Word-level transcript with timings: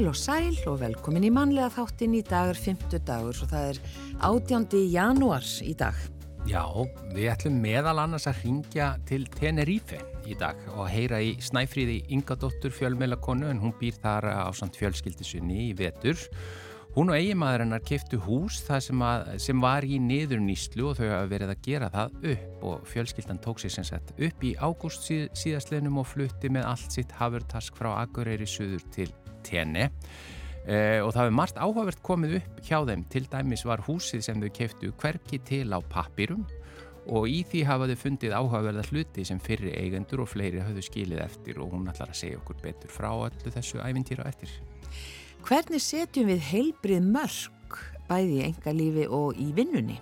Heil 0.00 0.08
og 0.08 0.16
sæl 0.16 0.54
og 0.64 0.78
velkomin 0.80 1.26
í 1.28 1.28
manlega 1.28 1.66
þáttin 1.74 2.14
í 2.16 2.22
dagar 2.24 2.56
50 2.56 3.02
dagur 3.04 3.36
og 3.44 3.50
það 3.50 3.66
er 3.68 3.80
18. 4.24 4.78
janúar 4.88 5.44
í 5.60 5.74
dag. 5.76 5.98
Já, 6.48 6.62
við 7.12 7.26
ætlum 7.34 7.58
meðal 7.60 8.00
annars 8.06 8.24
að 8.30 8.40
ringja 8.46 8.86
til 9.04 9.26
Tenerife 9.34 10.00
í 10.24 10.38
dag 10.40 10.56
og 10.72 10.88
heyra 10.88 11.20
í 11.20 11.34
Snæfríði 11.44 11.98
Ingadóttur 12.16 12.72
fjölmeilakonu 12.72 13.50
en 13.52 13.60
hún 13.60 13.76
býr 13.76 14.00
þar 14.00 14.30
á 14.40 14.48
samt 14.56 14.80
fjölskyldisunni 14.80 15.66
í 15.66 15.76
vetur. 15.76 16.16
Hún 16.96 17.12
og 17.12 17.20
eigimaður 17.20 17.66
hennar 17.66 17.84
keftu 17.84 18.18
hús 18.24 18.64
sem, 18.64 19.04
að, 19.04 19.28
sem 19.44 19.60
var 19.60 19.84
í 19.84 20.00
niður 20.00 20.40
nýslu 20.42 20.88
og 20.88 20.96
þau 20.96 21.10
hafa 21.10 21.28
verið 21.30 21.52
að 21.52 21.60
gera 21.68 21.92
það 21.92 22.30
upp 22.32 22.64
og 22.72 22.88
fjölskyldan 22.88 23.44
tók 23.44 23.60
sér 23.60 23.76
sem 23.76 23.86
sagt 23.92 24.16
upp 24.16 24.48
í 24.48 24.56
ágúst 24.56 25.04
síð, 25.04 25.28
síðastleginum 25.36 26.00
og 26.00 26.08
flutti 26.08 26.48
með 26.48 26.72
allt 26.72 26.96
sitt 26.96 27.12
hafurtask 27.20 27.76
frá 27.76 27.92
Akureyri 28.00 28.48
suður 28.48 28.88
til 28.96 29.12
Tene 29.46 29.90
eh, 30.66 31.00
og 31.00 31.12
það 31.14 31.26
hefur 31.26 31.36
margt 31.40 31.60
áhugavert 31.60 32.02
komið 32.06 32.38
upp 32.40 32.62
hjá 32.66 32.78
þeim 32.88 33.04
til 33.12 33.26
dæmis 33.32 33.66
var 33.68 33.84
húsið 33.86 34.24
sem 34.26 34.42
þau 34.42 34.50
keftu 34.60 34.92
hverki 35.00 35.40
til 35.48 35.66
á 35.72 35.78
pappirum 35.80 36.46
og 37.10 37.26
í 37.30 37.40
því 37.48 37.62
hafa 37.66 37.88
þau 37.90 37.98
fundið 38.04 38.34
áhugaverða 38.36 38.84
hluti 38.90 39.24
sem 39.26 39.40
fyrri 39.42 39.72
eigendur 39.78 40.24
og 40.24 40.30
fleiri 40.30 40.60
hafðu 40.62 40.84
skilið 40.84 41.22
eftir 41.24 41.60
og 41.62 41.72
hún 41.74 41.88
ætlar 41.90 42.12
að 42.12 42.20
segja 42.20 42.40
okkur 42.40 42.60
betur 42.62 42.92
frá 42.92 43.10
öllu 43.14 43.54
þessu 43.54 43.80
æfintýra 43.82 44.28
eftir. 44.28 44.52
Hvernig 45.46 45.82
setjum 45.82 46.28
við 46.28 46.44
heilbrið 46.50 47.06
mörg 47.08 47.78
bæði 48.10 48.36
í 48.36 48.46
engalífi 48.50 49.06
og 49.08 49.38
í 49.40 49.48
vinnunni? 49.56 49.96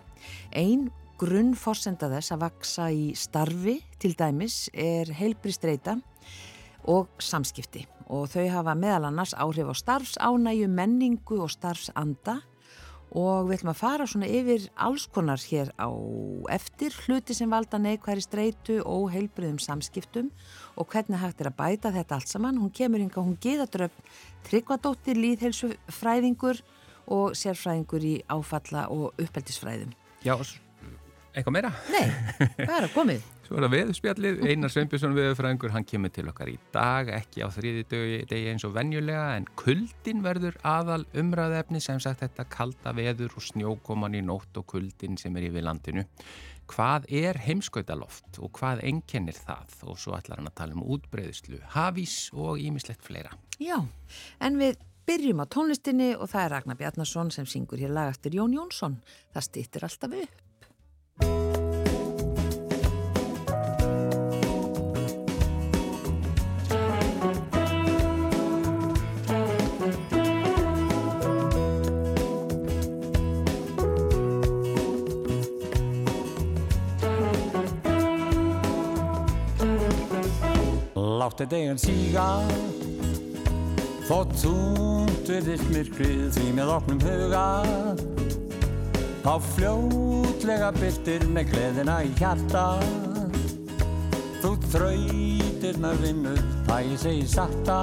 Einn 0.57 0.89
grunnforsenda 1.19 2.11
þess 2.13 2.35
að 2.35 2.45
vaksa 2.45 2.89
í 2.95 3.11
starfi 3.19 3.79
til 4.03 4.15
dæmis 4.19 4.67
er 4.75 5.11
heilbrið 5.19 5.57
streyta 5.57 5.97
og 6.89 7.09
samskipti 7.23 7.85
og 8.09 8.31
þau 8.33 8.47
hafa 8.49 8.75
meðal 8.79 9.11
annars 9.11 9.35
áhrif 9.37 9.69
á 9.69 9.75
starfsánæju, 9.77 10.69
menningu 10.73 11.43
og 11.45 11.53
starfsanda 11.53 12.39
og 13.17 13.49
við 13.49 13.59
ætlum 13.59 13.73
að 13.73 13.81
fara 13.81 14.07
svona 14.09 14.29
yfir 14.29 14.67
alls 14.77 15.07
konar 15.13 15.41
hér 15.41 15.71
á 15.81 15.89
eftir 16.53 16.97
hluti 17.05 17.37
sem 17.37 17.51
valda 17.51 17.81
neikværi 17.81 18.25
streitu 18.25 18.81
og 18.85 19.09
heilbriðum 19.15 19.61
samskiptum 19.63 20.29
og 20.77 20.89
hvernig 20.93 21.21
hægt 21.23 21.41
er 21.41 21.51
að 21.53 21.57
bæta 21.61 21.93
þetta 21.95 22.19
allt 22.19 22.29
saman. 22.29 22.61
Hún 22.61 22.73
kemur 22.75 23.01
yngar, 23.01 23.25
hún 23.25 23.39
geðadröfn 23.41 24.13
tryggvadóttir, 24.49 25.17
líðhelsufræðingur 25.17 26.61
og 27.09 27.33
sérfræðingur 27.39 28.05
í 28.05 28.15
áfalla 28.29 28.89
og 28.93 29.17
uppeldisfræðum. 29.17 29.97
Já, 30.25 30.37
eitthvað 31.33 31.57
meira? 31.57 31.73
Nei, 31.95 32.07
bara 32.67 32.93
komið. 32.93 33.25
Svo 33.49 33.57
er 33.57 33.65
það 33.65 33.73
veðspjallið, 33.73 34.41
Einar 34.45 34.73
Sveinbjörnsson 34.75 35.15
veðurfræðingur, 35.17 35.71
hann 35.73 35.87
kemur 35.89 36.11
til 36.13 36.27
okkar 36.29 36.51
í 36.53 36.59
dag, 36.69 37.09
ekki 37.17 37.41
á 37.41 37.49
þriði 37.49 37.85
degi 38.29 38.41
eins 38.51 38.67
og 38.69 38.75
venjulega, 38.75 39.39
en 39.39 39.47
kuldin 39.57 40.19
verður 40.21 40.59
aðal 40.69 41.07
umræðefni 41.17 41.81
sem 41.81 41.97
sagt 42.05 42.21
þetta 42.21 42.45
kalda 42.53 42.93
veður 42.93 43.33
og 43.33 43.47
snjókoman 43.47 44.19
í 44.19 44.21
nótt 44.21 44.61
og 44.61 44.67
kuldin 44.69 45.17
sem 45.17 45.39
er 45.41 45.47
yfir 45.49 45.65
landinu. 45.65 46.05
Hvað 46.69 47.07
er 47.09 47.41
heimskautaloft 47.47 48.37
og 48.45 48.53
hvað 48.59 48.83
enkennir 48.91 49.41
það? 49.41 49.79
Og 49.89 49.97
svo 49.97 50.13
ætlar 50.19 50.43
hann 50.43 50.51
að 50.51 50.59
tala 50.61 50.77
um 50.77 50.85
útbreyðslu, 50.85 51.63
hafís 51.73 52.19
og 52.37 52.61
ímislegt 52.61 53.01
fleira. 53.07 53.33
Já, 53.57 53.79
en 54.45 54.61
við 54.61 54.77
byrjum 55.09 55.41
á 55.41 55.49
tónlistinni 55.49 56.11
og 56.19 56.29
það 56.29 56.45
er 56.45 56.55
Ragnar 56.59 56.79
Bjarnason 56.85 57.33
sem 57.33 57.49
syngur 57.49 57.81
hér 57.81 57.97
lag 57.97 58.13
eftir 58.13 58.37
Jón 58.37 58.53
Jónsson. 58.59 59.01
Það 59.33 59.49
stýttir 59.49 59.89
alltaf 59.89 60.19
upp. 60.21 60.45
Láttu 81.29 81.45
deginn 81.45 81.77
síga. 81.77 82.25
Þótt 84.09 84.31
þúnt 84.41 85.27
viðist 85.29 85.67
myrkrið 85.69 86.23
því 86.33 86.45
með 86.57 86.71
opnum 86.73 87.03
huga. 87.05 87.43
Þá 89.27 89.35
fljótlega 89.51 90.71
byrtir 90.79 91.27
með 91.29 91.51
gleðina 91.51 91.99
í 92.09 92.15
hjarta. 92.17 92.63
Þú 94.41 94.55
þrautirnar 94.73 96.01
vinnur 96.01 96.41
það 96.65 96.89
ég 96.95 97.03
segi 97.03 97.27
sakta 97.29 97.77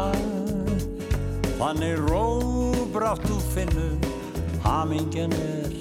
Þannig 1.60 2.02
róbrátt 2.08 3.28
þú 3.30 3.38
finnur 3.52 4.10
Hamingen 4.66 5.36
er. 5.38 5.76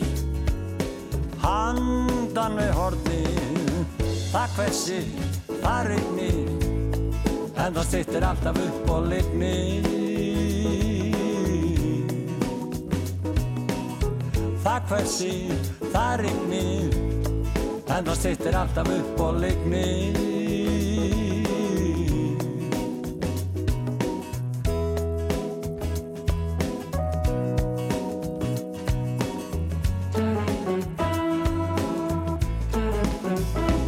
Handan 1.40 2.60
við 2.60 2.76
hortið 2.76 4.04
Það 4.34 4.58
hversir, 4.58 5.08
það 5.62 5.80
regnir 5.94 6.53
En 7.54 7.74
það 7.74 7.86
sittir 7.86 8.24
alltaf 8.26 8.56
upp 8.58 8.88
og 8.90 9.06
lignir 9.12 9.86
Það 14.64 14.88
hversir, 14.90 15.68
það 15.92 16.12
regnir 16.24 16.98
En 17.94 18.08
það 18.08 18.18
sittir 18.18 18.58
alltaf 18.58 18.90
upp 18.98 19.22
og 19.28 19.38
lignir 19.44 20.22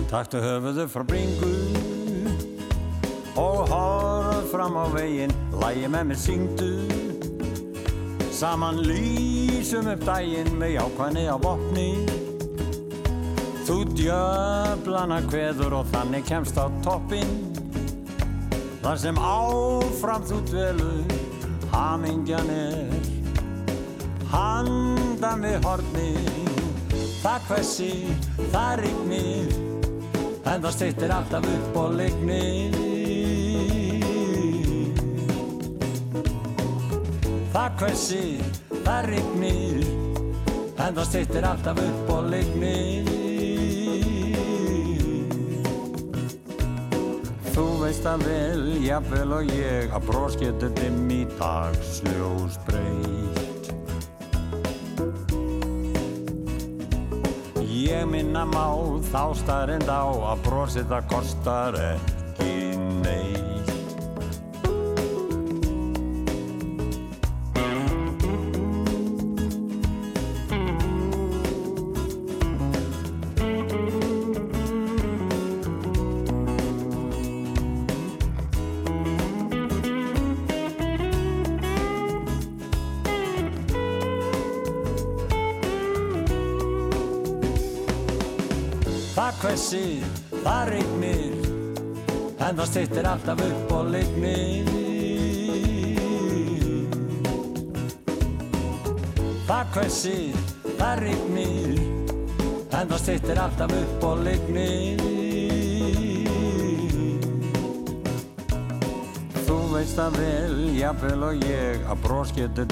Taktu 0.06 0.40
höfuðu 0.40 0.86
frá 0.88 1.02
bringu 1.04 1.95
og 3.36 3.68
horf 3.70 4.50
fram 4.52 4.76
á 4.76 4.84
veginn. 4.92 5.34
Lægi 5.60 5.88
með 5.92 6.04
mér 6.10 6.20
syngdu. 6.20 6.72
Saman 8.32 8.82
lýsum 8.84 9.88
upp 9.94 10.04
daginn 10.04 10.56
með 10.60 10.76
jákvæðni 10.76 11.28
á 11.32 11.36
botni 11.40 11.90
þú 13.66 13.80
djöflana 13.98 15.18
hveður 15.26 15.80
og 15.80 15.88
þannig 15.90 16.26
kemst 16.28 16.58
á 16.60 16.70
toppin 16.84 17.32
þar 18.84 19.00
sem 19.02 19.18
áfram 19.18 20.22
þú 20.28 20.38
dvelur 20.46 21.16
hamingjan 21.72 22.50
er. 22.54 23.10
Handan 24.30 25.42
við 25.42 25.66
horni 25.66 26.10
það 27.22 27.48
hversi, 27.48 27.92
það 28.52 28.72
rignir. 28.84 29.54
En 30.46 30.62
það 30.62 30.72
styrtir 30.76 31.14
alltaf 31.16 31.54
upp 31.56 31.80
og 31.82 31.96
lignir 31.98 32.85
Það 37.76 37.90
hversir, 37.90 38.44
það 38.86 39.06
rignir 39.10 39.82
En 40.80 40.94
það 40.96 41.02
styrtir 41.10 41.44
alltaf 41.44 41.80
upp 41.82 42.12
og 42.14 42.30
lignir 42.32 43.10
Þú 47.52 47.66
veist 47.82 48.08
að 48.08 48.24
vel, 48.24 48.64
jafnvel 48.80 49.36
og 49.36 49.52
ég 49.52 49.92
að 49.92 50.08
brós 50.08 50.40
getur 50.40 50.72
dimm 50.76 51.06
í 51.12 51.22
dagsljós 51.36 52.56
breytt. 52.64 53.70
Ég 57.60 58.08
minna 58.08 58.48
má 58.48 58.68
þá 59.12 59.22
starrend 59.40 59.88
á 59.88 60.04
að 60.32 60.44
brósið 60.48 60.92
það 60.92 61.08
kostar 61.12 61.82
ekki 61.92 62.15
Það 89.46 89.52
hversir, 89.52 90.06
það 90.42 90.68
rignir 90.72 91.34
En 92.42 92.56
það 92.58 92.66
styrtir 92.66 93.06
alltaf 93.06 93.42
upp 93.44 93.74
og 93.76 93.90
lignir 93.94 94.72
Það 99.46 99.70
hversir, 99.76 100.40
það 100.80 101.04
rignir 101.04 101.78
En 102.74 102.90
það 102.90 102.98
styrtir 103.04 103.42
alltaf 103.44 103.76
upp 103.78 104.08
og 104.10 104.26
lignir 104.26 105.06
Þú 109.46 109.60
veist 109.76 109.94
það 109.94 110.18
vel, 110.24 110.58
jafnvel 110.80 111.22
og 111.30 111.46
ég 111.46 111.86
að 111.94 112.02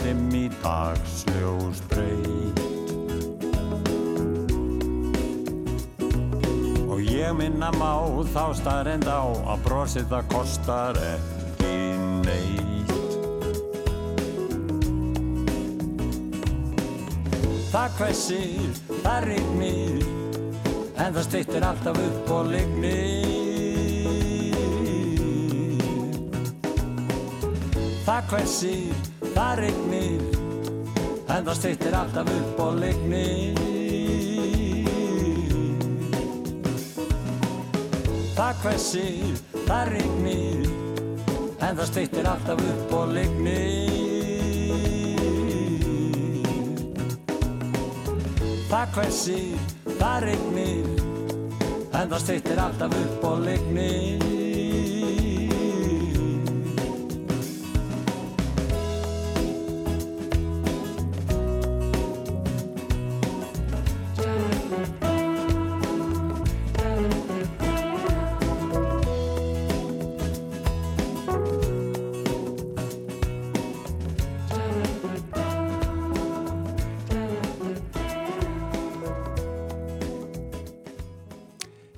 dimm 0.02 0.26
í 0.42 0.48
dagsljós 0.58 1.86
breyt 1.94 2.13
minna 7.38 7.70
má 7.78 7.92
þá 8.32 8.44
starrend 8.58 9.08
á 9.10 9.22
að 9.24 9.62
brósið 9.66 10.06
það 10.12 10.28
kostar 10.32 10.98
ekki 11.02 11.76
neitt. 12.24 12.94
Það 17.74 17.96
hversir, 17.98 18.82
það 19.02 19.28
rignir 19.28 20.04
en 20.94 21.14
það 21.16 21.24
stýttir 21.26 21.66
alltaf 21.66 21.98
upp 21.98 22.30
og 22.36 22.52
lignir 22.52 23.34
Það 28.04 28.26
hversir, 28.30 29.04
það 29.34 29.52
rignir 29.64 30.24
en 31.34 31.46
það 31.46 31.54
stýttir 31.58 31.96
alltaf 31.98 32.34
upp 32.38 32.66
og 32.68 32.76
lignir 32.82 33.73
Það 38.64 38.70
hversir, 38.72 39.40
það 39.66 39.88
rignir 39.92 40.68
en 41.60 41.74
það 41.76 41.88
stýttir 41.90 42.28
alltaf 42.30 42.62
upp 42.64 42.94
og 42.96 43.10
lignir 43.12 43.90
Það 48.70 48.96
hversir, 48.96 49.68
það 50.00 50.16
rignir 50.30 51.04
en 51.92 52.08
það 52.08 52.20
stýttir 52.24 52.64
alltaf 52.64 52.96
upp 53.04 53.28
og 53.34 53.44
lignir 53.50 54.33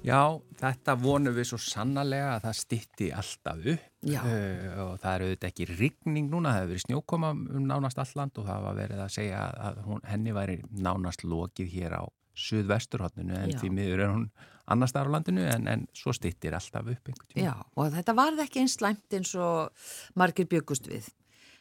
Já, 0.07 0.21
þetta 0.61 0.95
vonum 1.03 1.35
við 1.35 1.49
svo 1.51 1.59
sannarlega 1.59 2.37
að 2.37 2.45
það 2.45 2.59
stitti 2.61 3.09
alltaf 3.11 3.65
upp 3.73 4.11
uh, 4.13 4.83
og 4.85 4.93
það 5.03 5.09
er 5.13 5.25
auðvitað 5.27 5.49
ekki 5.51 5.67
rigning 5.73 6.29
núna, 6.31 6.53
það 6.55 6.61
hefur 6.61 6.73
verið 6.75 6.85
snjókoma 6.85 7.33
um 7.35 7.65
nánast 7.67 7.99
alland 8.05 8.39
og 8.39 8.47
það 8.47 8.69
var 8.69 8.79
verið 8.79 9.03
að 9.03 9.17
segja 9.17 9.41
að 9.67 9.81
hún, 9.89 10.05
henni 10.07 10.37
væri 10.37 10.61
nánast 10.71 11.27
lokið 11.27 11.75
hér 11.75 11.99
á 11.99 12.03
suðvesturhóttinu 12.37 13.35
en 13.41 13.55
Já. 13.55 13.59
því 13.63 13.73
miður 13.73 14.05
er 14.05 14.13
hún 14.13 14.27
annars 14.71 14.95
þar 14.95 15.11
á 15.11 15.15
landinu 15.17 15.45
en, 15.51 15.69
en 15.73 15.85
svo 15.97 16.15
stittir 16.15 16.55
alltaf 16.55 16.87
upp 16.93 17.11
einhvern 17.11 17.31
tíma. 17.33 17.47
Já, 17.49 17.55
og 17.75 17.95
þetta 17.95 18.17
varð 18.19 18.43
ekki 18.47 18.63
eins 18.63 18.75
slæmt 18.79 19.17
eins 19.19 19.33
og 19.41 19.87
margir 20.19 20.49
byggust 20.51 20.91
við 20.91 21.09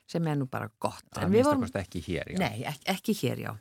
sem 0.05 0.27
er 0.29 0.37
nú 0.37 0.45
bara 0.51 0.69
gott. 0.77 1.05
Það 1.15 1.31
minnst 1.33 1.49
vorum- 1.49 1.79
ekki 1.81 2.01
hér, 2.05 2.35
já. 2.35 2.37
Nei, 2.41 2.65
ekki, 2.69 2.85
ekki 2.93 3.15
hér, 3.23 3.39
já. 3.47 3.53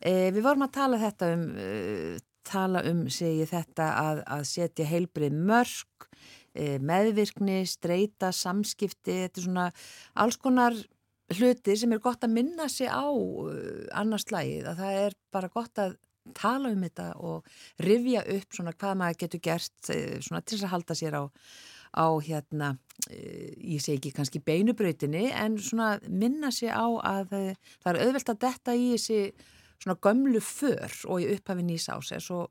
E, 0.00 0.32
við 0.34 0.42
vorum 0.42 0.64
að 0.66 0.72
tala 0.74 0.98
þetta 0.98 1.28
um, 1.36 1.44
uh, 1.54 2.24
tala 2.46 2.82
um, 2.88 3.06
segi 3.12 3.42
ég 3.42 3.52
þetta, 3.52 3.90
að, 4.00 4.24
að 4.38 4.44
setja 4.50 4.88
heilbrið 4.88 5.38
mörg, 5.48 6.08
e, 6.54 6.76
meðvirkni, 6.78 7.62
streyta, 7.68 8.32
samskipti, 8.34 9.22
þetta 9.24 9.42
er 9.42 9.46
svona 9.48 9.66
alls 10.22 10.38
konar 10.40 10.76
hluti 11.34 11.74
sem 11.76 11.92
er 11.94 12.02
gott 12.02 12.24
að 12.24 12.36
minna 12.36 12.68
sig 12.70 12.86
á 12.86 13.06
uh, 13.10 13.86
annars 13.98 14.28
lagið, 14.30 14.68
að 14.70 14.82
það 14.82 14.98
er 15.04 15.16
bara 15.34 15.52
gott 15.52 15.82
að 15.82 15.96
tala 16.34 16.72
um 16.74 16.82
þetta 16.82 17.12
og 17.22 17.46
rifja 17.82 18.24
upp 18.34 18.54
svona 18.54 18.74
hvað 18.74 19.00
maður 19.00 19.18
getur 19.20 19.42
gert 19.44 19.90
eh, 19.94 20.16
svona 20.18 20.42
til 20.42 20.56
þess 20.56 20.66
að 20.66 20.72
halda 20.72 20.96
sér 20.98 21.16
á, 21.22 21.24
á 22.02 22.06
hérna, 22.26 22.70
ég 23.06 23.82
segi 23.82 24.00
ekki 24.00 24.14
kannski 24.16 24.42
beinubrautinni 24.42 25.28
en 25.30 25.54
svona 25.62 25.92
minna 26.10 26.50
sig 26.50 26.72
á 26.74 26.82
að 26.82 27.30
það 27.30 27.92
er 27.92 28.00
auðvelt 28.02 28.32
að 28.32 28.40
detta 28.42 28.74
í 28.74 28.88
þessi 28.96 29.20
svona 29.82 29.98
gömlu 30.02 30.40
för 30.40 30.92
og 31.06 31.20
í 31.22 31.28
upphafi 31.34 31.66
nýs 31.66 31.88
ás 31.92 32.12
er 32.12 32.24
svo 32.24 32.46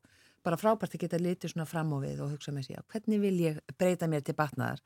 bara 0.45 0.57
frábært 0.59 0.95
að 0.95 1.05
geta 1.05 1.19
litið 1.19 1.53
svona 1.53 1.65
fram 1.65 1.93
á 1.95 1.97
við 2.03 2.19
og 2.21 2.33
hugsa 2.35 2.53
með 2.53 2.67
sig, 2.67 2.75
já, 2.77 2.83
hvernig 2.93 3.21
vil 3.23 3.37
ég 3.41 3.55
breyta 3.79 4.09
mér 4.09 4.21
til 4.25 4.35
batnaðar? 4.37 4.81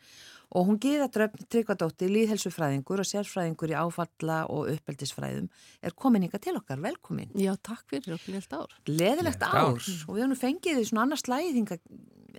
Og 0.55 0.69
hún 0.69 0.77
geða 0.81 1.09
dröfn 1.13 1.47
tryggvadótti, 1.51 2.07
líðhelsufræðingur 2.13 3.03
og 3.03 3.09
sérfræðingur 3.09 3.73
í 3.73 3.77
áfalla 3.77 4.37
og 4.53 4.69
uppeldisfræðum 4.71 5.49
er 5.83 5.95
komin 5.99 6.25
ykkar 6.29 6.43
til 6.45 6.55
okkar, 6.57 6.79
velkomin. 6.83 7.33
Já, 7.35 7.51
takk 7.59 7.83
fyrir 7.91 8.15
og 8.15 8.23
gleðilt 8.23 8.55
ár. 8.55 8.77
leðilegt 8.87 9.43
ár. 9.43 9.75
og 9.75 10.15
við 10.15 10.23
höfum 10.23 10.39
fengið 10.39 10.79
því 10.79 10.85
svona 10.89 11.05
annars 11.07 11.25
slæðinga 11.27 11.79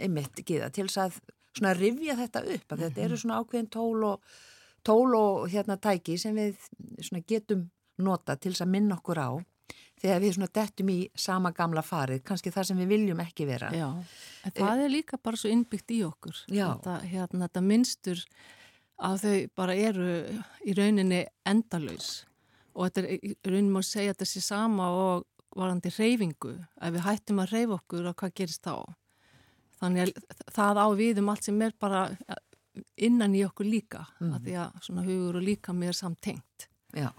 einmitt 0.01 0.41
giða 0.47 0.71
til 0.73 0.89
þess 0.89 1.05
að 1.05 1.21
svona 1.57 1.75
rifja 1.77 2.17
þetta 2.19 2.45
upp 2.55 2.73
að 2.73 2.87
þetta 2.87 3.05
eru 3.05 3.21
svona 3.21 3.41
ákveðin 3.43 3.71
tól 3.75 4.07
og 4.07 4.33
tól 4.87 5.15
og 5.19 5.49
hérna 5.53 5.77
tæki 5.77 6.17
sem 6.19 6.37
við 6.37 6.57
svona 7.03 7.25
getum 7.29 7.69
nota 8.01 8.37
til 8.41 8.55
þess 8.55 8.65
að 8.65 8.73
minna 8.75 8.97
okkur 8.97 9.21
á 9.21 9.31
þegar 10.01 10.23
við 10.23 10.37
svona 10.37 10.51
dettum 10.61 10.93
í 10.93 10.99
sama 11.19 11.53
gamla 11.57 11.83
farið, 11.85 12.23
kannski 12.27 12.53
það 12.55 12.71
sem 12.71 12.81
við 12.83 12.93
viljum 12.95 13.21
ekki 13.25 13.47
vera. 13.49 13.71
Já, 13.77 13.89
en 14.47 14.57
það 14.57 14.85
er 14.85 14.95
líka 14.95 15.21
bara 15.21 15.41
svo 15.41 15.53
innbyggt 15.53 15.95
í 15.97 16.01
okkur. 16.07 16.41
Þetta, 16.49 16.97
hérna, 17.11 17.47
þetta 17.47 17.65
minnstur 17.67 18.25
að 19.01 19.25
þau 19.25 19.37
bara 19.61 19.77
eru 19.77 20.09
í 20.65 20.77
rauninni 20.77 21.25
endalaus 21.49 22.11
og 22.75 22.89
þetta 22.89 23.05
er 23.07 23.37
rauninni 23.49 23.75
má 23.75 23.83
segja 23.85 24.15
að 24.15 24.29
sé 24.29 24.43
sama 24.45 24.91
og 24.95 25.27
varandi 25.57 25.91
reyfingu. 25.93 26.55
Ef 26.81 26.95
við 26.95 27.07
hættum 27.07 27.41
að 27.43 27.57
reyfa 27.57 27.79
okkur 27.81 28.11
og 28.11 28.19
hvað 28.21 28.37
gerist 28.39 28.67
þá? 28.67 28.77
Þannig 29.81 30.13
að 30.13 30.45
það 30.55 30.81
á 30.85 30.87
við 30.99 31.21
um 31.23 31.33
allt 31.33 31.49
sem 31.49 31.63
er 31.65 31.75
bara 31.81 32.05
innan 33.01 33.35
í 33.35 33.43
okkur 33.47 33.67
líka, 33.67 34.05
mm. 34.21 34.35
að 34.37 34.47
því 34.47 34.57
að 34.63 34.85
svona 34.87 35.05
hugur 35.07 35.41
og 35.41 35.45
líka 35.45 35.75
mér 35.77 35.97
samtengt. 35.97 36.69
Já, 36.95 37.11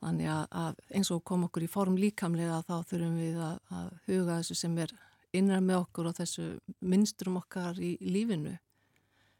Þannig 0.00 0.30
að, 0.32 0.44
að 0.62 0.80
eins 0.96 1.10
og 1.12 1.22
kom 1.28 1.44
okkur 1.48 1.66
í 1.66 1.70
form 1.70 1.98
líkamlega 2.00 2.62
þá 2.64 2.74
þurfum 2.88 3.20
við 3.20 3.38
að, 3.44 3.60
að 3.76 3.92
huga 4.08 4.40
þessu 4.40 4.56
sem 4.62 4.78
er 4.80 4.94
innan 5.36 5.66
með 5.66 5.84
okkur 5.84 6.10
og 6.10 6.18
þessu 6.18 6.48
minnsturum 6.80 7.38
okkar 7.42 7.78
í 7.84 7.94
lífinu. 8.00 8.56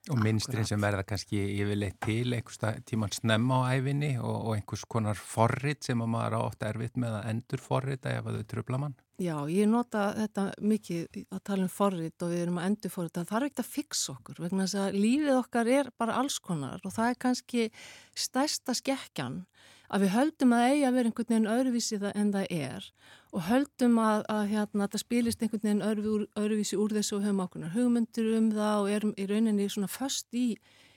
Og 0.09 0.17
minnstrin 0.17 0.65
sem 0.65 0.81
verða 0.81 1.03
kannski 1.05 1.39
yfirleitt 1.61 1.99
til 2.01 2.33
einhvers 2.33 2.57
tíman 2.89 3.13
snemma 3.13 3.59
á 3.69 3.77
æfinni 3.77 4.15
og, 4.17 4.37
og 4.49 4.55
einhvers 4.55 4.87
konar 4.89 5.19
forrit 5.21 5.85
sem 5.85 6.01
að 6.01 6.09
maður 6.15 6.37
ofta 6.39 6.71
erfitt 6.71 6.97
með 7.01 7.19
að 7.19 7.27
endur 7.35 7.61
forrita 7.61 8.15
ef 8.17 8.31
að 8.31 8.39
þau 8.39 8.47
tröfla 8.53 8.81
mann. 8.81 8.97
Já, 9.21 9.35
ég 9.53 9.69
nota 9.69 10.07
þetta 10.17 10.47
mikið 10.65 11.19
að 11.27 11.43
tala 11.51 11.67
um 11.67 11.73
forrit 11.75 12.25
og 12.25 12.33
við 12.33 12.45
erum 12.47 12.63
að 12.63 12.71
endur 12.71 12.95
forrit. 12.95 13.13
Það 13.19 13.29
þarf 13.35 13.51
ekkert 13.51 13.63
að 13.65 13.75
fixa 13.75 14.15
okkur 14.15 14.41
vegna 14.47 14.65
þess 14.65 14.81
að 14.81 14.97
lífið 15.05 15.35
okkar 15.37 15.73
er 15.77 15.93
bara 16.01 16.17
alls 16.23 16.39
konar 16.41 16.81
og 16.81 16.97
það 16.97 17.13
er 17.13 17.21
kannski 17.27 17.69
stærsta 18.17 18.77
skekkjan 18.81 19.43
að 19.91 20.05
við 20.05 20.13
höldum 20.15 20.55
að 20.55 20.67
eigi 20.69 20.85
að 20.87 20.97
vera 20.97 21.11
einhvern 21.11 21.31
veginn 21.33 21.51
öðruvísi 21.51 21.99
það 22.01 22.19
en 22.21 22.33
það 22.35 22.53
er 22.57 22.91
og 23.31 23.47
höldum 23.47 23.99
að, 24.03 24.25
að 24.33 24.43
hérna, 24.51 24.89
það 24.91 25.03
spilist 25.05 25.43
einhvern 25.43 25.65
veginn 25.67 25.85
öðru, 25.87 26.15
öðruvísi 26.39 26.79
úr 26.81 26.95
þessu 26.97 27.17
og 27.19 27.27
höfum 27.27 27.43
okkur 27.45 27.67
hugmyndur 27.75 28.31
um 28.39 28.49
það 28.55 28.83
og 28.83 28.91
erum 28.95 29.15
í 29.15 29.27
rauninni 29.31 29.69
svona 29.71 29.91
föst 29.91 30.35
í, 30.35 30.47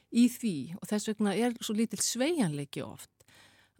í 0.09 0.25
því. 0.33 0.57
Og 0.79 0.89
þess 0.89 1.11
vegna 1.11 1.35
er 1.37 1.55
svo 1.61 1.75
lítill 1.77 2.01
sveianleiki 2.01 2.83
oft 2.85 3.11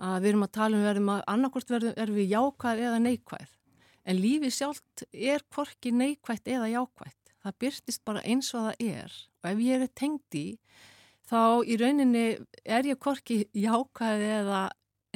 að 0.03 0.23
við 0.23 0.31
erum 0.33 0.45
að 0.45 0.55
tala 0.57 0.77
um 0.77 0.85
verðum 0.87 1.11
að 1.13 1.25
annarkort 1.33 1.73
verðum 1.73 1.99
er 2.03 2.13
við 2.13 2.31
jákvæð 2.33 2.85
eða 2.87 3.01
neikvæð. 3.03 3.51
En 4.03 4.19
lífið 4.19 4.55
sjálft 4.57 5.05
er 5.13 5.45
hvorki 5.53 5.93
neikvætt 5.95 6.49
eða 6.49 6.71
jákvætt. 6.73 7.19
Það 7.43 7.59
byrtist 7.63 8.03
bara 8.05 8.23
eins 8.25 8.49
og 8.53 8.67
það 8.67 8.87
er. 8.89 9.17
Og 9.43 9.49
ef 9.51 9.61
ég 9.63 9.85
er 9.85 9.93
tengd 9.97 10.37
í 10.37 10.47
þá 11.29 11.41
í 11.65 11.77
rauninni 11.79 12.25
er 12.63 12.89
ég 12.89 12.99
hvorki 13.01 13.45
jákvæð 13.55 14.25
eða 14.41 14.63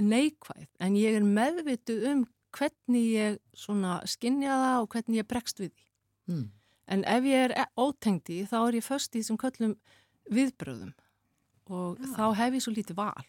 neikvæð 0.02 0.68
en 0.80 0.96
ég 1.00 1.16
er 1.18 1.26
meðvituð 1.26 2.06
um 2.12 2.26
hvernig 2.58 3.08
ég 3.14 3.40
svona 3.58 4.00
skinja 4.10 4.56
það 4.56 4.82
og 4.84 4.90
hvernig 4.94 5.20
ég 5.22 5.28
bregst 5.30 5.60
við 5.62 5.72
því. 5.74 5.88
mm. 6.34 6.46
En 6.88 7.04
ef 7.04 7.24
ég 7.28 7.42
er 7.50 7.52
e- 7.52 7.72
ótengd 7.78 8.30
í 8.32 8.46
þá 8.48 8.56
er 8.68 8.78
ég 8.80 8.86
först 8.86 9.16
í 9.16 9.20
þessum 9.20 9.38
köllum 9.42 9.74
viðbröðum 10.32 10.94
og 11.70 11.98
Já. 12.00 12.14
þá 12.16 12.24
hef 12.40 12.54
ég 12.56 12.64
svo 12.64 12.72
lítið 12.72 12.96
val. 12.96 13.26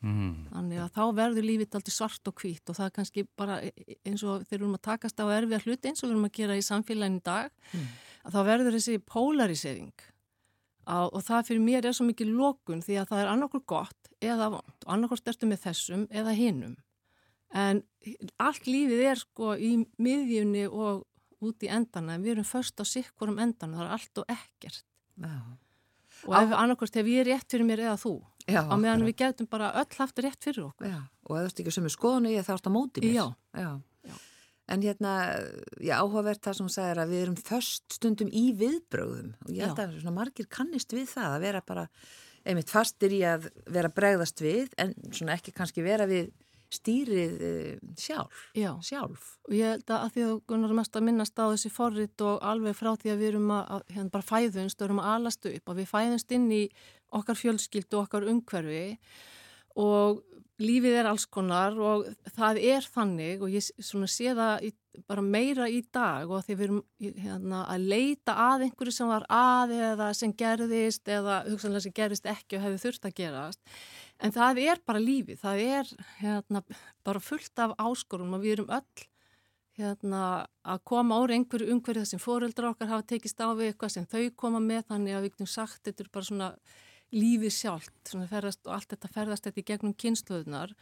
Mm. 0.00 0.46
Þannig 0.48 0.78
að 0.80 0.92
þá 0.96 1.02
verður 1.18 1.44
lífið 1.44 1.74
aldrei 1.76 1.92
svart 1.92 2.30
og 2.30 2.34
hvít 2.40 2.70
og 2.72 2.76
það 2.78 2.86
er 2.86 2.94
kannski 2.96 3.24
bara 3.36 3.58
e- 3.68 3.98
eins 4.08 4.22
og 4.24 4.46
þegar 4.46 4.48
við 4.48 4.62
erum 4.62 4.78
að 4.78 4.86
takast 4.88 5.20
á 5.20 5.24
erfiða 5.28 5.60
hluti 5.66 5.90
eins 5.90 6.00
og 6.02 6.08
við 6.08 6.14
erum 6.14 6.24
að 6.30 6.32
gera 6.38 6.56
í 6.56 6.64
samfélaginu 6.64 7.20
í 7.20 7.24
dag 7.28 7.50
Mm. 7.74 7.86
að 8.24 8.32
þá 8.32 8.40
verður 8.48 8.76
þessi 8.78 8.96
polarisering 9.04 9.92
á, 10.90 10.98
og 11.06 11.22
það 11.22 11.46
fyrir 11.48 11.62
mér 11.64 11.86
er 11.86 11.96
svo 11.96 12.06
mikið 12.08 12.32
lókun 12.34 12.82
því 12.84 12.98
að 13.00 13.12
það 13.12 13.22
er 13.22 13.32
annarkur 13.32 13.64
gott 13.70 14.10
eða 14.20 14.50
vond 14.56 14.86
og 14.86 14.94
annarkur 14.94 15.20
stertu 15.20 15.48
með 15.50 15.62
þessum 15.68 16.06
eða 16.10 16.34
hinnum 16.36 16.76
en 17.50 17.82
allt 18.42 18.66
lífið 18.66 19.04
er 19.10 19.22
sko 19.22 19.54
í 19.58 19.72
miðjunni 19.98 20.66
og 20.68 21.06
út 21.40 21.64
í 21.64 21.70
endana 21.72 22.16
en 22.16 22.24
við 22.24 22.36
erum 22.36 22.46
först 22.46 22.80
á 22.82 22.84
sikkurum 22.84 23.40
endana, 23.42 23.78
það 23.78 23.86
er 23.86 23.94
allt 23.96 24.22
og 24.22 24.34
ekkert 24.34 24.84
Já. 25.20 25.36
og 26.28 26.36
ef, 26.36 26.54
annarkvæmst 26.62 26.98
ef 27.00 27.10
ég 27.10 27.22
er 27.22 27.30
rétt 27.32 27.50
fyrir 27.50 27.68
mér 27.68 27.84
eða 27.88 27.98
þú 28.02 28.14
Já, 28.50 28.62
á 28.66 28.74
meðan 28.74 29.06
við 29.06 29.16
getum 29.22 29.48
bara 29.50 29.72
öll 29.78 29.98
haft 29.98 30.20
rétt 30.22 30.42
fyrir 30.44 30.66
okkur 30.68 30.90
Já, 30.90 31.00
og 31.26 31.36
ef 31.38 31.44
þú 31.44 31.50
ert 31.50 31.62
ekki 31.64 31.74
sömu 31.76 31.92
skoðinu 31.92 32.34
ég 32.34 32.46
þá 32.46 32.52
ert 32.56 32.68
á 32.68 32.72
móti 32.74 33.04
mér. 33.04 33.14
Já. 33.14 33.26
Já. 33.56 33.70
En 34.70 34.84
hérna, 34.86 35.12
já, 35.82 35.96
áhugavert 35.98 36.42
það 36.44 36.56
sem 36.56 36.66
hún 36.66 36.74
sagir 36.74 37.00
að 37.02 37.14
við 37.14 37.22
erum 37.24 37.38
föst 37.38 37.96
stundum 37.96 38.28
í 38.30 38.50
viðbrögðum 38.58 39.32
og 39.46 39.54
ég 39.54 39.66
held 39.66 39.80
að 39.82 39.96
svona 39.98 40.18
margir 40.20 40.46
kannist 40.50 40.94
við 40.94 41.08
það 41.10 41.32
að 41.32 41.46
vera 41.46 41.62
bara, 41.66 41.86
einmitt 42.46 42.70
fastir 42.70 43.16
í 43.16 43.24
að 43.26 43.50
vera 43.66 43.90
bregðast 43.92 44.44
við 44.44 44.70
en 44.80 44.94
svona 45.10 45.34
ekki 45.34 45.56
kannski 45.56 45.82
vera 45.86 46.06
við 46.10 46.30
stýrið 46.70 47.40
uh, 47.42 47.70
sjálf, 47.98 48.44
Já. 48.54 48.70
sjálf. 48.86 49.32
og 49.48 49.56
ég 49.58 49.72
held 49.74 49.90
að, 49.90 50.04
því 50.14 50.26
að 50.26 50.34
Gunnar 50.52 50.70
er 50.70 50.78
mest 50.78 50.96
að 50.96 51.06
minnast 51.08 51.42
á 51.42 51.50
þessi 51.50 51.72
forrit 51.74 52.24
og 52.26 52.38
alveg 52.46 52.78
frá 52.78 52.92
því 52.94 53.10
að 53.10 53.22
við 53.24 53.30
erum 53.32 53.50
að, 53.56 53.88
hérna 53.90 54.14
bara 54.14 54.28
fæðunst 54.28 54.78
og 54.78 54.86
erum 54.86 55.02
að 55.02 55.10
alastu 55.16 55.54
upp 55.56 55.72
og 55.72 55.80
við 55.80 55.90
fæðumst 55.90 56.36
inn 56.36 56.46
í 56.54 56.62
okkar 57.18 57.40
fjölskyldu 57.40 57.98
og 57.98 58.06
okkar 58.06 58.28
umhverfi 58.30 58.84
og 59.82 60.22
lífið 60.60 60.98
er 61.00 61.08
alls 61.10 61.26
konar 61.32 61.76
og 61.80 62.06
það 62.36 62.60
er 62.72 62.86
þannig 62.94 63.42
og 63.44 63.52
ég 63.54 63.64
sé 63.64 64.34
það 64.36 64.66
í, 64.68 64.72
bara 65.08 65.24
meira 65.24 65.68
í 65.70 65.80
dag 65.92 66.30
og 66.30 66.44
því 66.46 66.56
við 66.56 66.66
erum 66.66 66.80
hérna, 67.00 67.62
að 67.64 67.86
leita 67.92 68.36
að 68.46 68.66
einhverju 68.66 68.94
sem 68.94 69.10
var 69.10 69.26
að 69.32 69.74
eða 69.78 70.10
sem 70.18 70.34
gerðist 70.42 71.08
eða 71.08 71.42
hugsanlega 71.48 71.86
sem 71.86 71.96
gerðist 71.96 72.28
ekki 72.30 72.58
og 72.58 72.66
hefði 72.66 72.82
þurft 72.84 73.08
að 73.08 73.16
gerast. 73.22 73.62
En 74.20 74.34
það 74.36 74.60
er 74.66 74.82
bara 74.84 75.00
lífið, 75.00 75.40
það 75.40 75.62
er 75.64 75.94
hérna, 76.18 76.64
bara 77.06 77.24
fullt 77.24 77.64
af 77.64 77.76
áskorun 77.80 78.36
og 78.36 78.44
við 78.44 78.58
erum 78.58 78.74
öll 78.76 79.06
hérna, 79.80 80.22
að 80.66 80.84
koma 80.90 81.16
ára 81.20 81.38
einhverju 81.38 81.72
umhverju 81.72 82.04
þar 82.04 82.10
sem 82.10 82.22
fóreldrar 82.22 82.74
okkar 82.74 82.90
hafa 82.90 83.06
tekist 83.14 83.40
á 83.40 83.48
við 83.54 83.70
eitthvað 83.70 83.94
sem 83.96 84.06
þau 84.10 84.28
koma 84.36 84.60
með 84.60 84.90
þannig 84.90 85.16
að 85.16 85.24
við 85.24 85.34
getum 85.34 85.50
sagt 85.50 85.84
þetta 85.86 86.04
er 86.04 86.10
bara 86.12 86.28
svona 86.28 86.50
lífið 87.14 87.52
sjálft 87.54 88.12
ferðast, 88.30 88.62
og 88.66 88.74
allt 88.76 88.92
þetta 88.92 89.10
ferðast 89.14 89.46
þetta 89.46 89.60
í 89.60 89.66
gegnum 89.66 89.94
kynsluðunar 89.98 90.74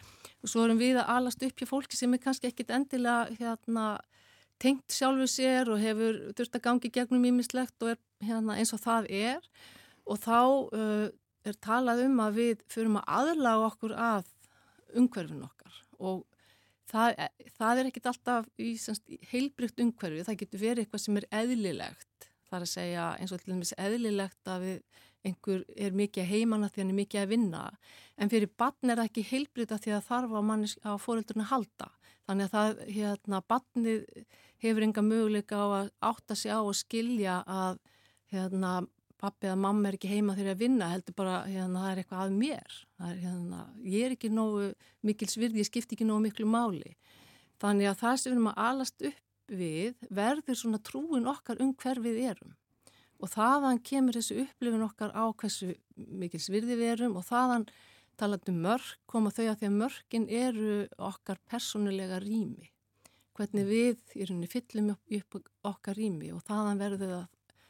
og 0.42 0.50
svo 0.50 0.66
erum 0.66 0.80
við 0.80 1.00
að 1.00 1.12
alast 1.14 1.44
upp 1.46 1.60
hjá 1.60 1.68
fólki 1.70 1.96
sem 1.98 2.14
er 2.14 2.22
kannski 2.22 2.50
ekkit 2.50 2.72
endilega 2.76 3.38
hérna, 3.38 3.86
tengt 4.60 4.92
sjálfu 4.92 5.28
sér 5.30 5.70
og 5.72 5.80
hefur 5.82 6.20
þurft 6.36 6.58
að 6.58 6.64
gangi 6.66 6.92
gegnum 6.92 7.26
ímislegt 7.30 7.76
og 7.84 7.94
er 7.94 8.00
hérna, 8.24 8.58
eins 8.58 8.74
og 8.76 8.82
það 8.82 9.08
er. 9.14 9.44
Og 10.08 10.20
þá 10.20 10.40
uh, 10.40 11.06
er 11.48 11.58
talað 11.64 12.04
um 12.06 12.18
að 12.24 12.40
við 12.40 12.64
fyrum 12.72 12.98
að 13.00 13.12
aðlaga 13.20 13.68
okkur 13.68 13.94
að 13.94 14.32
umhverfin 14.98 15.44
okkar. 15.46 15.80
Og 15.98 16.24
það, 16.90 17.28
það 17.58 17.80
er 17.80 17.90
ekkit 17.90 18.08
alltaf 18.10 18.48
í 18.60 18.72
heilbrygt 19.32 19.82
umhverfi, 19.84 20.24
það 20.26 20.40
getur 20.42 20.64
verið 20.64 20.84
eitthvað 20.84 21.04
sem 21.04 21.20
er 21.20 21.28
eðlilegt, 21.42 22.30
það 22.48 22.58
er 22.58 22.66
að 22.66 22.72
segja 22.72 23.08
eins 23.18 23.34
og 23.34 23.42
til 23.42 23.52
dæmis 23.52 23.74
eðlilegt 23.76 24.52
að 24.52 24.64
við 24.66 25.04
einhver 25.26 25.64
er 25.76 25.94
mikið 25.96 26.28
heimanna 26.28 26.68
því 26.70 26.82
hann 26.82 26.92
er 26.92 26.98
mikið 26.98 27.22
að 27.22 27.32
vinna. 27.32 27.62
En 28.18 28.30
fyrir 28.32 28.50
batn 28.60 28.92
er 28.92 29.00
það 29.00 29.10
ekki 29.10 29.24
heilbrita 29.30 29.78
því 29.82 29.94
að 29.96 30.06
þarf 30.08 30.36
á, 30.36 30.40
á 30.88 30.92
fóreldurinn 31.02 31.44
að 31.44 31.50
halda. 31.52 31.88
Þannig 32.28 32.48
að 32.48 32.54
það, 32.54 32.82
hérna, 32.98 33.40
batnið 33.48 34.26
hefur 34.62 34.86
enga 34.86 35.04
möguleika 35.04 35.58
á 35.58 35.66
að 35.80 35.90
átta 36.10 36.36
sig 36.36 36.52
á 36.52 36.60
og 36.60 36.76
skilja 36.76 37.40
að 37.46 37.78
hérna, 38.32 38.72
pappi 39.18 39.48
eða 39.48 39.58
mamma 39.58 39.88
er 39.88 39.98
ekki 39.98 40.10
heima 40.12 40.36
þegar 40.38 40.54
að 40.54 40.62
vinna 40.62 40.90
heldur 40.92 41.16
bara, 41.18 41.38
hérna, 41.48 41.84
það 41.84 41.92
er 41.92 42.02
eitthvað 42.02 42.24
að 42.24 42.36
mér. 42.42 42.76
Er, 42.98 43.16
hérna, 43.22 43.62
ég 43.86 44.06
er 44.06 44.14
ekki 44.14 44.30
nógu 44.34 44.68
mikil 45.06 45.30
svirði, 45.30 45.62
ég 45.62 45.70
skipti 45.70 45.96
ekki 45.96 46.06
nógu 46.06 46.26
miklu 46.28 46.46
máli. 46.50 46.94
Þannig 47.58 47.90
að 47.90 48.00
það 48.04 48.20
sem 48.20 48.30
við 48.30 48.36
erum 48.36 48.52
að 48.52 48.62
alast 48.68 49.08
upp 49.08 49.24
við 49.48 50.08
verður 50.12 50.58
svona 50.60 50.78
trúin 50.84 51.30
okkar 51.30 51.62
um 51.64 51.72
hver 51.80 52.02
við 52.04 52.20
erum 52.28 52.52
og 53.18 53.30
þaðan 53.32 53.80
kemur 53.82 54.18
þessu 54.18 54.40
upplifin 54.44 54.86
okkar 54.86 55.14
á 55.14 55.24
hversu 55.30 55.72
mikil 55.96 56.40
svirði 56.42 56.78
við 56.78 56.92
erum 56.94 57.16
og 57.18 57.26
þaðan 57.26 57.66
talandi 58.18 58.52
um 58.52 58.60
mörg 58.66 58.92
koma 59.10 59.32
þau 59.34 59.44
að 59.46 59.56
því 59.60 59.68
að 59.68 59.78
mörgin 59.78 60.28
eru 60.28 60.74
okkar 60.96 61.40
personulega 61.46 62.20
rými. 62.22 62.70
Hvernig 63.38 63.66
við 63.68 64.00
í 64.18 64.26
rauninni 64.26 64.50
fyllum 64.50 64.92
upp, 64.94 65.42
okkar 65.66 65.98
rými 65.98 66.32
og 66.34 66.42
þaðan 66.46 66.82
verður 66.82 67.12
það 67.14 67.26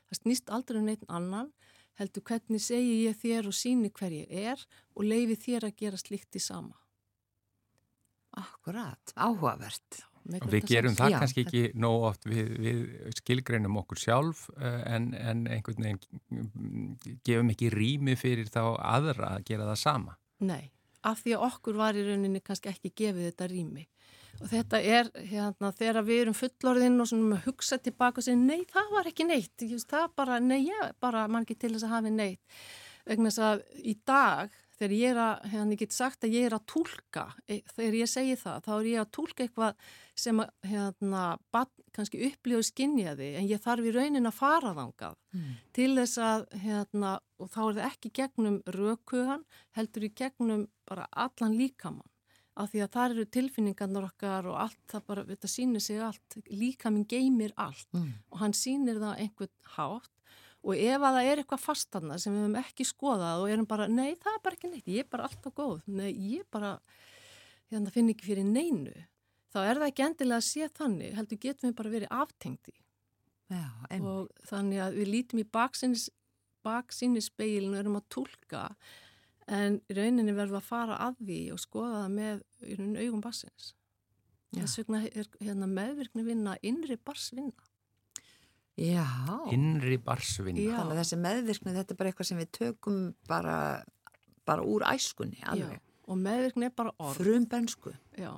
það 0.09 0.21
snýst 0.23 0.53
aldrei 0.53 0.81
um 0.81 0.89
neitt 0.89 1.05
annan 1.09 1.51
heldur 1.99 2.25
hvernig 2.25 2.63
segi 2.63 3.03
ég 3.05 3.17
þér 3.19 3.51
og 3.51 3.57
síni 3.57 3.91
hver 3.93 4.15
ég 4.15 4.31
er 4.53 4.63
og 4.95 5.05
leifi 5.05 5.37
þér 5.49 5.69
að 5.69 5.81
gera 5.83 6.01
slikt 6.01 6.39
í 6.39 6.43
sama. 6.43 6.77
Akkurat, 8.39 9.13
áhugavert. 9.17 10.03
Og 10.18 10.18
við 10.29 10.65
gerum 10.69 10.97
það 10.97 11.13
Já, 11.13 11.19
kannski 11.23 11.45
ekki 11.47 11.63
nóg 11.81 12.07
oft. 12.11 12.27
Við, 12.29 12.49
við 12.65 12.81
skilgreinum 13.19 13.79
okkur 13.81 14.01
sjálf 14.01 14.47
eh, 14.59 14.81
en, 14.95 15.11
en 15.17 15.45
einhvern 15.49 15.87
veginn 15.87 17.21
gefum 17.27 17.53
ekki 17.55 17.71
rými 17.75 18.17
fyrir 18.21 18.51
þá 18.53 18.63
aðra 18.77 19.37
að 19.37 19.47
gera 19.51 19.69
það 19.71 19.81
sama. 19.83 20.19
Nei, 20.45 20.71
af 21.09 21.23
því 21.25 21.37
að 21.37 21.47
okkur 21.49 21.79
var 21.81 21.99
í 21.99 22.05
rauninni 22.07 22.43
kannski 22.45 22.73
ekki 22.73 22.93
gefið 23.03 23.31
þetta 23.31 23.51
rými. 23.53 23.89
Og 24.39 24.51
þetta 24.53 24.79
er 24.79 25.09
hérna 25.27 25.73
þegar 25.75 26.05
við 26.07 26.21
erum 26.23 26.37
fullorðinn 26.39 27.03
og 27.03 27.09
svona 27.11 27.41
hugsa 27.43 27.81
tilbaka 27.83 28.21
og 28.21 28.27
segja 28.29 28.39
nei 28.39 28.63
það 28.71 28.93
var 28.95 29.09
ekki 29.11 29.27
neitt, 29.27 29.65
það 29.91 30.13
bara 30.15 30.39
nei 30.43 30.61
ég 30.69 30.93
bara 31.03 31.25
mann 31.27 31.47
ekki 31.47 31.59
til 31.59 31.73
þess 31.75 31.89
að 31.89 31.95
hafi 31.97 32.15
neitt. 32.15 32.63
Vegna 33.09 33.33
þess 33.33 33.45
að 33.49 33.65
í 33.83 33.97
dag 34.07 34.55
þegar 34.79 34.95
ég 34.97 35.13
er 35.13 35.21
að, 35.23 35.47
hérna 35.53 35.75
ég 35.75 35.83
get 35.83 35.97
sagt 35.97 36.25
að 36.27 36.37
ég 36.39 36.49
er 36.49 36.57
að 36.57 36.67
tólka, 36.71 37.25
þegar 37.75 37.97
ég 37.99 38.11
segi 38.11 38.37
það 38.39 38.61
þá 38.67 38.73
er 38.79 38.91
ég 38.93 39.03
að 39.03 39.13
tólka 39.19 39.45
eitthvað 39.47 39.89
sem 40.19 40.43
að 40.43 40.69
hérna 40.73 41.23
bat, 41.55 41.73
kannski 41.95 42.21
upplifu 42.29 42.63
skinjaði 42.67 43.33
en 43.39 43.49
ég 43.51 43.63
þarf 43.63 43.89
í 43.89 43.95
raunin 43.95 44.31
að 44.31 44.37
fara 44.39 44.75
þangað 44.77 45.17
mm. 45.35 45.57
til 45.79 45.91
þess 45.99 46.21
að 46.23 46.47
hérna 46.65 47.17
og 47.39 47.51
þá 47.55 47.61
er 47.65 47.79
það 47.79 47.89
ekki 47.89 48.13
gegnum 48.19 48.61
rökugan 48.75 49.45
heldur 49.79 50.07
í 50.09 50.13
gegnum 50.19 50.69
bara 50.89 51.09
allan 51.13 51.59
líkamann 51.59 52.15
af 52.59 52.73
því 52.73 52.81
að 52.83 52.95
það 52.97 53.13
eru 53.15 53.25
tilfinningarnar 53.37 54.07
okkar 54.09 54.47
og 54.51 54.57
allt 54.65 54.81
það 54.91 55.03
bara, 55.07 55.25
þetta 55.29 55.51
sýnir 55.53 55.83
sig 55.85 56.01
allt 56.03 56.39
líkaminn 56.51 57.07
geymir 57.07 57.55
allt 57.57 57.87
Mm. 57.95 58.13
og 58.31 58.41
hann 58.43 58.55
sýnir 58.55 58.99
það 58.99 59.21
einhvern 59.23 59.55
hátt 59.77 60.11
og 60.69 60.75
ef 60.77 61.01
að 61.01 61.19
það 61.19 61.29
er 61.31 61.43
eitthvað 61.43 61.65
fastanna 61.65 62.19
sem 62.21 62.35
við 62.35 62.45
hefum 62.45 62.59
ekki 62.61 62.89
skoðað 62.89 63.45
og 63.45 63.53
erum 63.55 63.69
bara, 63.69 63.87
nei 63.89 64.19
það 64.21 64.35
er 64.35 64.43
bara 64.45 64.59
ekki 64.59 64.73
neitt, 64.73 64.91
ég 64.91 65.07
er 65.07 65.13
bara 65.13 65.29
alltaf 65.29 65.55
góð, 65.57 65.79
nei 65.89 66.11
ég 66.13 66.45
bara, 66.53 66.75
hérna 67.73 67.95
finn 67.95 68.13
ekki 68.13 68.29
fyrir 68.29 68.45
neinu, 68.49 68.93
þá 69.55 69.63
er 69.65 69.81
það 69.81 69.89
ekki 69.89 70.07
endilega 70.09 70.43
að 70.43 70.47
sé 70.51 70.69
þannig, 70.77 71.17
heldur 71.17 71.43
getum 71.47 71.71
við 71.71 71.81
bara 71.81 71.95
verið 71.97 72.15
aftengdi 72.19 72.77
Já, 73.49 73.65
og 74.05 74.29
þannig 74.45 74.81
að 74.85 74.97
við 75.01 75.11
lítum 75.15 75.41
í 75.41 75.47
baksinnis, 75.49 76.09
baksinnispeilinu 76.67 77.73
og 77.73 77.81
erum 77.81 77.97
að 77.97 78.09
tólka 78.13 78.65
en 79.49 79.79
rauninni 79.89 80.35
verðum 80.37 80.61
að 80.61 80.67
fara 80.69 80.99
að 81.07 81.23
því 81.23 81.39
og 81.55 81.63
skoða 81.63 82.03
það 82.03 82.17
með 82.19 82.43
rauninni 82.67 83.07
augum 83.07 83.23
barsins. 83.25 83.71
Þess 84.53 84.81
vegna 84.81 85.01
er 85.09 85.31
hérna, 85.41 85.69
meðvirkni 85.69 86.25
vinna 86.27 86.57
innri 86.65 86.99
barsvinna. 87.01 87.68
Já. 88.79 89.07
Innri 89.55 89.99
barsvinna. 89.99 90.63
Já. 90.63 90.77
Þannig 90.79 90.95
að 90.95 91.01
þessi 91.03 91.19
meðvirkni, 91.25 91.75
þetta 91.75 91.95
er 91.95 91.99
bara 91.99 92.13
eitthvað 92.13 92.29
sem 92.31 92.39
við 92.39 92.51
tökum 92.59 92.99
bara, 93.29 93.57
bara 94.47 94.67
úr 94.67 94.85
æskunni, 94.87 95.41
alveg. 95.51 95.81
Já. 95.81 95.85
Og 96.09 96.21
meðvirkni 96.23 96.69
er 96.69 96.77
bara 96.79 96.95
orð. 97.03 97.19
Frum 97.19 97.49
bensku. 97.51 97.93
Já. 98.17 98.33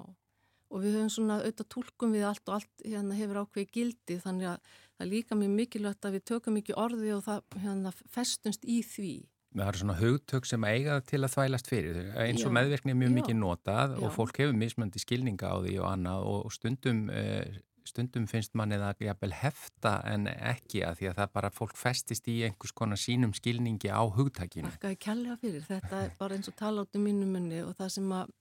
Og 0.71 0.85
við 0.85 0.97
höfum 0.97 1.11
svona 1.13 1.41
auðvitað 1.41 1.69
tólkum 1.75 2.15
við 2.15 2.25
allt 2.29 2.47
og 2.49 2.61
allt 2.61 2.87
hérna 2.87 3.19
hefur 3.19 3.43
ákveði 3.43 3.69
gildi 3.75 4.17
þannig 4.23 4.53
að 4.53 4.71
það 4.71 5.05
er 5.05 5.11
líka 5.11 5.39
mjög 5.39 5.53
mikilvægt 5.59 6.07
að 6.07 6.17
við 6.17 6.25
tökum 6.31 6.59
ekki 6.61 6.77
orði 6.79 7.13
og 7.17 7.23
það 7.27 7.61
hérna, 7.65 7.93
festumst 8.15 8.65
í 8.65 8.81
því. 8.87 9.15
Það 9.51 9.67
eru 9.67 9.81
svona 9.81 9.97
hugtök 9.99 10.47
sem 10.47 10.65
eiga 10.69 11.01
til 11.03 11.21
að 11.25 11.33
þvælast 11.35 11.71
fyrir. 11.71 11.97
Eins 12.23 12.45
og 12.47 12.53
meðvirkni 12.55 12.95
er 12.95 13.01
mjög 13.01 13.11
Já. 13.11 13.17
mikið 13.19 13.39
notað 13.41 13.97
Já. 13.97 14.03
og 14.07 14.13
fólk 14.15 14.39
hefur 14.39 14.55
mismöndi 14.61 15.03
skilninga 15.03 15.51
á 15.51 15.57
því 15.59 15.75
og 15.83 15.89
annað 15.91 16.29
og 16.31 16.53
stundum, 16.55 17.01
eh, 17.11 17.59
stundum 17.91 18.27
finnst 18.31 18.57
manni 18.59 18.79
það 18.81 19.05
jafnvel 19.07 19.33
hefta 19.37 19.95
en 20.09 20.29
ekki 20.31 20.83
að 20.87 21.01
því 21.01 21.11
að 21.11 21.21
það 21.21 21.33
bara 21.37 21.53
fólk 21.55 21.79
festist 21.79 22.29
í 22.31 22.41
einhvers 22.47 22.75
konar 22.77 23.01
sínum 23.01 23.35
skilningi 23.37 23.93
á 23.93 24.03
hugtakinu. 24.03 24.73
Þakka 24.77 24.95
ég 24.95 25.03
kærlega 25.05 25.39
fyrir. 25.43 25.65
Þetta 25.69 26.03
er 26.07 26.13
bara 26.21 26.39
eins 26.39 26.51
og 26.51 26.59
tala 26.59 26.85
át 26.87 26.99
um 26.99 27.07
mínum 27.07 27.35
munni 27.37 27.63
og 27.67 27.75
það 27.79 27.95
sem 27.99 28.13
að 28.17 28.35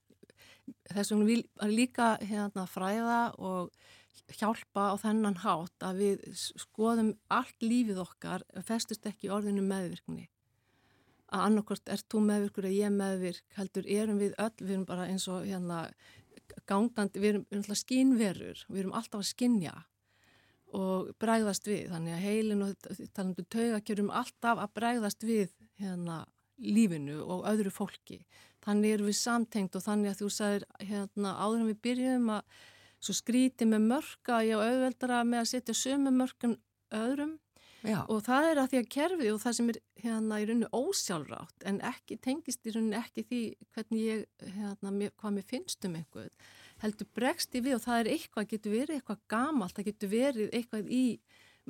þess 0.93 1.13
vegna 1.13 1.29
vil 1.29 1.43
líka 1.73 2.09
hérna 2.21 2.65
fræða 2.69 3.21
og 3.37 3.71
hjálpa 4.37 4.91
á 4.93 4.95
þennan 5.01 5.39
hátt 5.43 5.85
að 5.85 6.03
við 6.03 6.25
skoðum 6.37 7.15
allt 7.33 7.65
lífið 7.65 8.03
okkar 8.03 8.45
festust 8.67 9.07
ekki 9.09 9.31
orðinu 9.33 9.63
meðvirkni 9.65 10.27
að 11.29 11.45
annarkort 11.45 11.91
ert 11.93 12.07
þú 12.09 12.21
meðvirkur 12.25 12.67
að 12.69 12.77
ég 12.77 12.93
meðvirk 12.93 13.57
heldur 13.57 13.89
erum 13.99 14.21
við 14.21 14.33
öll, 14.41 14.55
við 14.61 14.73
erum 14.75 14.85
bara 14.89 15.07
eins 15.09 15.27
og 15.29 15.45
hérna 15.45 15.83
gangandi, 16.69 17.21
við 17.21 17.31
erum, 17.33 17.45
alltaf 17.55 17.79
skínverur, 17.81 18.65
við 18.69 18.83
erum 18.83 18.97
alltaf 18.97 19.23
að 19.23 19.31
skinja 19.31 19.75
og 20.77 21.09
bregðast 21.21 21.65
við, 21.65 21.87
þannig 21.89 22.15
að 22.15 22.25
heilin 22.27 22.65
og 22.67 22.89
talandu 23.17 23.45
taugakjörum 23.49 24.11
alltaf 24.13 24.61
að 24.61 24.75
bregðast 24.77 25.25
við 25.25 25.53
hérna 25.81 26.21
lífinu 26.59 27.23
og 27.23 27.47
öðru 27.49 27.71
fólki. 27.73 28.19
Þannig 28.65 28.93
erum 28.93 29.09
við 29.09 29.17
samtengt 29.17 29.77
og 29.79 29.85
þannig 29.85 30.11
að 30.11 30.21
þú 30.21 30.29
sagðir 30.35 30.65
hérna 30.83 31.35
áður 31.39 31.61
en 31.61 31.69
við 31.71 31.79
byrjum 31.87 32.31
að 32.35 32.57
svo 32.99 33.15
skríti 33.15 33.65
með 33.65 33.85
mörka, 33.93 34.41
ég 34.43 34.59
auðveldara 34.59 35.23
með 35.23 35.41
að 35.41 35.51
setja 35.53 35.77
sömu 35.77 36.11
mörkun 36.13 36.57
öðrum 36.93 37.37
Já. 37.79 38.01
og 38.11 38.23
það 38.25 38.45
er 38.49 38.59
að 38.59 38.71
því 38.71 38.79
að 38.79 38.87
kerfi 38.91 39.27
og 39.31 39.37
það 39.39 39.53
sem 39.55 39.69
er 39.71 39.77
hérna 40.03 40.39
í 40.41 40.45
rauninu 40.49 40.69
ósjálfrátt 40.75 41.65
en 41.69 41.77
ekki 41.87 42.17
tengist 42.19 42.65
í 42.67 42.73
rauninu 42.75 42.97
ekki 42.99 43.23
því 43.29 43.41
hvernig 43.75 44.01
ég, 44.03 44.23
hérna, 44.57 44.91
mér, 44.91 45.13
hvað 45.19 45.35
mér 45.37 45.45
finnst 45.47 45.87
um 45.87 45.95
einhvern, 45.95 46.33
heldur 46.83 47.07
bregst 47.15 47.55
í 47.55 47.61
við 47.63 47.77
og 47.77 47.83
það 47.85 48.01
er 48.01 48.09
eitthvað, 48.15 48.49
getur 48.51 48.75
verið 48.75 48.97
eitthvað 48.97 49.21
gamalt, 49.31 49.77
það 49.77 49.87
getur 49.91 50.11
verið 50.11 50.49
eitthvað 50.59 50.91
í 50.91 51.05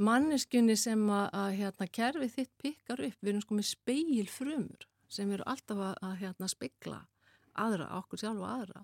manneskjunni 0.09 0.77
sem 0.79 1.03
að, 1.13 1.27
að 1.43 1.51
hérna, 1.59 1.89
kerfi 1.99 2.29
þitt 2.37 2.53
pikkar 2.63 3.03
upp, 3.05 3.19
við 3.21 3.33
erum 3.33 3.43
sko 3.45 3.59
með 3.59 3.69
speil 3.69 4.31
frumur 4.33 4.87
sem 5.09 5.29
eru 5.33 5.45
alltaf 5.49 5.83
að, 5.91 5.93
að 6.05 6.15
hérna, 6.23 6.49
spekla 6.49 7.03
aðra, 7.59 7.91
okkur 7.99 8.21
sjálf 8.21 8.41
og 8.41 8.49
aðra. 8.49 8.83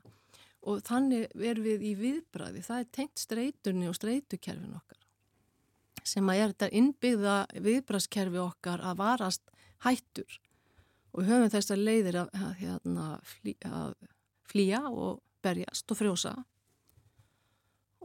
Og 0.66 0.82
þannig 0.86 1.30
erum 1.38 1.66
við 1.66 1.84
í 1.86 1.92
viðbræði, 1.98 2.64
það 2.66 2.82
er 2.82 2.94
tengt 2.98 3.22
streytunni 3.22 3.90
og 3.90 3.98
streytukerfin 3.98 4.78
okkar 4.78 5.05
sem 6.06 6.32
að 6.32 6.42
er 6.42 6.54
þetta 6.54 6.72
innbyggða 6.80 7.36
viðbræðskerfi 7.66 8.42
okkar 8.42 8.84
að 8.86 9.00
varast 9.02 9.56
hættur. 9.86 10.40
Og 11.16 11.22
við 11.24 11.32
höfum 11.32 11.54
þessar 11.54 11.80
leiðir 11.82 12.20
að, 12.24 12.34
að, 12.36 12.52
hérna, 12.60 13.06
flý, 13.24 13.56
að 13.70 13.94
flýja 14.52 14.82
og 14.92 15.22
berjast 15.46 15.92
og 15.94 16.00
frjósa. 16.00 16.34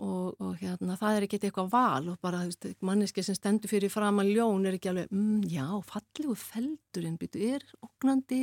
Og, 0.00 0.36
og 0.40 0.54
hérna, 0.62 0.94
það 0.96 1.16
er 1.16 1.24
ekki 1.26 1.40
eitthvað 1.42 1.72
val 1.74 2.06
og 2.08 2.20
bara 2.24 2.46
manneski 2.86 3.24
sem 3.24 3.36
stendur 3.36 3.68
fyrir 3.68 3.92
fram 3.92 4.22
að 4.22 4.30
ljón 4.32 4.64
er 4.64 4.78
ekki 4.78 4.88
alveg, 4.94 5.10
mm, 5.12 5.42
já, 5.52 5.66
fallegu 5.90 6.36
feldurinn 6.40 7.18
byrju, 7.20 7.50
er 7.58 7.66
oknandi 7.84 8.38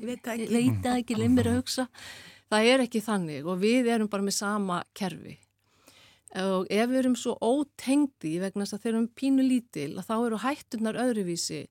veit 0.00 0.30
ekki, 0.32 0.46
leita 0.48 0.94
ekki, 0.96 1.18
leið 1.20 1.42
að 1.42 1.58
hugsa. 1.58 1.84
Það 2.48 2.70
er 2.70 2.84
ekki 2.86 3.02
þannig 3.04 3.50
og 3.50 3.60
við 3.60 3.90
erum 3.92 4.08
bara 4.08 4.24
með 4.24 4.38
sama 4.38 4.80
kerfi 4.96 5.36
og 6.34 6.66
ef 6.72 6.88
við 6.90 6.98
erum 7.00 7.14
svo 7.18 7.36
ótengdi 7.38 8.36
vegna 8.42 8.64
þess 8.64 8.76
að 8.76 8.82
þeir 8.82 8.94
eru 8.94 9.10
pínu 9.20 9.44
lítil 9.46 9.92
þá 10.02 10.16
eru 10.16 10.40
hættunar 10.42 10.98
öðruvísi. 11.04 11.66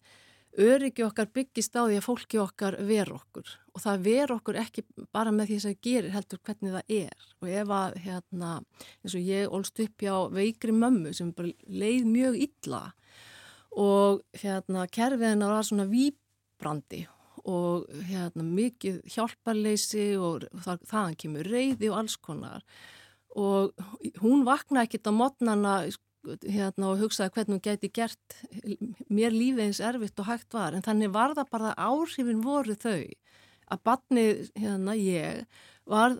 Öryggi 0.55 1.03
okkar 1.03 1.27
byggist 1.35 1.75
á 1.75 1.83
því 1.83 1.97
að 1.99 2.05
fólki 2.05 2.39
okkar 2.39 2.77
ver 2.87 3.09
okkur. 3.11 3.49
Og 3.75 3.81
það 3.83 4.05
ver 4.05 4.31
okkur 4.37 4.59
ekki 4.61 4.85
bara 5.11 5.33
með 5.35 5.49
því 5.49 5.57
það 5.65 5.81
gerir 5.83 6.13
heldur 6.13 6.39
hvernig 6.47 6.77
það 6.77 6.93
er. 6.95 7.25
Og 7.41 7.49
ef 7.51 7.73
að 7.75 7.97
hérna 8.05 8.51
eins 9.03 9.17
og 9.17 9.27
ég 9.27 9.57
ólst 9.57 9.81
upp 9.83 10.05
hjá 10.05 10.15
veikri 10.31 10.75
mömmu 10.75 11.11
sem 11.17 11.33
bara 11.35 11.51
leið 11.67 12.07
mjög 12.07 12.39
illa. 12.47 12.81
Og 13.75 14.23
hérna 14.39 14.87
kerfið 14.87 15.33
hennar 15.33 15.57
var 15.57 15.67
svona 15.67 15.89
výbrandi 15.91 17.03
og 17.45 17.89
hérna 18.07 18.45
mikið 18.47 19.03
hjálparleysi 19.11 20.13
og 20.17 20.47
það, 20.55 20.85
þaðan 20.87 21.17
kemur 21.19 21.51
reyði 21.51 21.91
og 21.91 21.99
alls 21.99 22.15
konar 22.15 22.63
og 23.35 23.75
hún 24.23 24.45
vaknaði 24.47 24.87
ekkert 24.87 25.11
á 25.11 25.13
modnana 25.15 25.75
hérna, 26.25 26.89
og 26.91 27.01
hugsaði 27.03 27.33
hvernig 27.35 27.57
hún 27.57 27.65
geti 27.65 27.91
gert 27.93 28.37
mér 29.13 29.35
lífið 29.35 29.67
eins 29.67 29.81
erfitt 29.83 30.19
og 30.21 30.29
hægt 30.29 30.55
var 30.55 30.75
en 30.75 30.85
þannig 30.85 31.13
var 31.13 31.35
það 31.37 31.51
bara 31.51 31.75
áhrifin 31.77 32.43
voru 32.45 32.75
þau 32.79 33.03
að 33.73 33.81
barnið, 33.85 34.41
hérna 34.61 34.95
ég 34.97 35.45
var, 35.89 36.17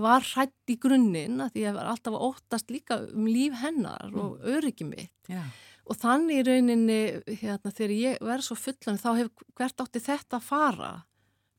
var 0.00 0.24
hrætt 0.34 0.72
í 0.72 0.76
grunninn 0.80 1.40
að 1.40 1.54
því 1.54 1.62
að 1.62 1.68
ég 1.68 1.78
var 1.78 1.92
alltaf 1.92 2.16
að 2.16 2.26
óttast 2.28 2.72
líka 2.72 3.00
um 3.12 3.28
líf 3.28 3.56
hennar 3.62 4.10
mm. 4.10 4.20
og 4.20 4.50
öryggi 4.54 4.88
mitt 4.88 5.30
Já. 5.30 5.42
og 5.84 6.00
þannig 6.00 6.42
í 6.42 6.46
rauninni 6.48 7.00
hérna 7.40 7.72
þegar 7.72 7.96
ég 7.98 8.22
verð 8.24 8.48
svo 8.48 8.58
fullan 8.60 9.00
þá 9.00 9.10
hef 9.22 9.32
hvert 9.56 9.84
átti 9.84 10.04
þetta 10.04 10.40
að 10.40 10.48
fara 10.48 10.92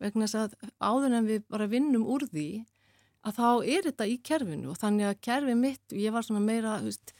vegna 0.01 0.27
þess 0.27 0.41
að 0.41 0.71
áður 0.83 1.19
en 1.19 1.29
við 1.29 1.45
bara 1.49 1.69
vinnum 1.71 2.07
úr 2.15 2.27
því 2.29 2.49
að 3.25 3.39
þá 3.39 3.49
er 3.75 3.87
þetta 3.89 4.07
í 4.09 4.17
kerfinu 4.25 4.71
og 4.73 4.79
þannig 4.81 5.09
að 5.09 5.21
kerfi 5.27 5.55
mitt, 5.59 5.95
ég 5.95 6.13
var 6.13 6.25
svona 6.25 6.43
meira 6.45 6.77
veist, 6.83 7.15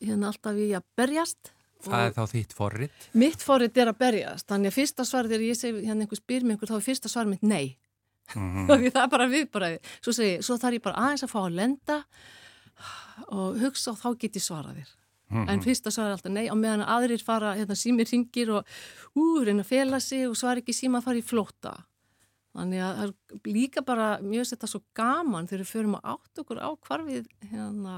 hérna 0.00 0.30
alltaf 0.32 0.58
í 0.58 0.72
að 0.74 0.86
berjast 0.98 1.52
Það 1.84 2.02
er 2.06 2.12
þá 2.16 2.22
þitt 2.30 2.52
forrið? 2.56 3.00
Mitt 3.20 3.42
forrið 3.44 3.78
er 3.82 3.90
að 3.90 3.98
berjast, 4.00 4.46
þannig 4.48 4.70
að 4.70 4.76
fyrsta 4.78 5.04
svar 5.04 5.26
þegar 5.28 5.42
ég 5.44 5.58
segi 5.58 5.82
hérna 5.84 6.06
einhver 6.06 6.20
spyr 6.20 6.46
mér 6.46 6.56
einhver 6.56 6.70
þá 6.70 6.78
er 6.78 6.86
fyrsta 6.86 7.10
svar 7.12 7.28
mitt 7.28 7.44
nei 7.44 7.76
mm 8.34 8.66
-hmm. 8.66 8.90
það 8.90 9.02
er 9.02 9.10
bara 9.12 9.28
viðbræði 9.28 9.78
svo, 10.00 10.12
svo 10.40 10.56
þarf 10.56 10.78
ég 10.78 10.82
bara 10.82 11.02
aðeins 11.06 11.26
að 11.26 11.32
fá 11.34 11.40
að 11.44 11.56
lenda 11.60 11.98
og 13.28 13.58
hugsa 13.60 13.92
og 13.92 13.98
þá 14.00 14.08
get 14.18 14.36
ég 14.36 14.42
svara 14.42 14.72
þér 14.72 14.88
mm 14.88 15.36
-hmm. 15.36 15.50
en 15.52 15.62
fyrsta 15.62 15.90
svar 15.90 16.06
er 16.06 16.16
alltaf 16.16 16.32
nei 16.32 16.50
og 16.50 16.56
meðan 16.56 16.88
aðrir 16.88 17.22
fara, 17.22 17.54
hérna 17.54 17.74
símir 17.74 18.08
ringir 18.10 18.50
og 18.50 18.64
ú, 19.14 19.44
reyna 19.44 19.62
að 19.62 19.68
fela 19.68 20.00
sig 20.00 20.28
og 20.28 20.36
svar 20.36 20.56
ekki 20.56 20.72
síma 20.72 20.98
að 20.98 21.04
fara 21.04 21.18
í 21.18 21.22
flóta 21.22 21.84
Þannig 22.54 22.82
að 22.86 22.98
það 22.98 23.08
er 23.08 23.50
líka 23.50 23.82
bara 23.82 24.08
mjög 24.22 24.46
setta 24.46 24.68
svo 24.70 24.80
gaman 24.94 25.48
þegar 25.50 25.64
við 25.64 25.70
förum 25.72 25.96
að 25.98 26.10
átt 26.12 26.40
okkur 26.42 26.60
á 26.62 26.70
hvarfið 26.86 27.30
hérna, 27.50 27.94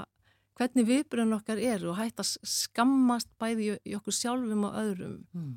hvernig 0.57 0.87
viðbröðun 0.87 1.37
okkar 1.37 1.61
er 1.61 1.85
og 1.85 1.99
hægt 1.99 2.23
að 2.23 2.31
skammast 2.49 3.29
bæði 3.37 3.75
í 3.85 3.93
okkur 3.99 4.15
sjálfum 4.17 4.65
og 4.65 4.79
öðrum. 4.81 5.19
Mm. 5.37 5.51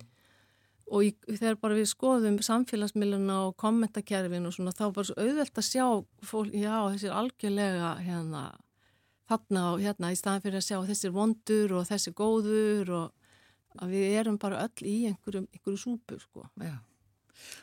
Og 0.90 1.06
í, 1.06 1.12
þegar 1.30 1.56
bara 1.62 1.78
við 1.78 1.88
skoðum 1.88 2.36
samfélagsmiðluna 2.44 3.38
og 3.46 3.54
kommentakerfin 3.62 4.50
og 4.50 4.56
svona 4.56 4.74
þá 4.76 4.84
bara 4.90 5.08
svo 5.08 5.16
auðvelt 5.22 5.62
að 5.62 5.68
sjá 5.70 5.86
fólk, 6.26 6.52
já 6.52 6.76
þessir 6.90 7.16
algjörlega 7.16 7.94
hérna 8.04 8.44
þarna 9.30 9.64
og 9.70 9.84
hérna 9.86 10.12
í 10.12 10.18
staðan 10.18 10.44
fyrir 10.44 10.60
að 10.60 10.66
sjá 10.66 10.78
þessir 10.90 11.16
vondur 11.16 11.76
og 11.78 11.88
þessir 11.88 12.18
góður 12.18 12.94
og 12.98 13.80
að 13.80 13.96
við 13.96 14.20
erum 14.20 14.36
bara 14.42 14.66
öll 14.66 14.84
í 14.90 14.98
einhverju, 15.08 15.46
einhverju 15.46 15.84
súpu 15.86 16.20
sko. 16.20 16.50
Já 16.58 16.82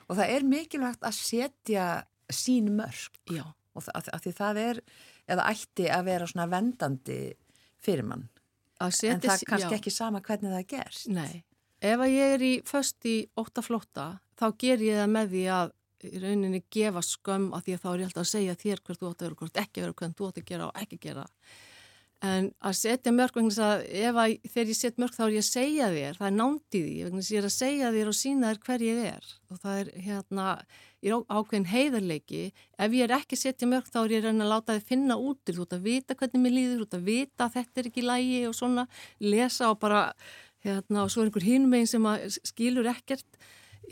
og 0.08 0.20
það 0.20 0.34
er 0.36 0.48
mikilvægt 0.48 1.06
að 1.08 1.18
setja 1.18 1.88
sín 2.34 2.72
mörg 2.78 3.20
Já. 3.32 3.44
og 3.74 3.86
það, 3.86 4.10
að 4.13 4.26
því 4.26 4.34
það 4.40 4.62
er 4.63 4.82
eða 5.28 5.50
ætti 5.52 5.90
að 5.92 6.08
vera 6.08 6.30
svona 6.30 6.48
vendandi 6.52 7.20
fyrir 7.84 8.08
mann. 8.08 8.28
En 8.78 8.94
það 8.94 9.12
er 9.12 9.46
kannski 9.50 9.74
já. 9.74 9.78
ekki 9.80 9.94
sama 9.94 10.22
hvernig 10.22 10.54
það 10.54 10.68
gerst. 10.74 11.08
Nei, 11.10 11.44
ef 11.82 12.04
að 12.04 12.13
ég 12.13 12.36
er 12.36 12.46
í 12.46 12.54
först 12.68 13.08
í 13.10 13.18
óttaflótta 13.40 14.10
þá 14.38 14.48
ger 14.62 14.84
ég 14.86 15.02
það 15.02 15.13
með 15.16 15.34
því 15.34 15.44
að 15.56 15.74
í 16.08 16.22
rauninni 16.22 16.62
gefa 16.74 17.02
skömm 17.06 17.50
að 17.58 17.68
því 17.68 17.76
að 17.76 17.82
þá 17.84 17.88
er 17.90 18.02
ég 18.02 18.10
alltaf 18.10 18.24
að 18.24 18.32
segja 18.32 18.58
þér 18.62 18.84
hvert 18.86 19.00
þú 19.02 19.10
átt 19.10 19.22
að 19.22 19.28
vera, 19.28 19.40
hvert 19.42 19.62
ekki 19.63 19.84
vera, 19.84 19.96
hvernig 19.98 20.18
þú 20.18 20.28
átt 20.28 20.42
að 20.42 20.48
gera 20.52 20.68
og 20.68 20.82
ekki 20.84 21.00
gera 21.02 21.24
En 22.26 22.48
að 22.66 22.74
setja 22.80 23.12
mörg, 23.14 23.36
að 23.38 23.60
að, 23.62 24.32
þegar 24.50 24.70
ég 24.72 24.78
set 24.78 24.96
mörg 24.98 25.14
þá 25.14 25.24
er 25.28 25.34
ég 25.36 25.44
að 25.44 25.52
segja 25.52 25.90
þér, 25.94 26.16
það 26.18 26.28
er 26.28 26.34
nándið 26.34 26.88
í, 26.90 26.94
ég 26.98 27.38
er 27.38 27.46
að 27.46 27.54
segja 27.54 27.92
þér 27.94 28.10
og 28.10 28.18
sína 28.18 28.50
þér 28.50 28.62
hver 28.66 28.86
ég 28.88 29.02
er. 29.12 29.28
Og 29.54 29.60
það 29.62 29.82
er 29.82 29.92
hérna, 30.08 30.48
ég 31.06 31.14
er 31.14 31.38
ákveðin 31.38 31.70
heiðarleiki, 31.70 32.42
ef 32.74 32.98
ég 32.98 33.06
er 33.06 33.16
ekki 33.20 33.38
að 33.38 33.44
setja 33.44 33.70
mörg 33.70 33.94
þá 33.94 34.00
er 34.02 34.16
ég 34.16 34.28
að 34.32 34.50
láta 34.50 34.80
þið 34.80 34.90
finna 34.90 35.20
þú 35.22 35.62
ert 35.62 35.78
að 35.78 35.86
vita 35.86 36.18
hvernig 36.18 36.42
mér 36.42 36.58
líður, 36.58 36.84
ert 36.88 36.98
að 36.98 37.08
vita 37.12 37.46
að 37.46 37.56
þetta 37.60 37.84
er 37.84 37.92
ekki 37.92 38.08
lægi 38.08 38.44
og 38.50 38.58
svona, 38.58 38.90
lesa 39.22 39.70
og 39.70 39.80
bara, 39.86 40.04
hérna, 40.66 41.04
og 41.06 41.14
svo 41.14 41.22
er 41.22 41.30
einhver 41.30 41.46
hinmegin 41.46 41.94
sem 41.94 42.14
skilur 42.42 42.90
ekkert 42.96 43.44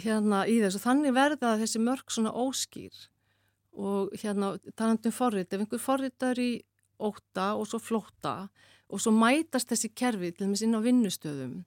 hérna 0.02 0.48
í 0.50 0.58
þessu, 0.66 0.82
þannig 0.82 1.14
verða 1.14 1.60
þessi 1.62 1.82
mörg 1.84 2.10
svona 2.10 2.34
óskýr. 2.34 3.06
Og 3.76 4.16
hérna, 4.18 4.56
talandum 4.74 5.14
forrið, 5.14 5.52
ef 5.52 5.62
einhver 5.62 5.84
forriðar 5.84 6.42
í 6.42 6.56
óta 6.99 7.53
og 7.55 7.67
svo 7.69 7.79
flóta 7.81 8.36
og 8.91 9.01
svo 9.01 9.13
mætast 9.15 9.71
þessi 9.71 9.91
kerfi 9.97 10.31
til 10.31 10.49
þess 10.51 10.65
inn 10.65 10.77
á 10.77 10.81
vinnustöðum. 10.84 11.62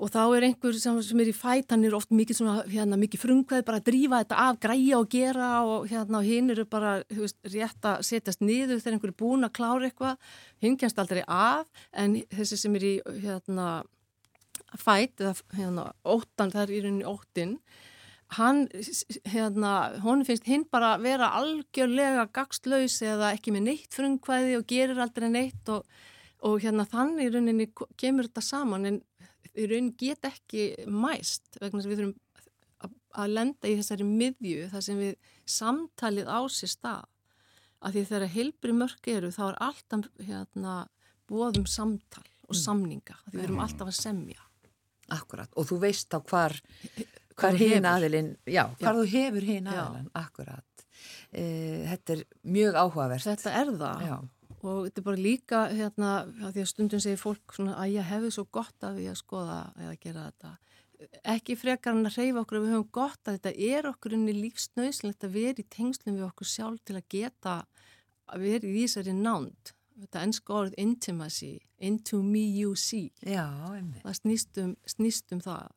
Og 0.00 0.08
þá 0.08 0.20
er 0.32 0.46
einhver 0.46 0.76
sem, 0.80 0.96
sem 1.04 1.20
er 1.20 1.28
í 1.28 1.34
fæt 1.36 1.74
hann 1.74 1.84
er 1.84 1.94
oft 1.96 2.08
mikið, 2.16 2.38
hérna, 2.72 2.96
mikið 2.96 3.20
frungveð 3.20 3.66
bara 3.68 3.80
að 3.82 3.90
drífa 3.90 4.22
þetta 4.22 4.38
af, 4.46 4.60
græja 4.62 5.00
og 5.02 5.10
gera 5.12 5.50
og 5.68 5.84
hérna, 5.90 6.22
hinn 6.24 6.48
eru 6.54 6.64
bara 6.64 6.94
veist, 7.12 7.36
rétt 7.52 7.84
að 7.84 8.06
setjast 8.08 8.40
niður 8.40 8.80
þegar 8.80 8.96
einhver 8.96 9.12
er 9.12 9.18
búin 9.20 9.44
að 9.44 9.54
klára 9.58 9.90
eitthvað. 9.90 10.32
Hinn 10.64 10.78
kemst 10.80 11.02
aldrei 11.02 11.20
af 11.26 11.68
en 11.92 12.16
þessi 12.32 12.60
sem 12.62 12.80
er 12.80 12.88
í 12.88 12.94
hérna, 13.26 13.68
fæt 14.80 15.20
eða 15.20 15.36
hérna, 15.58 15.86
óttan, 16.08 16.54
það 16.54 16.64
er 16.64 16.72
í 16.72 16.82
rauninni 16.86 17.08
óttin 17.10 17.56
hann, 18.36 18.64
hérna, 19.26 19.74
hún 20.04 20.22
finnst 20.26 20.46
hinn 20.46 20.64
bara 20.70 20.94
vera 21.02 21.32
algjörlega 21.40 22.28
gagslaus 22.34 23.00
eða 23.02 23.32
ekki 23.34 23.54
með 23.54 23.66
neitt 23.66 23.96
frumkvæði 23.96 24.56
og 24.60 24.66
gerir 24.70 25.02
aldrei 25.02 25.28
neitt 25.32 25.70
og, 25.72 25.86
og 26.46 26.60
hérna 26.62 26.86
þannig 26.88 27.26
í 27.26 27.32
rauninni 27.34 27.68
kemur 27.98 28.28
þetta 28.28 28.44
saman 28.46 28.86
en 28.90 29.00
í 29.54 29.66
rauninni 29.66 29.96
get 29.98 30.26
ekki 30.28 30.70
mæst 30.86 31.58
vegna 31.62 31.82
sem 31.82 31.92
við 31.92 32.02
þurfum 32.02 32.18
að, 33.18 33.32
lenda 33.34 33.70
í 33.70 33.78
þessari 33.80 34.06
miðju 34.06 34.68
þar 34.70 34.86
sem 34.86 35.00
við 35.00 35.32
samtalið 35.58 36.30
á 36.30 36.40
sér 36.54 36.74
stað 36.76 37.08
að 37.80 37.96
því 37.96 38.04
þegar 38.12 38.34
heilbri 38.36 38.76
mörg 38.76 39.10
eru 39.10 39.32
þá 39.34 39.42
er 39.48 39.62
alltaf 39.66 40.10
hérna 40.22 40.76
bóðum 41.30 41.66
samtal 41.70 42.26
og 42.46 42.54
mm. 42.54 42.60
samninga 42.62 43.18
því 43.24 43.38
við 43.38 43.48
erum 43.48 43.64
alltaf 43.64 43.90
að 43.90 43.98
semja 43.98 44.46
Akkurat, 45.10 45.50
og 45.58 45.66
þú 45.66 45.80
veist 45.82 46.14
á 46.14 46.22
hvar 46.22 46.54
hvar 47.40 47.58
hinn 47.60 47.88
aðilinn, 47.88 48.34
já, 48.44 48.64
hvar 48.80 48.94
já. 48.94 48.98
þú 48.98 49.06
hefur 49.14 49.46
hinn 49.48 49.70
aðilinn, 49.70 50.10
akkurat 50.20 50.84
e, 51.32 51.44
þetta 51.90 52.16
er 52.16 52.24
mjög 52.56 52.78
áhugavert 52.82 53.26
þetta 53.26 53.54
er 53.60 53.72
það 53.80 54.04
já. 54.06 54.16
og 54.60 54.80
þetta 54.86 55.02
er 55.02 55.06
bara 55.10 55.22
líka 55.28 55.62
hérna, 55.72 56.14
því 56.40 56.64
að 56.64 56.70
stundum 56.72 57.04
segir 57.04 57.22
fólk 57.22 57.56
svona 57.56 57.78
að 57.80 57.96
ég 57.96 58.10
hefði 58.10 58.34
svo 58.36 58.46
gott 58.50 58.86
af 58.86 58.98
því 58.98 59.08
að 59.12 59.20
skoða 59.22 59.60
eða 59.78 59.96
gera 60.04 60.28
þetta 60.30 60.54
ekki 61.32 61.56
frekar 61.56 61.96
en 61.96 62.04
að 62.10 62.18
reyfa 62.20 62.42
okkur 62.42 62.60
við 62.60 62.74
höfum 62.74 62.88
gott 62.92 63.28
að 63.28 63.38
þetta 63.38 63.52
er 63.72 63.86
okkur 63.88 64.14
unni 64.18 64.34
lífsnauslegt 64.36 65.24
að 65.24 65.36
vera 65.38 65.62
í 65.62 65.68
tengslum 65.72 66.18
við 66.18 66.26
okkur 66.28 66.50
sjálf 66.50 66.82
til 66.84 66.98
að 66.98 67.06
geta 67.14 67.54
að 68.30 68.44
vera 68.44 68.68
í 68.68 68.74
þýsari 68.82 69.14
nánd 69.16 69.72
þetta 70.00 70.22
ennska 70.26 70.56
orð 70.56 70.76
intimacy, 70.80 71.58
into 71.78 72.22
me 72.22 72.42
you 72.44 72.74
see. 72.76 73.10
Já. 73.26 73.46
Það 74.02 74.16
snýst 74.20 74.60
um, 74.62 74.74
snýst 74.88 75.34
um 75.34 75.42
það. 75.44 75.68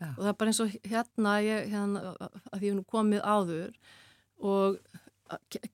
Já. 0.00 0.08
Og 0.14 0.22
það 0.22 0.30
er 0.30 0.36
bara 0.40 0.52
eins 0.52 0.62
og 0.64 0.74
hérna, 0.88 1.32
ég, 1.44 1.66
hérna 1.74 2.02
að 2.16 2.62
ég 2.64 2.70
hef 2.70 2.76
nú 2.78 2.84
komið 2.88 3.20
áður 3.20 3.74
og 4.40 4.78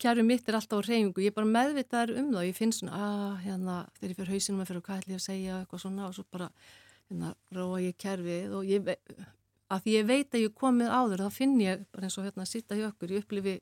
kjæru 0.03 0.25
mitt 0.27 0.49
er 0.49 0.59
alltaf 0.59 0.83
á 0.83 0.87
reyfingu, 0.87 1.23
ég 1.23 1.31
er 1.31 1.37
bara 1.37 1.49
meðvitaðar 1.49 2.13
um 2.19 2.33
það 2.33 2.41
og 2.41 2.49
ég 2.49 2.59
finn 2.59 2.75
svona, 2.75 2.99
að 2.99 3.23
ah, 3.23 3.39
hérna, 3.45 3.77
þegar 3.97 4.13
ég 4.13 4.19
fyrir 4.19 4.35
hausinum 4.35 4.61
að 4.61 4.71
fyrir 4.71 4.85
hvað 4.89 5.01
ætlum 5.01 5.15
ég 5.15 5.23
að 5.23 5.27
segja 5.27 5.61
eitthvað 5.61 5.83
svona 5.85 6.09
og 6.09 6.17
svo 6.17 6.27
bara, 6.35 6.51
hérna, 7.07 7.33
róa 7.57 7.81
ég 7.85 7.97
kjærfið 8.03 8.57
og 8.59 8.69
ég, 8.69 8.91
að 9.77 9.89
ég 9.93 10.11
veit 10.11 10.35
að 10.35 10.45
ég 10.45 10.59
komið 10.61 10.93
áður, 10.93 11.25
þá 11.25 11.39
finn 11.39 11.57
ég 11.63 11.87
bara 11.95 12.09
eins 12.11 12.19
og 12.21 12.29
hérna 12.29 12.45
að 12.45 12.53
sitta 12.53 12.79
hjá 12.79 12.89
okkur, 12.91 13.15
ég 13.15 13.25
upplifi 13.25 13.57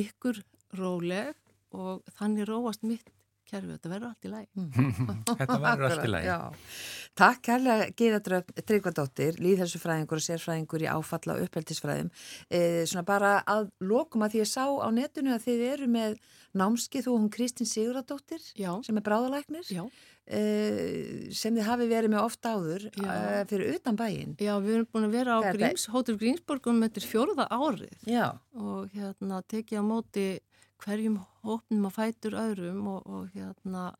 ykkur 0.00 0.42
róleg 0.80 1.34
og 1.74 2.02
þannig 2.18 2.48
róast 2.48 2.86
mitt 2.86 3.13
kerfi, 3.50 3.74
þetta 3.76 3.92
verður 3.92 4.10
allt 4.10 4.26
í 4.26 4.32
læg 4.32 4.46
Þetta 5.40 5.58
verður 5.62 5.86
allt 5.90 6.06
í 6.06 6.12
læg 6.12 6.30
Takk 7.14 7.42
kærlega 7.46 7.90
Gíðadröf 7.94 8.48
Tryggvardóttir, 8.66 9.36
líðhelsufræðingur 9.38 10.18
og 10.18 10.24
sérfræðingur 10.24 10.82
í 10.82 10.88
áfalla 10.90 11.36
og 11.36 11.44
uppeldisfræðum. 11.44 12.08
E, 12.50 12.60
svona 12.90 13.04
bara 13.06 13.36
að 13.46 13.68
lokum 13.86 14.24
að 14.26 14.34
því 14.34 14.40
ég 14.40 14.50
sá 14.50 14.64
á 14.66 14.88
netinu 14.90 15.34
að 15.36 15.44
þið 15.44 15.62
eru 15.68 15.90
með 15.94 16.16
námskið 16.58 17.06
þú 17.06 17.12
og 17.14 17.22
hún 17.22 17.30
Kristín 17.34 17.70
Siguradóttir 17.70 18.42
Já. 18.58 18.72
sem 18.86 18.98
er 18.98 19.06
bráðalæknir 19.06 19.70
Já. 19.70 19.84
E, 20.24 20.40
sem 21.36 21.54
þið 21.54 21.68
hafi 21.68 21.88
verið 21.90 22.14
með 22.14 22.24
ofta 22.24 22.54
áður 22.56 22.88
e, 22.90 23.18
fyrir 23.50 23.76
utan 23.76 23.98
bæin 24.00 24.34
Já, 24.40 24.54
við 24.64 24.78
erum 24.78 24.90
búin 24.90 25.06
að 25.06 25.16
vera 25.18 25.38
á 25.38 25.40
Gríms, 25.54 25.86
Hótur 25.92 26.18
Grímsborgum 26.18 26.80
með 26.80 26.96
þetta 26.96 27.12
fjörða 27.12 27.46
árið. 27.52 27.94
Já. 28.10 28.26
og 28.58 28.90
hérna 28.94 29.42
tekið 29.46 29.82
á 29.82 29.84
móti 29.86 30.26
hverjum 30.84 31.20
hópnum 31.44 31.88
að 31.88 31.96
fætur 31.98 32.38
öðrum 32.38 32.88
og, 32.94 33.06
og 33.08 33.36
hérna 33.36 33.90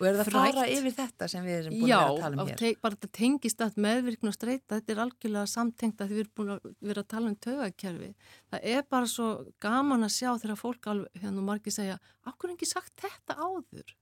Og 0.00 0.06
er 0.08 0.16
það 0.16 0.28
að 0.30 0.32
fara 0.32 0.62
yfir 0.72 0.94
þetta 0.96 1.26
sem 1.28 1.42
við 1.44 1.56
erum 1.58 1.74
búin 1.76 1.90
Já, 1.90 1.98
að 2.00 2.18
tala 2.22 2.36
um 2.38 2.48
hér? 2.48 2.62
Já, 2.64 2.76
bara 2.80 2.96
þetta 2.96 3.08
tengist 3.18 3.64
að 3.64 3.74
meðvirkna 3.84 4.30
og 4.30 4.36
streyta, 4.36 4.78
þetta 4.78 4.94
er 4.94 5.00
algjörlega 5.04 5.50
samtengt 5.52 6.00
að 6.00 6.14
við 6.14 6.22
erum 6.22 6.36
búin 6.40 6.52
að 6.54 6.68
vera 6.88 7.04
að 7.04 7.10
tala 7.12 7.28
um 7.28 7.34
tögakerfi. 7.46 8.08
Það 8.54 8.64
er 8.72 8.86
bara 8.96 9.10
svo 9.12 9.26
gaman 9.60 10.06
að 10.06 10.14
sjá 10.16 10.30
þegar 10.30 10.60
fólk 10.62 10.88
alveg, 10.94 11.20
hérna 11.20 11.44
margir 11.44 11.76
segja, 11.76 11.98
okkur 12.32 12.54
ekki 12.54 12.70
sagt 12.70 13.04
þetta 13.04 13.36
áður? 13.36 13.94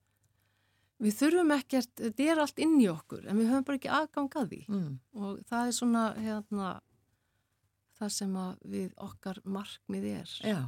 Við 1.03 1.19
þurfum 1.19 1.55
ekkert, 1.59 1.93
þetta 1.99 2.31
er 2.31 2.43
allt 2.45 2.62
inn 2.62 2.79
í 2.79 2.87
okkur, 2.91 3.27
en 3.27 3.43
við 3.43 3.51
höfum 3.51 3.67
bara 3.67 3.81
ekki 3.81 3.95
aðgang 3.99 4.38
að 4.38 4.53
því. 4.53 4.61
Mm. 4.71 4.93
Og 5.19 5.43
það 5.51 5.67
er 5.67 5.77
svona, 5.81 6.05
hérna, 6.19 6.73
það 7.99 8.14
sem 8.21 8.38
við 8.71 8.88
okkar 9.09 9.43
markmið 9.47 10.09
er. 10.14 10.38
Já. 10.47 10.61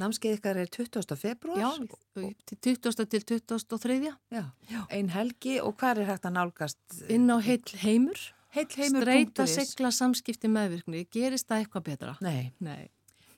Námskeið 0.00 0.38
ykkar 0.38 0.58
er 0.58 0.70
20. 0.74 1.16
februar? 1.18 1.60
Já, 1.60 1.70
20. 2.14 3.06
til 3.12 3.26
23. 3.30 3.98
Já, 4.34 4.44
einn 4.90 5.12
helgi 5.14 5.60
og 5.62 5.76
hvað 5.78 6.02
er 6.02 6.10
hægt 6.12 6.26
að 6.26 6.34
nálgast? 6.38 6.80
Inn 7.12 7.30
á 7.30 7.38
heil 7.38 7.62
heimur. 7.84 8.20
Heil 8.54 8.68
heimur. 8.74 9.06
Streita 9.06 9.46
segla 9.50 9.92
samskipti 9.94 10.50
meðvirkni. 10.50 11.06
Gerist 11.14 11.48
það 11.50 11.64
eitthvað 11.64 11.86
betra? 11.90 12.16
Nei. 12.24 12.52
Nei. 12.64 12.90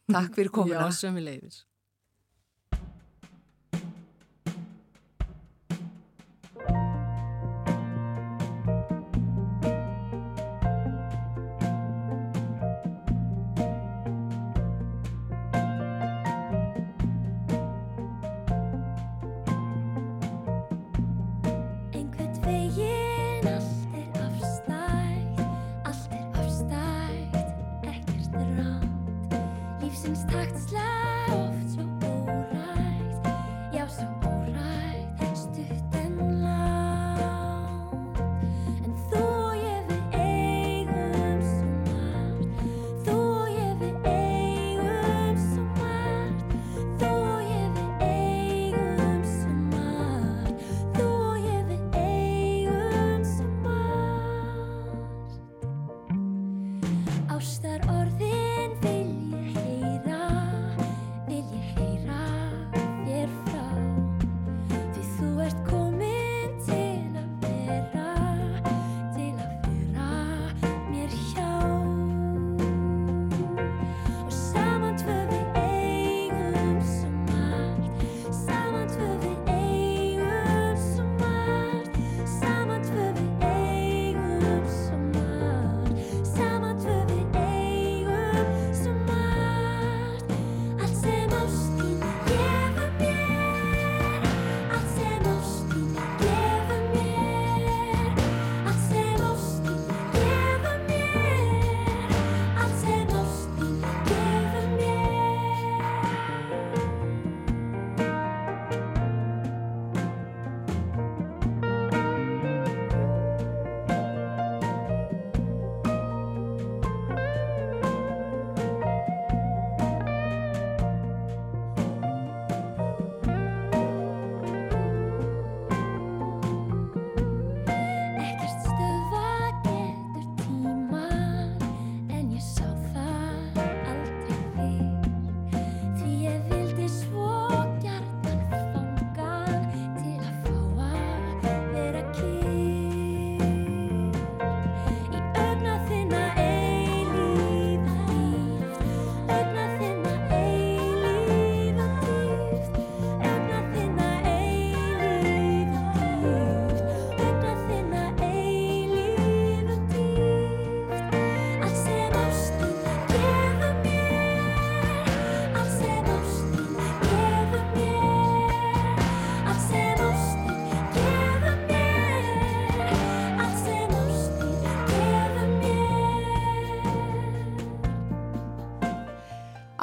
Takk 0.09 0.37
fyrir 0.39 0.53
komuna. 0.55 0.89
Já, 0.89 1.01
sömu 1.05 1.25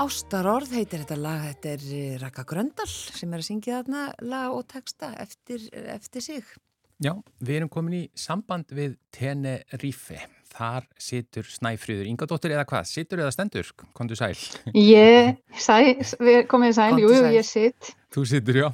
Ástarorð 0.03 0.73
heitir 0.75 0.99
þetta 1.05 1.15
lag, 1.15 1.43
þetta 1.45 1.69
er 1.77 1.83
eh, 1.95 2.15
Raka 2.19 2.43
Gröndal 2.43 2.89
sem 2.89 3.31
er 3.31 3.39
að 3.39 3.45
syngja 3.47 3.77
þarna 3.77 4.01
lag 4.27 4.51
og 4.51 4.65
texta 4.67 5.13
eftir, 5.21 5.63
eftir 5.71 6.25
sig. 6.25 6.49
Já, 6.99 7.13
við 7.39 7.61
erum 7.61 7.71
komin 7.71 7.95
í 8.01 8.01
samband 8.19 8.73
við 8.75 8.97
Tenerife. 9.15 10.19
Þar 10.53 10.85
situr 11.01 11.47
Snæfríður 11.49 12.09
Ingadóttir 12.11 12.53
eða 12.53 12.67
hvað, 12.69 12.87
situr 12.89 13.23
eða 13.23 13.33
stendur, 13.33 13.71
kontu 13.97 14.17
sæl? 14.17 14.35
Ég, 14.77 15.35
sæl, 15.57 15.93
komið 16.49 16.77
sæl, 16.77 16.93
jú, 17.01 17.11
jú, 17.13 17.27
ég 17.33 17.47
sitt. 17.47 17.93
Þú 18.13 18.23
situr, 18.29 18.59
já. 18.59 18.67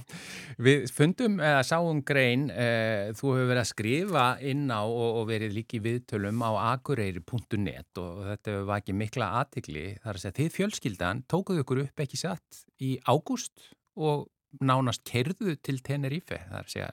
Við 0.59 0.89
fundum 0.91 1.37
eða 1.39 1.61
sáum 1.63 2.01
grein, 2.03 2.49
eh, 2.51 3.13
þú 3.15 3.31
hefur 3.31 3.51
verið 3.53 3.61
að 3.61 3.69
skrifa 3.69 4.25
inn 4.43 4.65
á 4.67 4.83
og, 4.83 5.21
og 5.21 5.29
verið 5.29 5.55
líki 5.55 5.79
viðtölum 5.83 6.43
á 6.43 6.75
akureyri.net 6.75 8.01
og 8.03 8.25
þetta 8.27 8.51
hefur 8.51 8.67
vakið 8.73 8.99
mikla 8.99 9.29
aðtikli. 9.39 9.85
Það 10.01 10.11
er 10.11 10.19
að 10.19 10.25
segja, 10.25 10.37
þið 10.41 10.51
fjölskyldan 10.57 11.23
tókuðu 11.31 11.63
ykkur 11.63 11.83
upp 11.85 12.03
ekki 12.03 12.19
satt 12.19 12.65
í 12.83 12.97
ágúst 13.07 13.71
og 13.95 14.27
nánast 14.59 15.05
kerðu 15.07 15.55
til 15.63 15.79
Tenerife, 15.85 16.43
það 16.49 16.59
er 16.59 16.67
að 16.67 16.75
segja 16.75 16.91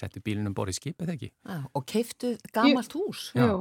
settu 0.00 0.22
bílinum 0.24 0.54
borðið 0.56 0.78
skipið 0.78 1.12
ekki. 1.16 1.28
Já, 1.44 1.58
og 1.76 1.84
keiftu 1.88 2.32
gamalt 2.54 2.94
hús. 2.96 3.26
Já, 3.34 3.44
Já 3.44 3.52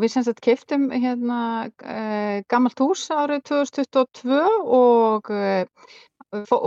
við 0.00 0.12
sem 0.12 0.26
sagt 0.26 0.42
keiftum 0.44 0.90
hérna 0.92 1.40
uh, 1.66 2.42
gamalt 2.50 2.78
hús 2.80 3.08
árið 3.10 3.42
2022 3.50 4.42
og 4.76 5.30
uh, 5.34 5.64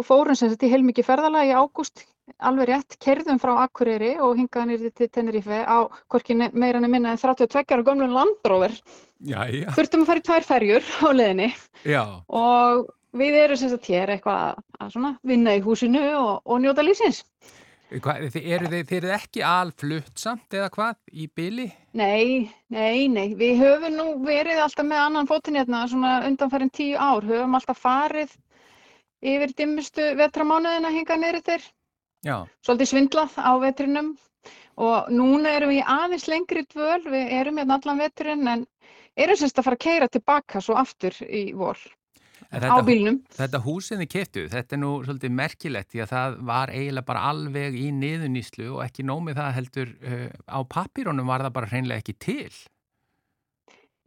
fórum 0.03 0.35
sem 0.35 0.51
sagt 0.51 0.65
í 0.67 0.71
heilmikið 0.73 1.07
ferðala 1.07 1.45
í 1.47 1.53
ágúst 1.55 2.03
alveg 2.43 2.69
rétt, 2.69 2.97
kerðum 3.03 3.39
frá 3.41 3.53
Akureyri 3.63 4.13
og 4.23 4.37
hingaði 4.39 4.69
nýrði 4.71 4.91
til 4.95 5.09
Tenerife 5.11 5.59
á 5.63 5.87
hvorkin 6.11 6.45
meira 6.53 6.79
en 6.79 6.89
minna 6.91 7.13
en 7.13 7.19
32 7.19 7.63
ára 7.63 7.83
gömlun 7.83 8.15
landróver. 8.15 8.75
Já, 9.23 9.43
já. 9.51 9.67
Þurftum 9.75 10.03
að 10.03 10.11
fara 10.11 10.21
í 10.21 10.27
tvær 10.27 10.47
ferjur 10.47 10.91
á 11.03 11.09
leðinni. 11.11 11.49
Já. 11.87 12.03
Og 12.27 12.85
við 13.19 13.39
erum 13.41 13.59
sem 13.59 13.73
sagt 13.73 13.89
hér 13.91 14.15
eitthvað 14.15 14.63
að 14.79 15.11
vinna 15.27 15.57
í 15.57 15.63
húsinu 15.63 16.03
og, 16.19 16.33
og 16.43 16.63
njóta 16.63 16.85
lífsins. 16.85 17.23
Eru 17.93 18.69
þið, 18.71 18.79
þið 18.89 19.05
ekki 19.13 19.43
alflutt 19.45 20.17
samt 20.17 20.55
eða 20.57 20.69
hvað 20.73 20.95
í 21.13 21.27
byli? 21.29 21.67
Nei, 21.93 22.49
nei, 22.73 23.05
nei. 23.11 23.35
Við 23.37 23.59
höfum 23.61 23.93
nú 23.93 24.05
verið 24.25 24.63
alltaf 24.63 24.87
með 24.87 25.01
annan 25.03 25.29
fótinn 25.29 25.59
hérna 25.59 25.83
svona 25.91 26.13
undanfærin 26.25 26.73
tíu 26.73 26.97
ár. 26.97 27.21
Höfum 27.27 27.53
alltaf 27.59 27.83
farið 27.83 28.33
yfir 29.23 29.53
dimmustu 29.59 30.09
vetramánuðina 30.17 30.91
hinga 30.95 31.19
neyri 31.21 31.43
þeir. 31.45 31.67
Já. 32.25 32.37
Svolítið 32.65 32.89
svindlað 32.89 33.37
á 33.37 33.51
vetrinum 33.61 34.13
og 34.81 35.11
núna 35.13 35.53
erum 35.59 35.75
við 35.75 35.85
aðeins 35.93 36.25
lengri 36.31 36.65
dvöl. 36.73 37.01
Við 37.05 37.35
erum 37.41 37.61
hérna 37.61 37.77
allan 37.77 38.01
veturinn 38.01 38.53
en 38.55 38.65
erum 39.13 39.37
semst 39.37 39.61
að 39.61 39.69
fara 39.69 39.77
að 39.77 39.85
keira 39.85 40.09
tilbaka 40.09 40.63
svo 40.65 40.79
aftur 40.81 41.19
í 41.29 41.51
vor. 41.53 41.77
Þetta, 42.51 42.69
á 42.69 42.77
bílnum. 42.85 43.17
Þetta 43.33 43.61
húsinni 43.63 44.05
keftu, 44.09 44.43
þetta 44.51 44.75
er 44.75 44.81
nú 44.81 44.91
svolítið 45.05 45.33
merkilegt 45.37 45.89
því 45.93 46.03
að 46.03 46.11
það 46.13 46.37
var 46.49 46.71
eiginlega 46.73 47.07
bara 47.07 47.23
alveg 47.31 47.77
í 47.79 47.87
niðuníslu 47.95 48.69
og 48.75 48.83
ekki 48.85 49.05
nómið 49.07 49.39
það 49.39 49.57
heldur 49.57 49.91
uh, 50.03 50.29
á 50.49 50.59
papírónum 50.75 51.29
var 51.29 51.45
það 51.45 51.55
bara 51.57 51.71
hreinlega 51.71 52.03
ekki 52.03 52.15
til. 52.25 52.53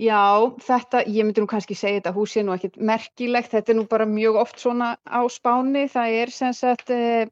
Já, 0.03 0.53
þetta, 0.61 1.05
ég 1.09 1.25
myndi 1.25 1.40
nú 1.40 1.49
kannski 1.49 1.77
segja 1.79 2.03
þetta 2.03 2.14
húsi 2.16 2.40
er 2.42 2.49
nú 2.49 2.57
ekkit 2.57 2.77
merkilegt, 2.77 3.55
þetta 3.55 3.72
er 3.72 3.79
nú 3.79 3.87
bara 3.88 4.09
mjög 4.09 4.40
oft 4.42 4.61
svona 4.61 4.90
á 5.09 5.20
spáni, 5.33 5.87
það 5.92 6.16
er 6.20 6.35
sem 6.37 6.57
sagt, 6.57 6.92
uh, 6.92 7.25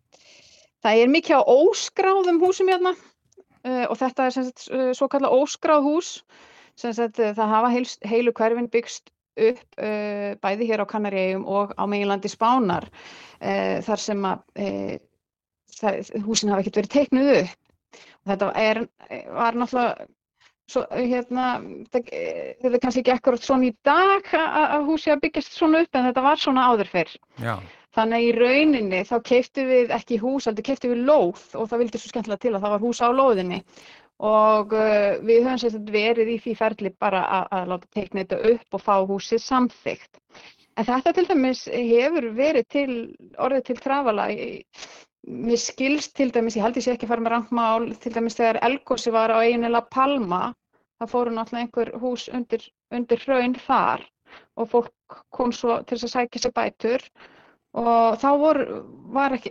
það 0.84 1.02
er 1.02 1.12
mikið 1.12 1.40
á 1.40 1.42
óskráðum 1.44 2.40
húsum 2.40 2.72
hérna 2.72 2.94
uh, 2.94 3.84
og 3.90 3.98
þetta 4.00 4.30
er 4.30 4.36
sem 4.38 4.48
sagt 4.48 4.68
svo 4.96 5.10
kallað 5.12 5.36
óskráð 5.42 5.90
hús, 5.90 6.14
sem 6.80 6.96
sagt 6.96 7.20
það 7.20 7.52
hafa 7.52 7.74
heil, 7.74 7.84
heilu 8.08 8.32
hverfin 8.32 8.72
byggst 8.72 9.12
upp 9.34 9.78
uh, 9.82 10.34
bæði 10.42 10.70
hér 10.70 10.84
á 10.84 10.86
Kanaríum 10.90 11.44
og 11.50 11.74
á 11.74 11.84
meginlandi 11.90 12.30
Spánar 12.30 12.86
uh, 12.88 13.78
þar 13.84 14.02
sem 14.02 14.26
að 14.28 14.42
uh, 14.62 14.96
það, 15.78 16.02
húsin 16.26 16.52
hafa 16.52 16.64
ekkert 16.64 16.82
verið 16.82 16.94
teiknuð 16.96 17.30
upp. 17.42 17.56
Og 17.94 18.32
þetta 18.32 18.50
er, 18.58 18.80
var 19.36 19.56
náttúrulega, 19.58 20.06
svo, 20.70 20.82
hérna, 20.96 21.48
þetta 21.92 22.70
er 22.70 22.82
kannski 22.82 23.02
ekki 23.04 23.14
ekkur 23.14 23.38
svona 23.38 23.68
í 23.68 23.74
dag 23.86 24.30
að 24.40 24.86
húsi 24.88 25.12
að 25.12 25.24
byggjast 25.26 25.58
svona 25.58 25.84
upp 25.84 25.98
en 25.98 26.08
þetta 26.08 26.24
var 26.24 26.40
svona 26.40 26.68
áður 26.72 26.92
fyrr. 26.94 27.16
Já. 27.44 27.56
Þannig 27.94 28.16
að 28.16 28.24
í 28.26 28.30
rauninni 28.34 29.00
þá 29.06 29.14
keiftu 29.28 29.64
við 29.68 29.92
ekki 29.94 30.16
hús, 30.18 30.48
aldrei 30.50 30.64
keiftu 30.66 30.90
við 30.90 31.04
lóð 31.06 31.44
og 31.54 31.68
það 31.70 31.84
vildi 31.84 32.00
svo 32.02 32.10
skemmtilega 32.10 32.42
til 32.42 32.54
að 32.56 32.64
það 32.64 32.72
var 32.74 32.82
hús 32.82 33.02
á 33.04 33.08
lóðinni 33.14 33.60
og 34.24 34.72
uh, 34.72 35.20
við 35.26 35.44
höfum 35.44 35.60
sérstaklega 35.60 35.94
verið 35.94 36.32
í 36.34 36.36
því 36.44 36.54
ferli 36.60 36.92
bara 37.04 37.22
að, 37.38 37.48
að 37.58 37.72
láta 37.72 37.90
teikna 37.96 38.24
þetta 38.24 38.52
upp 38.54 38.78
og 38.78 38.84
fá 38.84 38.94
húsið 39.10 39.42
samþygt. 39.44 40.20
En 40.80 40.88
þetta 40.88 41.12
til 41.14 41.26
dæmis 41.28 41.64
hefur 41.70 42.30
verið 42.34 42.68
til, 42.74 42.94
orðið 43.38 43.66
til 43.68 43.76
trafala. 43.84 44.28
Mér 45.24 45.60
skilst 45.60 46.16
til 46.18 46.32
dæmis, 46.34 46.56
ég 46.58 46.64
held 46.66 46.80
ég 46.80 46.84
sé 46.84 46.94
ekki 46.94 47.06
að 47.06 47.14
fara 47.14 47.24
með 47.24 47.34
rangmál, 47.34 47.86
til 48.02 48.12
dæmis 48.16 48.36
þegar 48.36 48.58
Elgósi 48.66 49.12
var 49.14 49.32
á 49.32 49.38
eiginlega 49.40 49.86
Palma, 49.94 50.40
það 51.00 51.12
fóru 51.14 51.36
náttúrulega 51.36 51.64
einhver 51.64 51.92
hús 52.02 52.26
undir, 52.32 52.66
undir 52.92 53.22
hraun 53.24 53.56
þar 53.66 54.04
og 54.58 54.68
fólk 54.72 55.16
kom 55.34 55.52
svo 55.54 55.78
til 55.86 55.96
þess 55.98 56.08
að 56.08 56.14
sækja 56.16 56.42
sér 56.44 56.54
bætur 56.58 57.06
og 57.74 58.18
þá 58.22 58.28
voru, 58.38 58.78
var 59.14 59.34
ekki, 59.36 59.50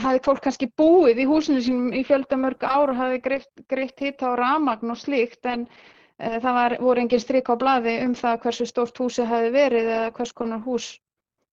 hafði 0.00 0.22
fólk 0.24 0.42
kannski 0.46 0.70
búið 0.80 1.22
í 1.22 1.28
húsinu 1.28 1.60
sínum 1.64 1.92
í 1.96 2.02
fjöldamörg 2.08 2.64
ár 2.64 2.94
og 2.94 3.00
hafði 3.00 3.20
greitt, 3.24 3.50
greitt 3.68 4.00
hitt 4.00 4.24
á 4.24 4.32
ramagn 4.38 4.94
og 4.94 5.00
slíkt 5.00 5.48
en 5.48 5.66
e, 5.68 6.38
það 6.40 6.56
var, 6.60 6.76
voru 6.80 7.04
engin 7.04 7.22
stryk 7.22 7.50
á 7.52 7.54
bladi 7.60 7.98
um 8.04 8.16
það 8.18 8.40
hversu 8.46 8.68
stórt 8.68 8.98
húsi 9.02 9.26
hafi 9.28 9.52
verið 9.54 9.92
eða 9.92 10.14
hvers 10.16 10.32
konar 10.32 10.64
hús 10.64 10.94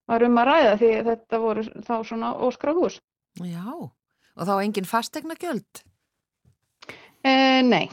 var 0.10 0.24
um 0.26 0.40
að 0.40 0.50
ræða 0.52 0.80
því 0.80 0.94
þetta 1.10 1.42
voru 1.44 1.68
þá 1.86 1.96
svona 2.08 2.32
óskráð 2.48 2.82
hús. 2.82 2.98
Já, 3.44 3.68
og 3.76 4.48
þá 4.48 4.56
engin 4.62 4.88
fastegna 4.88 5.36
gjöld? 5.42 5.84
E, 7.26 7.62
nei, 7.66 7.90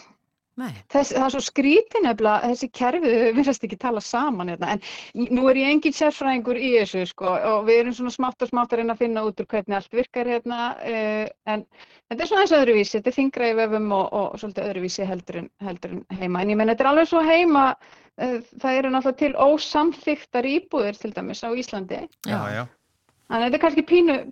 Þess, 0.52 1.14
það 1.14 1.22
er 1.24 1.32
svo 1.32 1.40
skrítin 1.40 2.04
nefnilega, 2.04 2.48
þessi 2.50 2.66
kerfið 2.76 3.14
verðast 3.38 3.62
ekki 3.64 3.78
tala 3.80 4.02
saman 4.04 4.50
hérna. 4.52 4.74
en 4.74 5.30
nú 5.32 5.46
er 5.48 5.60
ég 5.62 5.70
engin 5.72 5.94
sérfræðingur 5.96 6.60
í 6.60 6.74
þessu 6.74 7.06
sko, 7.08 7.30
og 7.32 7.64
við 7.64 7.80
erum 7.80 7.94
svona 7.96 8.12
smátt 8.12 8.44
og 8.44 8.50
smátt 8.50 8.74
að 8.74 8.82
reyna 8.82 8.92
að 8.92 9.00
finna 9.00 9.22
út 9.24 9.40
úr 9.40 9.48
hvernig 9.48 9.78
allt 9.78 9.96
virkar 9.96 10.28
hérna 10.28 10.58
uh, 10.76 11.24
en 11.48 11.64
þetta 11.64 12.18
er 12.18 12.28
svona 12.28 12.44
eins 12.44 12.52
og 12.52 12.60
öðruvísi, 12.66 12.98
þetta 12.98 13.12
er 13.14 13.16
þingra 13.16 13.48
í 13.48 13.56
vefum 13.62 13.88
og, 13.96 14.12
og 14.12 14.36
svolítið 14.42 14.68
öðruvísi 14.68 15.08
heldur 15.08 15.40
en, 15.40 15.50
heldur 15.64 15.96
en 15.96 16.20
heima 16.20 16.44
en 16.44 16.52
ég 16.52 16.60
menn 16.60 16.72
þetta 16.74 16.84
er 16.84 16.92
alveg 16.92 17.10
svo 17.14 17.24
heima 17.24 17.66
uh, 17.72 18.38
það 18.52 18.78
eru 18.82 18.92
náttúrulega 18.92 19.20
til 19.24 19.32
ósamþyktar 19.48 20.52
íbúðir 20.52 21.00
til 21.00 21.14
dæmis 21.16 21.40
á 21.40 21.48
Íslandi 21.48 22.02
já, 22.28 22.40
já. 22.52 22.64
þannig 22.68 23.40
að 23.40 23.48
þetta 23.48 23.56
er 23.56 23.64
kannski 23.64 23.88
pínu, 23.88 24.22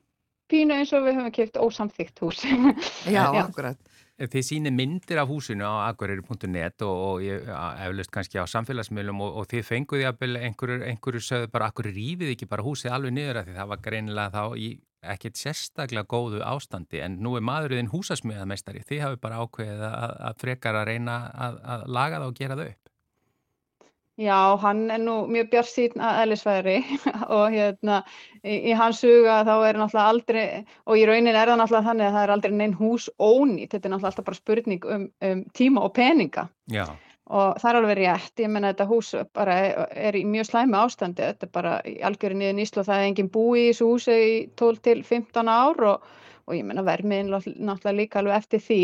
pínu 0.52 0.82
eins 0.82 0.92
og 0.92 1.08
við 1.08 1.16
höfum 1.16 1.36
kæft 1.40 1.56
ósamþykt 1.64 2.26
hús 2.26 2.44
Já, 2.44 3.24
já. 3.38 3.46
akkurat 3.46 3.80
Þið 4.20 4.42
sýnir 4.44 4.74
myndir 4.76 5.16
af 5.22 5.30
húsinu 5.30 5.64
á 5.64 5.88
agurir.net 5.88 6.82
og, 6.84 6.96
og 7.06 7.22
ég 7.24 7.46
eflust 7.86 8.12
kannski 8.12 8.36
á 8.36 8.44
samfélagsmiðlum 8.52 9.22
og, 9.24 9.38
og 9.40 9.48
þið 9.48 9.64
fenguði 9.64 10.04
einhverju, 10.10 10.82
einhverju 10.90 11.22
sögðu 11.24 11.48
bara 11.54 11.70
akkur 11.72 11.88
rífið 11.88 12.34
ekki 12.34 12.48
bara 12.50 12.66
húsið 12.66 12.92
alveg 12.92 13.16
niður 13.16 13.40
að 13.40 13.48
því? 13.48 13.56
Það 13.56 13.70
var 13.72 13.82
greinilega 13.86 14.34
þá 14.34 14.60
í 14.60 14.68
ekkert 15.00 15.40
sérstaklega 15.40 16.08
góðu 16.10 16.42
ástandi. 16.44 17.00
En 17.00 17.16
nú 17.24 17.32
er 17.38 17.44
maðurinn 17.46 17.88
húsasmiðameistari, 17.92 18.84
þið 18.84 19.04
hafi 19.06 19.20
bara 19.22 19.40
ákveðið 19.40 19.84
að, 19.88 20.14
að 20.28 20.38
frekar 20.44 20.80
að 20.80 20.88
reyna 20.90 21.16
að, 21.32 21.60
að 21.74 21.86
laga 21.88 22.20
það 22.20 22.28
og 22.28 22.38
gera 22.40 22.58
það 22.60 22.72
upp. 22.74 22.79
Já, 24.20 24.56
hann 24.60 24.90
er 24.92 25.00
nú 25.00 25.14
mjög 25.32 25.46
björn 25.54 25.68
síðan 25.70 26.02
að 26.04 26.18
eðlisfæri 26.24 26.76
og 27.36 27.54
hérna 27.54 28.00
í, 28.44 28.56
í 28.68 28.74
hans 28.76 29.00
huga 29.06 29.38
þá 29.48 29.52
er 29.54 29.78
náttúrulega 29.80 30.08
aldrei, 30.12 30.42
og 30.84 30.98
í 31.00 31.04
raunin 31.08 31.30
er 31.32 31.48
það 31.48 31.60
náttúrulega 31.62 31.86
þannig 31.86 32.08
að 32.08 32.16
það 32.16 32.24
er 32.26 32.32
aldrei 32.34 32.56
neinn 32.58 32.74
hús 32.76 33.06
ónýtt, 33.16 33.70
þetta 33.72 33.88
er 33.88 33.94
náttúrulega 33.94 34.10
alltaf 34.10 34.26
bara 34.26 34.40
spurning 34.40 34.84
um, 34.84 35.06
um 35.24 35.40
tíma 35.56 35.84
og 35.86 35.94
peninga 35.96 36.44
Já. 36.68 36.84
og 37.32 37.62
það 37.62 37.70
er 37.70 37.78
alveg 37.78 38.00
rétt, 38.02 38.34
ég 38.44 38.52
menna 38.52 38.74
þetta 38.74 38.88
hús 38.90 39.12
bara 39.38 39.54
er, 39.62 39.78
er 40.10 40.18
í 40.20 40.24
mjög 40.28 40.50
slæmi 40.50 40.76
ástandi, 40.82 41.30
þetta 41.30 41.48
er 41.48 41.52
bara 41.54 41.76
í 41.88 41.94
algjörðu 42.10 42.40
niður 42.42 42.58
nýslu 42.58 42.82
og 42.82 42.90
það 42.90 43.00
er 43.00 43.08
enginn 43.08 43.30
búi 43.38 43.62
í 43.62 43.70
þessu 43.70 43.88
húsi 43.94 44.18
í 44.26 44.34
12 44.60 44.82
til 44.84 44.98
15 45.14 45.54
ár 45.54 45.86
og 45.94 46.10
og 46.50 46.56
ég 46.58 46.66
menna 46.66 46.82
vermiðin 46.82 47.30
náttúrulega 47.30 47.94
líka 47.94 48.18
alveg 48.18 48.40
eftir 48.40 48.62
því 48.64 48.82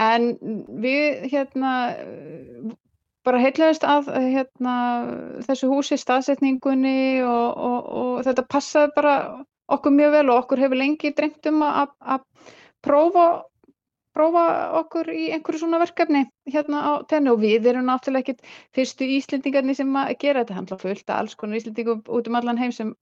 en 0.00 0.30
við 0.80 1.26
hérna 1.28 1.72
bara 3.26 3.42
heitlegast 3.42 3.84
að 3.86 4.12
hérna, 4.14 4.76
þessu 5.48 5.68
húsi 5.72 5.98
staðsetningunni 5.98 7.22
og, 7.26 7.48
og, 7.68 7.90
og 8.00 8.24
þetta 8.26 8.46
passaði 8.52 8.92
bara 8.96 9.16
okkur 9.76 9.94
mjög 9.96 10.14
vel 10.14 10.30
og 10.30 10.38
okkur 10.44 10.62
hefur 10.62 10.80
lengi 10.80 11.12
dreymt 11.16 11.48
um 11.50 11.64
að, 11.66 11.90
að 12.14 12.52
prófa, 12.86 13.24
prófa 14.16 14.44
okkur 14.80 15.10
í 15.10 15.24
einhverju 15.34 15.64
svona 15.64 15.80
verkefni 15.82 16.22
hérna 16.54 16.84
á 16.86 16.92
tenni 17.10 17.32
og 17.32 17.42
við 17.42 17.66
erum 17.72 17.90
náttúrulega 17.90 18.30
ekkit 18.30 18.46
fyrstu 18.78 19.10
íslendingarnir 19.18 19.78
sem 19.80 19.98
að 20.02 20.14
gera 20.22 20.44
þetta 20.44 20.60
handla 20.60 20.80
fullt 20.84 21.10
að 21.10 21.18
alls 21.24 21.36
konar 21.40 21.60
íslendingum 21.60 22.06
út 22.06 22.30
um 22.30 22.38
allan 22.40 22.62
heim 22.62 22.74
sem 22.78 22.94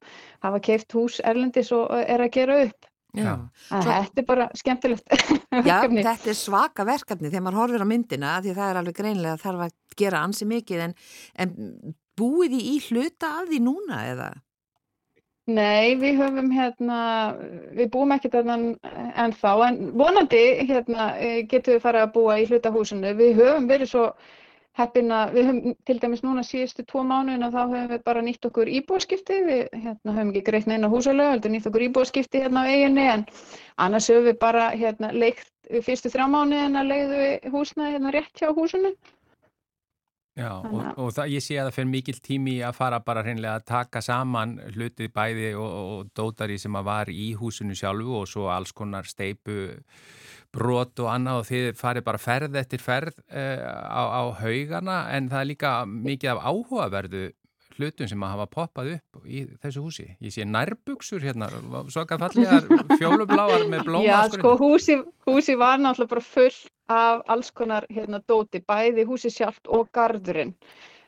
hafa 0.46 0.62
keift 0.70 0.96
hús 0.96 1.20
erlendis 1.20 1.72
og 1.76 1.92
er 2.00 2.24
að 2.24 2.34
gera 2.38 2.60
upp. 2.64 2.90
Þetta 3.14 4.22
er 4.22 4.26
bara 4.26 4.48
skemmtilegt 4.58 5.06
Já, 5.68 5.76
þetta 5.86 6.32
er 6.32 6.38
svaka 6.38 6.86
verkefni 6.88 7.30
þegar 7.30 7.44
maður 7.46 7.60
horfir 7.62 7.84
á 7.86 7.92
myndina 7.92 8.38
því 8.42 8.56
það 8.56 8.70
er 8.70 8.80
alveg 8.80 8.98
greinlega 8.98 9.36
að 9.36 9.44
þarf 9.44 9.66
að 9.68 9.76
gera 10.00 10.24
ansi 10.26 10.48
mikið 10.50 10.88
en, 10.88 10.96
en 11.38 11.54
búið 12.18 12.56
því 12.56 12.64
í 12.72 12.74
hluta 12.88 13.30
af 13.40 13.48
því 13.50 13.60
núna 13.62 14.00
eða? 14.10 14.32
Nei, 15.44 15.92
við 16.00 16.22
höfum 16.22 16.46
hérna, 16.56 16.98
við 17.76 17.90
búum 17.92 18.14
ekkert 18.14 18.38
þarna 18.38 18.54
ennþá, 19.26 19.50
en 19.66 19.90
vonandi 19.92 20.40
hérna 20.64 21.10
getum 21.50 21.74
við 21.74 21.82
farið 21.82 22.06
að 22.06 22.14
búa 22.14 22.38
í 22.40 22.46
hlutahúsinu. 22.48 23.10
Við 23.18 23.42
höfum 23.42 23.68
verið 23.68 23.90
svo 23.90 24.06
heppin 24.78 25.14
að 25.14 25.34
við 25.36 25.48
höfum 25.48 25.74
til 25.86 25.96
dæmis 26.02 26.22
núna 26.24 26.42
síðustu 26.46 26.84
tvo 26.88 27.04
mánuðin 27.06 27.46
og 27.46 27.54
þá 27.54 27.60
höfum 27.62 27.90
við 27.92 28.04
bara 28.08 28.22
nýtt 28.26 28.48
okkur 28.48 28.70
íbúaskipti. 28.80 29.40
Við 29.48 29.62
hérna, 29.72 30.14
höfum 30.16 30.32
ekki 30.32 30.44
greitt 30.50 30.70
neina 30.70 30.90
húsalög, 30.92 31.32
heldur 31.36 31.54
nýtt 31.54 31.68
okkur 31.70 31.86
íbúaskipti 31.88 32.44
hérna 32.44 32.66
á 32.66 32.70
eiginni, 32.70 33.08
en 33.16 33.26
annars 33.86 34.10
höfum 34.10 34.30
við 34.30 34.38
bara 34.42 34.70
hérna 34.74 35.12
leikt 35.14 35.50
fyrstu 35.84 36.10
þrjá 36.12 36.26
mánuðin 36.30 36.80
að 36.80 36.90
leiðu 36.90 37.20
við 37.20 37.52
húsna 37.54 37.92
hérna 37.92 38.14
rétt 38.14 38.42
hjá 38.42 38.50
húsinu. 38.56 38.94
Já, 40.34 40.50
og, 40.66 40.80
og 40.98 41.12
það, 41.14 41.28
ég 41.30 41.42
sé 41.46 41.54
að 41.60 41.68
það 41.68 41.76
fyrir 41.76 41.90
mikil 41.92 42.16
tími 42.18 42.54
að 42.66 42.74
fara 42.74 42.98
bara 43.06 43.22
hreinlega 43.22 43.60
að 43.60 43.66
taka 43.70 44.00
saman 44.02 44.56
hlutið 44.74 45.12
bæði 45.14 45.52
og, 45.54 45.74
og 45.94 46.08
dótari 46.10 46.56
sem 46.58 46.74
að 46.74 46.88
var 46.88 47.12
í 47.14 47.28
húsinu 47.38 47.76
sjálfu 47.78 48.16
og 48.18 48.26
svo 48.26 48.48
alls 48.50 48.74
konar 48.74 49.06
steipu 49.06 49.68
brot 50.54 51.00
og 51.02 51.10
annað 51.12 51.40
og 51.40 51.48
þið 51.50 51.70
farið 51.78 52.06
bara 52.06 52.20
ferð 52.22 52.58
eftir 52.60 52.82
ferð 52.82 53.16
uh, 53.28 53.64
á, 53.90 54.02
á 54.08 54.22
haugana 54.42 54.98
en 55.14 55.30
það 55.32 55.40
er 55.40 55.50
líka 55.50 55.72
mikið 55.88 56.34
af 56.34 56.44
áhugaverðu 56.50 57.24
hlutum 57.74 58.08
sem 58.10 58.22
að 58.22 58.34
hafa 58.34 58.46
poppað 58.52 58.90
upp 58.96 59.24
í 59.26 59.44
þessu 59.62 59.82
húsi. 59.84 60.06
Ég 60.22 60.34
sé 60.34 60.46
nærbuksur 60.46 61.24
hérna, 61.24 61.48
svaka 61.92 62.18
fallegar 62.22 62.68
fjólubláar 63.00 63.66
með 63.70 63.88
blóma. 63.88 64.06
Já, 64.06 64.18
sko 64.36 64.54
húsi, 64.60 64.98
húsi 65.26 65.56
var 65.58 65.82
náttúrulega 65.82 66.14
bara 66.14 66.26
full 66.28 66.60
af 66.94 67.24
alls 67.32 67.50
konar 67.56 67.86
hérna 67.90 68.20
dóti, 68.28 68.60
bæði 68.62 69.06
húsi 69.08 69.32
sjálft 69.32 69.70
og 69.72 69.88
gardurinn. 69.96 70.54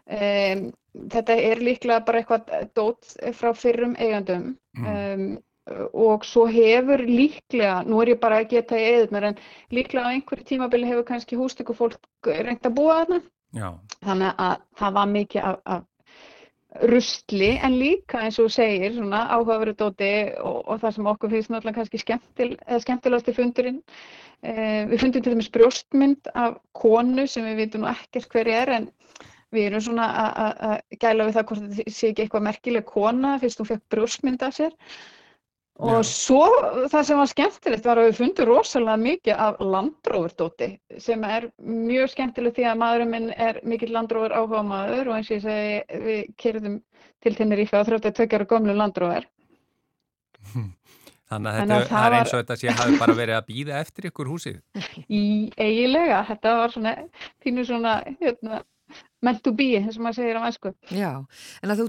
Um, 0.07 0.69
þetta 1.13 1.35
er 1.35 1.61
líklega 1.63 2.05
bara 2.07 2.23
eitthvað 2.23 2.71
dót 2.79 3.17
frá 3.35 3.51
fyrrum 3.59 3.97
eigandum 3.99 4.53
mm. 4.79 4.87
um, 4.87 5.25
og 5.93 6.25
svo 6.25 6.47
hefur 6.51 7.03
líklega, 7.03 7.81
nú 7.87 7.99
er 8.03 8.15
ég 8.15 8.21
bara 8.23 8.43
að 8.43 8.53
geta 8.55 8.79
í 8.79 8.87
eðunar, 8.93 9.33
en 9.33 9.41
líklega 9.75 10.07
á 10.07 10.15
einhverju 10.15 10.47
tímabili 10.47 10.87
hefur 10.87 11.09
kannski 11.09 11.39
hústöku 11.39 11.75
fólk 11.75 11.99
reynd 12.27 12.67
að 12.67 12.77
búa 12.79 13.01
þarna. 13.03 13.21
Já. 13.57 13.69
Þannig 14.05 14.43
að 14.47 14.57
það 14.79 14.97
var 14.99 15.13
mikið 15.13 15.49
af, 15.51 15.61
af 15.65 15.85
rustli 16.91 17.55
en 17.65 17.79
líka 17.81 18.21
eins 18.27 18.39
og 18.43 18.51
segir 18.53 18.93
svona 18.97 19.23
áhugaveru 19.33 19.73
dóti 19.79 20.13
og, 20.43 20.59
og 20.67 20.81
það 20.83 20.95
sem 20.97 21.09
okkur 21.13 21.33
finnst 21.33 21.53
náttúrulega 21.53 21.79
kannski 21.81 22.01
skemmtil, 22.03 22.51
skemmtilegast 22.85 23.31
í 23.33 23.37
fundurinn. 23.37 23.81
Eh, 24.45 24.85
við 24.91 25.01
fundum 25.01 25.25
til 25.25 25.33
dæmis 25.33 25.51
brjóstmynd 25.55 26.31
af 26.37 26.59
konu 26.77 27.25
sem 27.31 27.47
við 27.49 27.63
vitum 27.63 27.87
ekkert 27.89 28.29
hver 28.35 28.51
er 28.53 28.75
en 28.77 28.89
við 29.55 29.71
erum 29.71 29.85
svona 29.87 30.07
að 30.13 30.99
gæla 31.01 31.29
við 31.29 31.39
það 31.39 31.47
hvort 31.49 31.69
þetta 31.71 31.95
sé 31.97 32.11
ekki 32.11 32.27
eitthvað 32.27 32.47
merkileg 32.51 32.89
kona 32.89 33.37
fyrst 33.41 33.63
hún 33.63 33.71
fekk 33.71 33.85
brjóstmynd 33.95 34.45
af 34.45 34.57
sér. 34.59 34.75
Og 35.77 35.99
Já. 36.01 36.09
svo 36.09 36.45
það 36.89 37.03
sem 37.05 37.19
var 37.21 37.29
skemmtilegt 37.29 37.85
var 37.85 37.99
að 38.01 38.07
við 38.09 38.19
fundum 38.21 38.49
rosalega 38.49 38.97
mikið 39.03 39.41
af 39.45 39.59
landrófurdóti 39.61 40.69
sem 41.05 41.25
er 41.29 41.51
mjög 41.61 42.15
skemmtilegt 42.15 42.57
því 42.57 42.65
að 42.71 42.79
maðurinn 42.81 43.13
minn 43.13 43.27
er 43.37 43.59
mikill 43.61 43.93
landrófur 43.93 44.33
áhuga 44.33 44.63
maður 44.65 45.11
og 45.11 45.19
eins 45.19 45.29
og 45.29 45.37
ég 45.37 45.45
segi 45.45 46.01
við 46.07 46.23
kyrðum 46.41 46.79
til 47.27 47.35
Tenerife 47.37 47.77
á 47.77 47.85
32 47.85 48.39
ára 48.39 48.49
gömlu 48.49 48.77
landrófur. 48.79 49.29
Þannig 51.27 51.51
að 51.51 51.59
þetta 51.59 51.79
það 51.91 52.07
er 52.07 52.17
eins 52.21 52.33
og 52.33 52.41
þetta 52.41 52.57
sé 52.61 52.71
að 52.71 52.81
hafi 52.81 52.99
bara 53.03 53.19
verið 53.19 53.37
að 53.37 53.47
býða 53.51 53.79
eftir 53.83 54.09
ykkur 54.13 54.29
húsið. 54.31 54.59
Í 55.21 55.23
eigilega, 55.59 56.23
þetta 56.31 56.57
var 56.61 56.75
svona, 56.75 56.97
þínu 57.45 57.65
svona, 57.67 57.95
hérna, 58.23 58.61
meant 59.27 59.43
to 59.45 59.53
be, 59.59 59.73
eins 59.81 59.99
og 59.99 60.07
maður 60.07 60.21
segir 60.23 60.39
á 60.39 60.43
æsku. 60.47 60.73
Já, 60.95 61.11
en 61.61 61.75
að 61.75 61.83
þú 61.83 61.89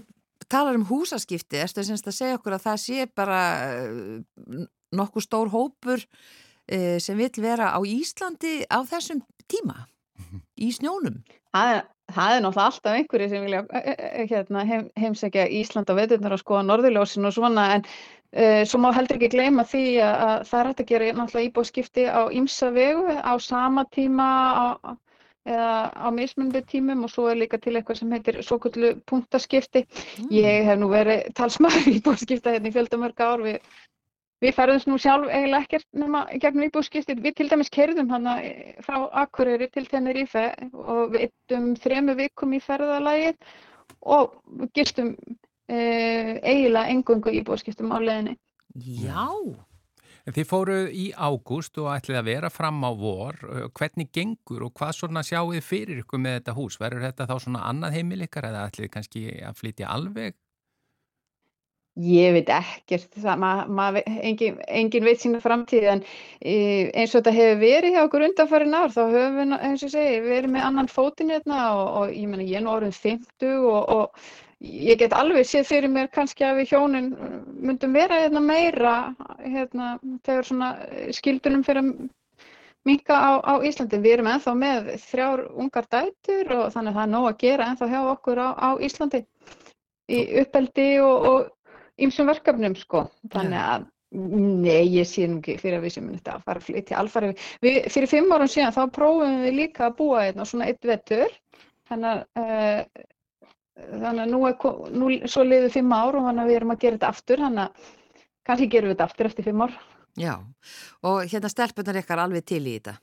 talar 0.51 0.79
um 0.79 0.87
húsaskipti, 0.87 1.59
erstu 1.61 1.83
að 1.83 2.11
segja 2.15 2.37
okkur 2.39 2.57
að 2.57 2.65
það 2.67 2.81
sé 2.83 3.07
bara 3.15 3.41
eh, 3.75 4.65
nokkuð 4.95 5.27
stór 5.27 5.51
hópur 5.53 6.03
eh, 6.67 6.97
sem 7.03 7.17
vil 7.19 7.31
vera 7.43 7.73
á 7.75 7.79
Íslandi 7.83 8.63
á 8.67 8.79
þessum 8.87 9.23
tíma 9.47 9.85
í 10.65 10.71
snjónum? 10.75 11.21
Það 11.55 11.83
það 12.13 12.33
er 12.33 12.43
náttúrulega 12.43 12.67
alltaf 12.71 12.97
einhverju 12.97 13.29
sem 13.31 13.45
vilja 13.45 13.63
eh, 13.75 14.27
hérna, 14.29 14.63
heim, 14.67 14.85
heimsækja 14.99 15.47
Ísland 15.59 15.89
á 15.91 15.93
veturnar 15.97 16.35
og 16.35 16.41
skoða 16.41 16.63
Norðurljósin 16.67 17.27
og 17.27 17.35
svona 17.35 17.65
en 17.75 17.83
uh, 17.83 18.63
svo 18.67 18.79
má 18.83 18.93
heldur 18.95 19.19
ekki 19.19 19.33
gleyma 19.35 19.65
því 19.67 19.83
að, 20.05 20.15
að 20.27 20.45
það 20.51 20.61
er 20.61 20.69
hægt 20.69 20.83
að 20.83 20.89
gera 20.93 21.09
náttúrulega 21.17 21.49
íbúðskipti 21.49 22.07
á 22.07 22.21
ymsa 22.39 22.71
vegu 22.75 23.11
á 23.11 23.33
sama 23.43 23.83
tíma 23.91 24.29
á 24.55 24.65
eða 25.47 25.73
á 25.95 26.07
mismunandi 26.13 26.61
tímum 26.67 27.05
og 27.07 27.11
svo 27.13 27.27
er 27.31 27.39
líka 27.39 27.59
til 27.61 27.75
eitthvað 27.77 28.01
sem 28.01 28.13
heitir 28.15 28.39
svo 28.45 28.59
kvöldu 28.61 28.93
punktaskipti. 29.09 29.83
Mm. 29.83 30.31
Ég 30.35 30.67
hef 30.67 30.79
nú 30.79 30.89
verið 30.91 31.29
talsmaður 31.37 31.91
í 31.93 32.01
búskipta 32.05 32.55
hérna 32.55 32.71
í 32.71 32.75
fjöldamörg 32.75 33.23
ár. 33.23 33.43
Við, 33.45 33.77
við 34.43 34.55
ferðum 34.57 34.91
nú 34.91 34.99
sjálf 35.01 35.31
eiginlega 35.31 35.63
ekkert 35.65 35.87
nema 36.03 36.25
gegnum 36.33 36.67
íbúskipti. 36.67 37.17
Við 37.23 37.37
til 37.39 37.49
dæmis 37.53 37.73
kerðum 37.73 38.11
hana 38.13 38.37
frá 38.85 38.99
Akureyri 39.23 39.69
til 39.71 39.87
Tenerife 39.91 40.49
og 40.73 41.15
við 41.15 41.27
eittum 41.27 41.71
þremu 41.83 42.17
vikum 42.21 42.57
í 42.57 42.63
ferðalagið 42.63 43.39
og 44.17 44.35
gistum 44.75 45.15
e, 45.71 45.79
eiginlega 46.43 46.91
engungu 46.91 47.33
íbúskiptum 47.39 47.95
á 47.95 47.97
leðinni. 48.03 48.37
Já! 48.77 49.31
En 50.27 50.35
þið 50.35 50.47
fóruð 50.49 50.87
í 50.91 51.05
ágúst 51.15 51.77
og 51.79 51.93
ætlið 51.93 52.17
að 52.19 52.25
vera 52.27 52.49
fram 52.51 52.81
á 52.83 52.91
vor. 52.91 53.37
Hvernig 53.77 54.09
gengur 54.11 54.65
og 54.67 54.73
hvað 54.75 54.97
svona 54.97 55.23
sjáu 55.23 55.53
þið 55.53 55.63
fyrir 55.63 56.01
ykkur 56.01 56.19
með 56.19 56.41
þetta 56.41 56.55
hús? 56.57 56.75
Verður 56.81 57.05
þetta 57.07 57.29
þá 57.29 57.37
svona 57.45 57.61
annað 57.69 57.95
heimil 57.95 58.25
ykkar 58.25 58.49
eða 58.49 58.65
ætlið 58.67 58.91
kannski 58.97 59.23
að 59.47 59.61
flytja 59.61 59.93
alveg? 59.93 60.35
Ég 61.97 62.35
veit 62.35 62.49
ekkert, 62.53 63.07
það, 63.15 63.39
ma, 63.41 63.51
ma, 63.73 63.85
engin, 64.05 64.59
engin 64.69 65.05
veit 65.07 65.23
sína 65.23 65.39
framtíð 65.41 65.87
en 65.95 66.03
eins 66.45 67.15
og 67.15 67.23
þetta 67.23 67.33
hefur 67.33 67.63
verið 67.63 67.95
hjá 67.95 68.01
okkur 68.03 68.25
undanfæri 68.27 68.67
nár 68.69 68.93
þá 68.93 68.99
höfum 69.15 69.39
við, 69.39 69.55
eins 69.65 69.85
og 69.87 69.93
segi, 69.95 70.19
verið 70.27 70.53
með 70.53 70.67
annan 70.67 70.91
fótinn 70.91 71.33
hérna 71.33 71.63
og, 71.79 71.87
og 72.01 72.13
ég 72.13 72.29
menna 72.29 72.45
ég 72.45 72.59
er 72.59 72.65
nú 72.67 72.75
orðin 72.75 72.93
50 72.93 73.65
og, 73.71 73.79
og 73.95 74.29
ég 74.63 74.97
get 74.97 75.13
alveg 75.13 75.45
séð 75.45 75.67
fyrir 75.69 75.91
mér 75.93 76.07
kannski 76.13 76.45
að 76.45 76.61
við 76.61 76.71
hjónin 76.73 77.09
myndum 77.61 77.93
vera 77.93 78.21
hérna 78.23 78.41
meira 78.41 78.93
hérna, 79.43 79.97
þegar 80.25 80.47
svona 80.47 80.69
skildunum 81.13 81.65
fyrir 81.65 81.83
að 81.83 81.91
minka 82.87 83.13
á, 83.13 83.31
á 83.43 83.53
Íslandi. 83.67 83.99
Við 84.01 84.17
erum 84.17 84.31
enþá 84.31 84.53
með 84.57 84.89
þrjár 85.03 85.43
ungar 85.59 85.89
dætur 85.91 86.53
og 86.55 86.71
þannig 86.73 86.93
að 86.93 86.97
það 86.97 87.03
er 87.03 87.11
nóg 87.13 87.27
að 87.29 87.37
gera 87.43 87.67
enþá 87.71 87.89
hjá 87.91 87.99
okkur 88.13 88.41
á, 88.41 88.49
á 88.55 88.69
Íslandi 88.87 89.21
í 90.07 90.23
uppeldi 90.41 90.87
og 91.03 91.51
ýmsum 91.99 92.29
verkefnum 92.31 92.77
sko. 92.79 93.05
Þannig 93.33 93.61
að 93.61 93.87
nei, 94.17 94.87
ég 94.95 95.09
sé 95.09 95.27
nú 95.27 95.41
ekki 95.41 95.57
fyrir 95.59 95.81
að 95.81 95.87
við 95.87 95.95
sem 95.97 96.07
þetta 96.13 96.37
að 96.37 96.47
fara 96.47 96.61
að 96.61 96.69
flytja 96.69 97.01
alfari. 97.01 97.33
Við, 97.65 97.79
fyrir 97.91 98.11
fimm 98.13 98.31
árum 98.31 98.51
síðan 98.51 98.75
þá 98.77 98.81
prófum 98.95 99.41
við 99.43 99.57
líka 99.57 99.89
að 99.89 99.97
búa 99.99 100.23
hérna 100.23 100.47
svona 100.47 100.69
eitt 100.71 100.87
vettur. 100.87 101.35
Þannig 101.91 102.23
að 102.39 102.45
uh, 102.47 103.05
þannig 103.77 104.23
að 104.23 104.31
nú 104.33 104.41
er, 104.49 104.55
nú, 104.93 105.11
svo 105.29 105.45
liður 105.45 105.73
fimm 105.73 105.93
ár 105.93 106.17
og 106.17 106.27
þannig 106.27 106.43
að 106.43 106.51
við 106.51 106.59
erum 106.59 106.73
að 106.73 106.83
gera 106.83 106.97
þetta 106.97 107.11
aftur 107.13 107.43
þannig 107.45 107.63
að 107.65 107.91
kannski 108.47 108.69
gerum 108.71 108.89
við 108.89 108.95
þetta 108.95 109.09
aftur 109.09 109.29
eftir 109.29 109.47
fimm 109.47 109.65
ár. 109.65 109.75
Já, 110.17 110.33
og 111.05 111.19
hérna 111.29 111.51
stelpunar 111.53 111.99
ykkar 112.01 112.23
alveg 112.23 112.47
til 112.47 112.63
í 112.63 112.77
þetta? 112.79 112.95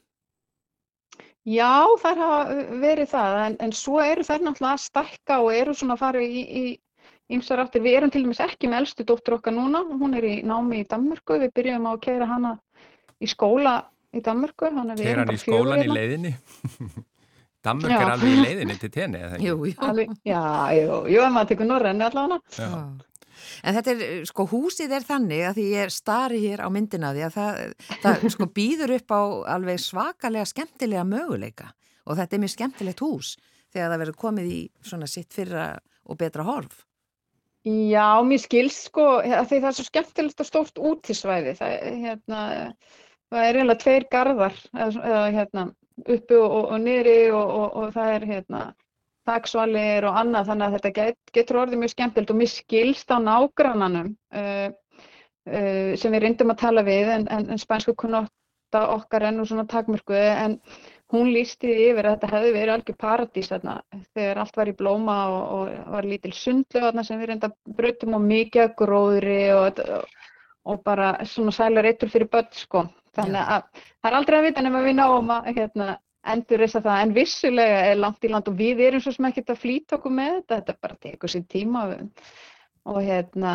Já, 1.45 1.85
það 2.01 2.23
hafa 2.25 2.61
verið 2.81 3.11
það 3.13 3.39
en, 3.45 3.57
en 3.67 3.75
svo 3.77 4.01
eru 4.01 4.25
þær 4.25 4.47
náttúrulega 4.47 4.79
að 4.79 4.85
stakka 4.87 5.39
og 5.45 5.51
eru 5.55 5.75
svona 5.77 5.99
að 5.99 6.03
fara 6.03 6.23
í, 6.25 6.43
í 6.43 6.65
ymsar 7.37 7.63
áttir, 7.63 7.85
við 7.85 7.99
erum 7.99 8.13
til 8.13 8.25
dæmis 8.25 8.41
ekki 8.45 8.69
með 8.69 8.85
elstu 8.85 9.07
dóttur 9.07 9.39
okkar 9.39 9.55
núna, 9.55 9.85
hún 9.85 10.17
er 10.17 10.27
í 10.29 10.35
námi 10.45 10.83
í 10.83 10.87
Danmörku, 10.89 11.39
við 11.43 11.53
byrjum 11.57 11.89
á 11.89 11.93
að 11.93 12.03
keira 12.09 12.29
hana 12.29 12.55
í 13.21 13.29
skóla 13.31 13.77
í 14.15 14.23
Danmörku 14.25 14.71
Keira 14.71 15.25
hann 15.25 15.35
í 15.35 15.41
skólan 15.41 15.83
í 15.83 15.89
hérna. 15.89 15.99
leiðinni 15.99 16.35
Danmörk 17.65 17.97
er 17.97 18.13
alveg 18.13 18.35
í 18.35 18.43
leiðinni 18.43 18.77
til 18.81 18.91
tenni, 18.93 19.23
eða 19.25 19.39
ekki? 19.39 19.49
Jú, 19.49 19.57
jú. 19.71 19.75
Alveg, 19.89 20.15
já, 20.29 20.45
jú, 20.77 21.01
jú, 21.15 21.25
ef 21.25 21.35
maður 21.35 21.51
tekur 21.53 21.69
norðrenni 21.71 22.07
allavega. 22.07 22.77
En 23.65 23.77
þetta 23.77 23.95
er, 23.95 24.25
sko, 24.29 24.47
húsið 24.49 24.93
er 24.95 25.05
þannig 25.05 25.43
að 25.49 25.59
því 25.59 25.65
ég 25.73 25.87
er 25.87 25.93
starri 25.93 26.41
hér 26.45 26.63
á 26.65 26.69
myndina 26.73 27.13
því 27.17 27.25
að 27.27 27.35
það, 27.35 27.59
það 28.05 28.27
sko, 28.37 28.49
býður 28.57 28.95
upp 28.99 29.15
á 29.17 29.23
alveg 29.57 29.83
svakalega 29.83 30.49
skemmtilega 30.49 31.05
möguleika 31.09 31.73
og 32.05 32.19
þetta 32.21 32.37
er 32.37 32.43
mjög 32.45 32.55
skemmtilegt 32.55 33.05
hús 33.05 33.35
þegar 33.75 33.91
það 33.91 34.03
verður 34.05 34.19
komið 34.23 34.51
í 34.53 34.59
svona 34.87 35.09
sitt 35.11 35.35
fyrra 35.35 35.69
og 36.05 36.21
betra 36.21 36.45
horf. 36.47 36.85
Já, 37.65 38.21
mér 38.29 38.43
skils, 38.43 38.83
sko, 38.91 39.23
því 39.25 39.57
það 39.57 39.71
er 39.71 39.77
svo 39.79 39.87
skemmtilegt 39.89 40.43
og 40.45 40.49
stórt 40.49 40.81
útísvæði. 40.91 41.55
Það, 41.57 41.77
hérna, 42.03 42.41
það 43.33 43.47
er 43.49 43.59
eiginlega 43.59 43.81
tveir 43.81 44.07
garðar, 44.13 44.59
eða, 44.77 45.23
hérna, 45.33 45.65
uppi 46.03 46.39
og, 46.39 46.55
og 46.55 46.73
og, 46.75 47.51
og, 47.59 47.77
og 47.77 47.93
það 47.95 48.15
er 48.15 48.27
hérna 48.33 48.63
taksvalir 49.29 50.05
og 50.09 50.19
annað 50.21 50.49
þannig 50.51 50.67
að 50.67 50.77
þetta 50.77 50.95
get, 50.99 51.19
getur 51.37 51.61
orðið 51.63 51.81
mjög 51.81 51.93
skemmtilt 51.95 52.33
og 52.33 52.41
mér 52.41 52.51
skilst 52.53 53.13
á 53.15 53.19
nágrannanum 53.25 54.11
uh, 54.37 54.69
uh, 55.49 55.93
sem 56.01 56.13
við 56.13 56.27
reyndum 56.27 56.53
að 56.53 56.61
tala 56.65 56.85
við 56.87 57.13
en, 57.19 57.29
en, 57.33 57.47
en 57.55 57.63
spænsku 57.63 57.95
kunnotta 58.01 58.83
okkar 58.97 59.29
er 59.29 59.37
nú 59.37 59.47
svona 59.49 59.65
takmörku 59.71 60.17
en 60.19 60.59
hún 61.15 61.31
lísti 61.33 61.71
yfir 61.89 62.09
að 62.09 62.17
þetta 62.17 62.33
hefði 62.33 62.53
verið 62.57 62.75
algjör 62.75 62.99
paradís 63.01 63.51
þarna 63.53 63.79
þegar 64.17 64.43
allt 64.43 64.61
var 64.61 64.71
í 64.71 64.77
blóma 64.77 65.17
og, 65.31 65.43
og 65.57 65.95
var 65.95 66.09
lítil 66.11 66.35
sundlu 66.37 66.85
þarna 66.85 67.07
sem 67.07 67.21
við 67.21 67.33
reynda 67.33 67.53
brutum 67.79 68.19
og 68.19 68.29
mikið 68.29 68.77
gróðri 68.81 69.41
og, 69.55 69.81
og 70.69 70.85
bara 70.85 71.15
svona 71.29 71.55
sælar 71.55 71.89
eittur 71.89 72.13
fyrir 72.13 72.31
börn 72.33 72.51
sko. 72.57 72.87
Þannig 73.15 73.53
að 73.57 73.69
það 73.75 74.11
er 74.11 74.19
aldrei 74.19 74.39
að 74.39 74.49
vita 74.49 74.65
nema 74.65 74.83
við 74.85 74.97
náum 74.99 75.31
að 75.35 75.51
hérna, 75.53 75.89
endur 76.35 76.65
þess 76.65 76.81
að 76.81 76.89
það 76.89 77.05
en 77.05 77.15
vissulega 77.19 77.81
er 77.91 78.01
langt 78.01 78.25
í 78.25 78.33
land 78.33 78.51
og 78.51 78.59
við 78.59 78.83
erum 78.89 79.05
svo 79.05 79.13
sem 79.15 79.29
ekki 79.29 79.45
að 79.47 79.61
flýta 79.61 79.99
okkur 79.99 80.15
með 80.15 80.37
þetta, 80.39 80.61
þetta 80.61 80.77
bara 80.87 81.01
tekur 81.07 81.33
sér 81.33 81.45
tíma 81.53 81.85
og 82.85 83.01
hérna 83.05 83.55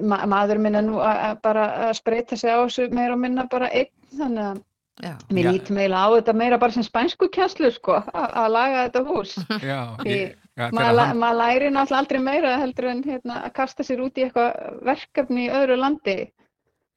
ma 0.00 0.22
maður 0.30 0.60
minna 0.64 0.80
nú 0.84 1.00
að 1.04 1.38
bara 1.44 1.64
að 1.88 1.96
spreita 2.00 2.38
sig 2.38 2.50
á 2.50 2.64
þessu 2.64 2.88
meira 2.96 3.16
og 3.16 3.22
minna 3.22 3.46
bara 3.50 3.70
einn 3.70 3.92
þannig 4.18 4.46
að 4.50 4.62
Já. 5.00 5.16
Mér 5.32 5.48
lítum 5.48 5.78
eiginlega 5.80 6.04
á 6.04 6.08
þetta 6.18 6.32
meira 6.36 6.58
bara 6.60 6.74
sem 6.74 6.84
spænsku 6.84 7.26
kjænslu 7.32 7.70
sko, 7.72 7.96
að 8.12 8.48
laga 8.52 8.82
þetta 8.84 9.00
hús. 9.08 9.32
Já, 9.70 9.78
ég, 10.04 10.34
ja, 10.60 10.68
maður 10.68 11.38
læri 11.38 11.70
náttúrulega 11.72 12.00
aldrei 12.02 12.20
meira 12.20 12.52
heldur 12.60 12.90
en 12.90 13.00
hérna, 13.06 13.38
að 13.46 13.54
kasta 13.56 13.86
sér 13.88 14.02
út 14.04 14.20
í 14.20 14.26
eitthvað 14.26 14.82
verkefni 14.84 15.46
í 15.46 15.52
öðru 15.58 15.78
landi. 15.80 16.18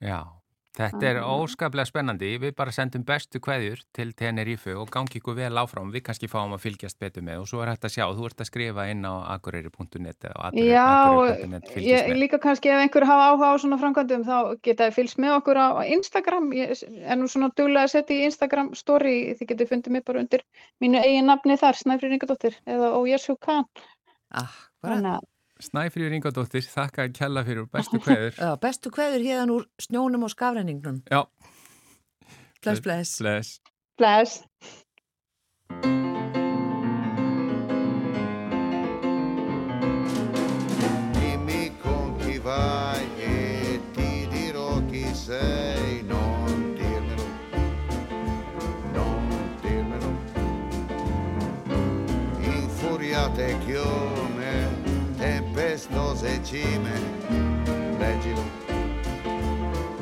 Já, 0.04 0.20
Þetta 0.76 1.08
er 1.08 1.18
óskaplega 1.24 1.88
spennandi, 1.88 2.34
við 2.42 2.52
bara 2.58 2.74
sendum 2.76 3.06
bestu 3.08 3.40
kveðjur 3.44 3.80
til 3.96 4.10
Tenerife 4.18 4.74
og 4.76 4.90
gangi 4.92 5.22
ykkur 5.22 5.38
vel 5.38 5.62
áfram, 5.62 5.92
við 5.94 6.04
kannski 6.10 6.28
fáum 6.28 6.56
að 6.58 6.66
fylgjast 6.66 7.00
betur 7.00 7.24
með 7.24 7.44
og 7.44 7.48
svo 7.52 7.62
er 7.64 7.72
hægt 7.72 7.88
að 7.88 7.94
sjá, 7.94 8.04
þú 8.18 8.26
ert 8.28 8.44
að 8.44 8.50
skrifa 8.50 8.88
inn 8.92 9.06
á 9.08 9.14
agureyri.net 9.38 10.28
Já, 10.60 10.90
ég, 11.80 12.12
líka 12.20 12.40
kannski 12.44 12.74
ef 12.74 12.84
einhver 12.84 13.08
hafa 13.08 13.30
áhuga 13.32 13.52
á 13.52 13.62
svona 13.64 13.80
framkvæmdum 13.80 14.26
þá 14.28 14.38
geta 14.68 14.90
þið 14.90 14.98
fylgst 15.00 15.22
með 15.24 15.38
okkur 15.38 15.62
á 15.64 15.68
Instagram, 15.96 16.50
ég 16.60 16.84
er 16.84 17.22
nú 17.22 17.30
svona 17.32 17.52
duglega 17.56 17.88
að 17.88 17.94
setja 17.96 18.18
í 18.18 18.28
Instagram 18.28 18.74
story, 18.76 19.16
þið 19.40 19.52
getur 19.54 19.72
fundið 19.72 19.96
mig 19.96 20.04
bara 20.08 20.26
undir 20.26 20.44
mínu 20.84 21.00
eigin 21.00 21.32
nafni 21.32 21.56
þar, 21.62 21.80
Snæfri 21.80 22.12
Ringadóttir 22.12 22.60
eða 22.68 22.92
Ójesu 23.00 23.38
Kahn. 23.40 23.64
Ah, 24.36 24.52
Þannig 24.84 25.16
að 25.16 25.32
Snæfríður 25.64 26.18
Ingadóttir, 26.18 26.66
þakka 26.68 27.06
að 27.06 27.14
kella 27.16 27.44
fyrir 27.48 27.68
bestu 27.72 28.00
kveður. 28.04 28.34
Já, 28.44 28.50
bestu 28.60 28.92
kveður 28.92 29.24
hérna 29.24 29.54
úr 29.56 29.68
snjónum 29.80 30.26
og 30.28 30.34
skafræningnum. 30.34 31.00
Já. 31.08 31.24
Bless, 32.66 32.82
bless. 32.84 33.18
Bless. 33.22 33.62
Bless. 33.98 34.44
Dimmi 41.16 41.72
con 41.84 42.18
chi 42.20 42.38
vai 42.44 43.06
e 43.22 43.80
ti 43.96 44.28
dirò 44.34 44.82
chi 44.90 45.06
sei, 45.16 46.04
non 46.04 46.76
dirmelo, 46.76 47.28
non 48.92 49.56
dirmelo. 49.62 50.12
Infuriate 52.44 53.58
chiome 53.64 54.15
tempestose 55.86 56.40
cime, 56.44 57.00
leggilo, 57.98 58.44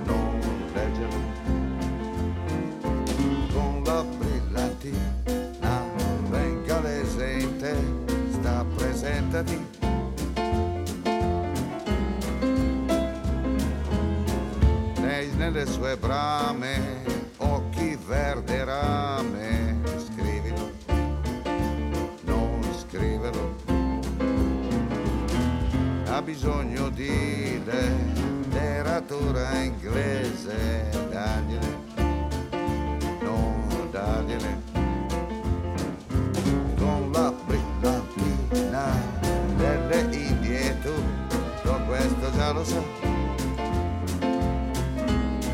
non 0.05 0.39
leggilo, 0.73 1.09
con 3.51 3.84
la 3.84 4.03
brillantina 4.03 5.21
bengalese 6.29 7.31
in 7.39 7.57
te, 7.57 7.75
sta 8.31 8.65
presentati. 8.75 9.65
Lei 15.01 15.31
nelle 15.36 15.65
sue 15.65 15.97
brame, 15.97 17.03
occhi 17.38 17.97
verde 18.05 18.63
rame, 18.63 19.62
bisogno 26.24 26.89
di 26.89 27.61
letteratura 27.65 29.61
inglese, 29.61 30.89
dagliene, 31.09 31.78
no, 33.21 33.88
dagliene, 33.91 34.61
con 36.78 37.11
la 37.11 37.34
brillantina 37.45 38.95
delle 39.57 40.15
Indie 40.15 40.80
tutto 40.82 41.80
questo 41.88 42.32
già 42.38 42.51
lo 42.53 42.63
so, 42.63 42.84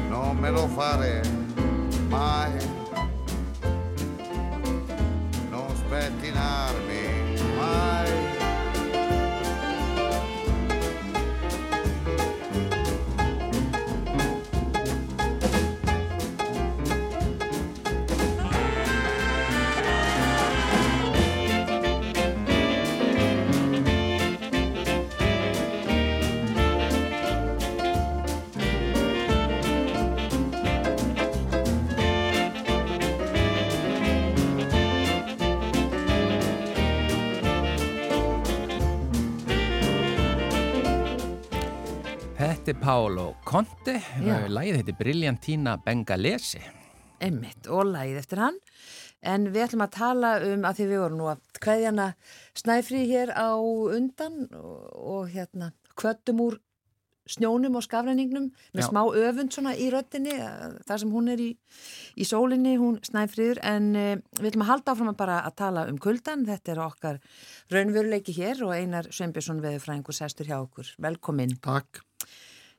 non 0.07 0.38
me 0.38 0.51
lo 0.51 0.67
fare 0.67 1.39
Pálo 42.90 43.36
Conte, 43.46 44.00
lægið 44.50 44.80
heitir 44.80 44.96
Briljantína 44.98 45.76
Bengalesi. 45.86 46.58
Emmitt 47.22 47.68
og 47.70 47.92
lægið 47.92 48.18
eftir 48.18 48.42
hann. 48.42 48.58
En 49.22 49.46
við 49.54 49.68
ætlum 49.68 49.84
að 49.86 49.92
tala 49.94 50.32
um 50.48 50.66
að 50.66 50.80
því 50.80 50.88
við 50.90 51.02
vorum 51.04 51.20
nú 51.20 51.28
að 51.30 51.44
hvaðjana 51.62 52.08
snæfri 52.58 53.04
hér 53.12 53.36
á 53.38 53.54
undan 53.62 54.48
og, 54.58 54.82
og 54.98 55.30
hérna 55.36 55.70
kvöttum 55.94 56.42
úr 56.48 56.58
snjónum 57.30 57.78
og 57.78 57.86
skafræningnum 57.86 58.50
með 58.74 58.82
Já. 58.82 58.88
smá 58.90 59.04
öfund 59.06 59.54
svona 59.54 59.76
í 59.78 59.92
röttinni 59.94 60.34
þar 60.90 61.04
sem 61.06 61.14
hún 61.14 61.30
er 61.30 61.46
í, 61.46 61.52
í 62.18 62.26
sólinni, 62.26 62.74
hún 62.82 62.98
snæfriður 63.06 63.62
en 63.70 63.94
uh, 63.94 64.12
við 64.42 64.50
ætlum 64.56 64.66
að 64.66 64.74
halda 64.74 64.98
áfram 64.98 65.14
að 65.14 65.22
bara 65.22 65.40
að 65.46 65.60
tala 65.62 65.86
um 65.94 66.02
kuldan, 66.02 66.50
þetta 66.50 66.74
er 66.74 66.86
okkar 66.90 67.22
raunveruleiki 67.70 68.34
hér 68.42 68.66
og 68.66 68.74
Einar 68.74 69.14
Sveinbjörnsson 69.14 69.62
veðurfræðingur 69.62 70.24
sestur 70.24 70.50
hjá 70.50 70.58
okkur, 70.64 70.96
velkomin. 70.98 71.60
Takk 71.62 72.08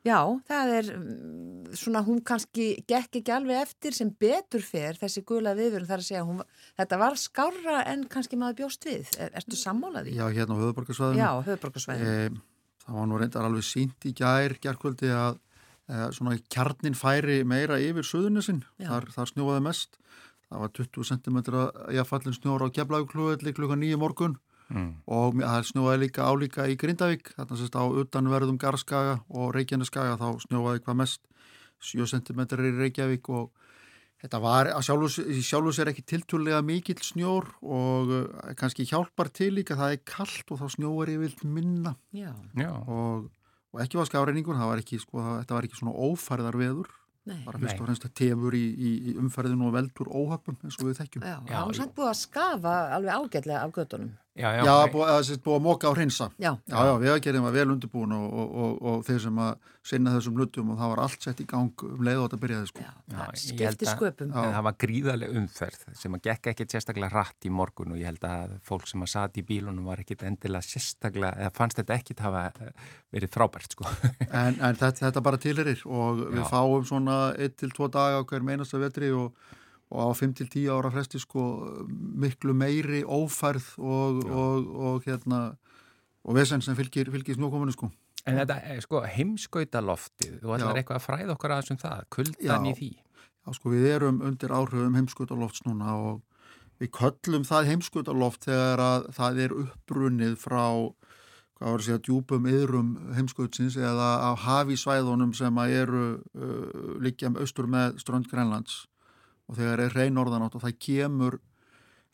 Já, 0.07 0.17
það 0.49 0.71
er 0.79 0.87
mm, 0.95 1.75
svona, 1.77 2.01
hún 2.07 2.23
kannski 2.25 2.71
gekk 2.89 3.19
ekki 3.21 3.35
alveg 3.35 3.67
eftir 3.67 3.97
sem 3.97 4.09
betur 4.23 4.63
fer 4.65 4.97
þessi 4.97 5.23
gula 5.29 5.53
viðvörun 5.59 5.89
þar 5.91 6.01
að 6.01 6.07
segja 6.07 6.23
hún, 6.25 6.41
þetta 6.81 6.99
var 7.03 7.19
skára 7.21 7.83
en 7.91 8.07
kannski 8.09 8.39
maður 8.41 8.63
bjóst 8.63 8.89
við. 8.89 9.11
Er, 9.21 9.35
ertu 9.43 9.59
sammálaði? 9.61 10.17
Já, 10.17 10.25
hérna 10.33 10.57
á 10.57 10.61
höfuborgarsvæðinu. 10.63 11.21
Já, 11.21 11.31
höfuborgarsvæðinu. 11.51 12.17
E, 12.17 12.75
það 12.87 12.99
var 13.01 13.11
nú 13.11 13.21
reyndar 13.21 13.49
alveg 13.51 13.69
sínt 13.69 14.09
í 14.09 14.15
gær, 14.17 14.57
gærkvöldi 14.65 15.13
að 15.13 15.37
e, 15.37 16.03
svona 16.17 16.39
kjarnin 16.49 16.97
færi 16.97 17.43
meira 17.45 17.77
yfir 17.85 18.09
söðunisinn, 18.09 18.65
þar, 18.81 19.11
þar 19.13 19.35
snjóaði 19.35 19.67
mest. 19.69 20.01
Það 20.51 20.65
var 20.65 20.73
20 20.81 21.11
cm 21.13 21.43
að 21.53 22.07
fallin 22.09 22.35
snjóra 22.35 22.73
á 22.73 22.75
keflaugklúðli 22.75 23.53
klukka 23.55 23.77
nýju 23.79 24.01
morgun 24.01 24.41
mm. 24.71 24.91
og 25.11 25.41
það 25.41 25.67
snjóaði 25.71 26.03
líka 26.05 26.27
álíka 26.27 26.67
í 26.71 26.77
Grindavík 26.81 27.33
þarna 27.37 27.59
sérst 27.61 27.79
á 27.79 27.85
utanverðum 27.85 28.61
Garskaga 28.61 29.19
og 29.29 29.55
Reykjaneskaga 29.57 30.19
þá 30.21 30.29
snjóaði 30.47 30.85
hvað 30.85 31.01
mest 31.03 31.27
7 31.91 32.07
cm 32.13 32.45
í 32.45 32.77
Reykjavík 32.79 33.33
og 33.33 33.51
þetta 34.21 34.41
var 34.43 34.71
að 34.75 34.87
sjálfur 34.87 35.75
sér 35.75 35.91
ekki 35.93 36.05
tiltúrlega 36.13 36.61
mikill 36.65 37.01
snjór 37.05 37.49
og 37.65 38.15
uh, 38.15 38.55
kannski 38.59 38.87
hjálpar 38.89 39.33
til 39.33 39.55
líka 39.57 39.79
það 39.79 39.97
er 39.97 40.07
kallt 40.09 40.53
og 40.53 40.61
þá 40.61 40.67
snjóar 40.77 41.13
ég 41.13 41.23
vilt 41.25 41.45
minna 41.45 41.97
Já. 42.13 42.33
Já. 42.59 42.73
Og, 42.85 43.31
og 43.73 43.85
ekki 43.85 44.01
var 44.01 44.11
skáreiningur, 44.11 44.59
það 44.59 44.73
var 44.75 44.83
ekki, 44.83 45.01
sko, 45.01 45.23
þetta 45.41 45.57
var 45.57 45.69
ekki 45.69 45.81
svona 45.81 45.97
ófærðar 46.11 46.61
veður 46.61 46.97
Nei. 47.29 47.41
bara 47.45 47.61
fyrst 47.61 47.81
og 47.81 47.87
fremst 47.87 48.07
að 48.09 48.15
tefur 48.17 48.55
í, 48.57 48.63
í, 48.73 48.91
í 49.11 49.17
umferðinu 49.21 49.69
og 49.69 49.75
veldur 49.77 50.09
óhafnum 50.09 50.57
eins 50.65 50.79
og 50.81 50.89
við 50.89 51.01
þekkjum 51.03 51.27
Já, 51.29 51.37
það 51.47 51.67
var 51.69 51.79
samt 51.79 51.93
búið 51.99 52.11
að 52.11 52.19
skafa 52.21 52.77
alveg 52.97 53.19
ágætlega 53.21 53.61
af 53.61 53.75
göttunum 53.77 54.15
Já, 54.41 54.49
já, 54.57 54.63
já 54.67 54.75
búið, 54.95 55.11
að, 55.15 55.33
búið 55.45 55.59
að 55.59 55.67
móka 55.67 55.91
á 55.91 55.93
hreinsa 55.95 56.31
Já, 56.41 56.53
já, 56.65 56.79
já 56.89 56.95
við 57.03 57.13
aðgerðum 57.15 57.51
að 57.51 57.59
vel 57.59 57.67
undirbúin 57.75 58.17
og, 58.17 58.27
og, 58.31 58.57
og, 58.65 58.81
og 58.91 59.05
þeir 59.09 59.21
sem 59.27 59.43
að 59.45 59.69
sinna 59.91 60.13
þessum 60.13 60.37
lutum 60.37 60.73
og 60.75 60.79
það 60.81 60.91
var 60.93 61.01
allt 61.07 61.25
sett 61.25 61.39
í 61.41 61.47
gang 61.49 61.85
um 61.87 62.03
leið 62.05 62.19
og 62.21 62.27
þetta 62.27 62.39
byrjaði 62.43 62.69
sko. 62.69 62.85
Já, 62.85 63.21
skipti 63.41 63.89
sköpum 63.89 64.35
Það 64.35 64.59
var 64.67 64.77
gríðarlega 64.85 65.41
umferð 65.41 65.87
sem 66.03 66.17
að 66.17 66.27
gekk 66.29 66.51
ekkert 66.53 66.75
sérstaklega 66.75 67.11
rætt 67.15 67.49
í 67.49 67.53
morgun 67.55 67.95
og 67.95 68.01
ég 68.01 68.11
held 68.11 68.27
að 68.29 68.59
fólk 68.67 68.91
sem 68.91 69.07
að 69.07 69.13
sati 69.15 69.41
í 69.41 69.47
bílunum 69.49 69.89
var 69.89 70.03
ekkert 70.05 70.27
endilega 70.29 70.67
sérstaklega, 70.69 71.33
eða 71.41 71.55
fannst 71.57 71.81
þetta 71.81 71.97
ekkert 71.97 72.25
hafa 72.27 72.45
eh, 72.51 72.91
verið 73.17 73.33
frábært 73.39 73.77
sko. 73.77 73.89
En, 74.41 74.61
en 74.61 74.77
þetta, 74.77 75.07
þetta 75.07 75.25
bara 75.25 75.41
tilerir 75.41 75.81
og 75.89 76.21
við 76.27 76.45
Já. 76.45 76.51
fáum 76.53 76.85
svona 76.87 77.17
1-2 77.41 77.89
daga 77.93 78.21
hver 78.29 78.45
meinast 78.47 78.77
að 78.77 78.85
vetri 78.85 79.11
og 79.17 79.33
og 79.91 79.99
á 80.07 80.09
5-10 80.15 80.69
ára 80.71 80.91
fresti 80.95 81.19
sko 81.19 81.45
miklu 81.91 82.55
meiri 82.55 83.03
ófærð 83.03 83.73
og, 83.79 84.23
og, 84.31 84.71
og 84.71 85.07
hérna 85.07 85.41
og 86.25 86.37
vesen 86.37 86.63
sem 86.63 86.77
fylgir, 86.79 87.11
fylgir 87.11 87.39
snjókominu 87.39 87.75
sko. 87.75 87.91
En 88.29 88.37
þetta 88.37 88.59
er 88.69 88.81
sko 88.85 89.01
heimskautaloftið, 89.09 90.41
þú 90.43 90.57
ætlar 90.57 90.79
eitthvað 90.79 90.99
að 91.01 91.07
fræða 91.07 91.35
okkur 91.35 91.55
aðeins 91.55 91.73
um 91.75 91.81
það, 91.81 92.03
kuldan 92.13 92.67
í 92.69 92.73
Já. 92.75 92.77
því. 92.81 92.91
Já, 93.41 93.53
sko, 93.57 93.73
við 93.73 93.87
erum 93.95 94.19
undir 94.29 94.53
áhrifum 94.53 94.99
heimskautalofts 94.99 95.65
núna 95.65 95.95
og 95.97 96.21
við 96.81 96.93
köllum 96.97 97.47
það 97.49 97.71
heimskautaloft 97.73 98.45
þegar 98.47 98.83
að 98.85 99.09
það 99.17 99.41
er 99.47 99.55
upprunnið 99.63 100.37
frá, 100.41 100.67
hvað 101.57 101.73
var 101.73 101.81
að 101.81 101.87
segja, 101.89 102.03
djúpum 102.05 102.49
yðrum 102.53 102.93
heimskautsins 103.17 103.81
eða 103.81 104.11
á 104.29 104.31
hafísvæðunum 104.45 105.33
sem 105.37 105.61
að 105.65 105.75
eru 105.81 106.05
uh, 106.37 107.01
líkja 107.01 107.33
austur 107.41 107.69
með 107.73 107.99
strönd 108.05 108.29
Grænlands 108.31 108.85
og 109.51 109.57
þegar 109.59 109.85
er 109.85 109.97
reyn 109.99 110.21
orðanátt 110.21 110.55
og 110.55 110.63
það 110.63 110.77
kemur 110.87 111.41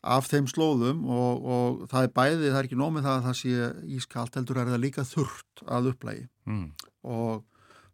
af 0.07 0.29
þeim 0.29 0.47
slóðum 0.49 1.03
og, 1.09 1.45
og 1.45 1.83
það 1.91 2.07
er 2.07 2.13
bæði, 2.15 2.49
það 2.49 2.59
er 2.59 2.69
ekki 2.69 2.79
nómið 2.79 3.05
það 3.07 3.17
að 3.17 3.27
það 3.27 3.37
sé 3.41 3.69
ískalt 3.97 4.39
heldur 4.39 4.61
er 4.61 4.71
það 4.71 4.83
líka 4.83 5.05
þurrt 5.07 5.63
að 5.65 5.91
upplægi. 5.91 6.25
Mm. 6.47 6.67
og 7.03 7.43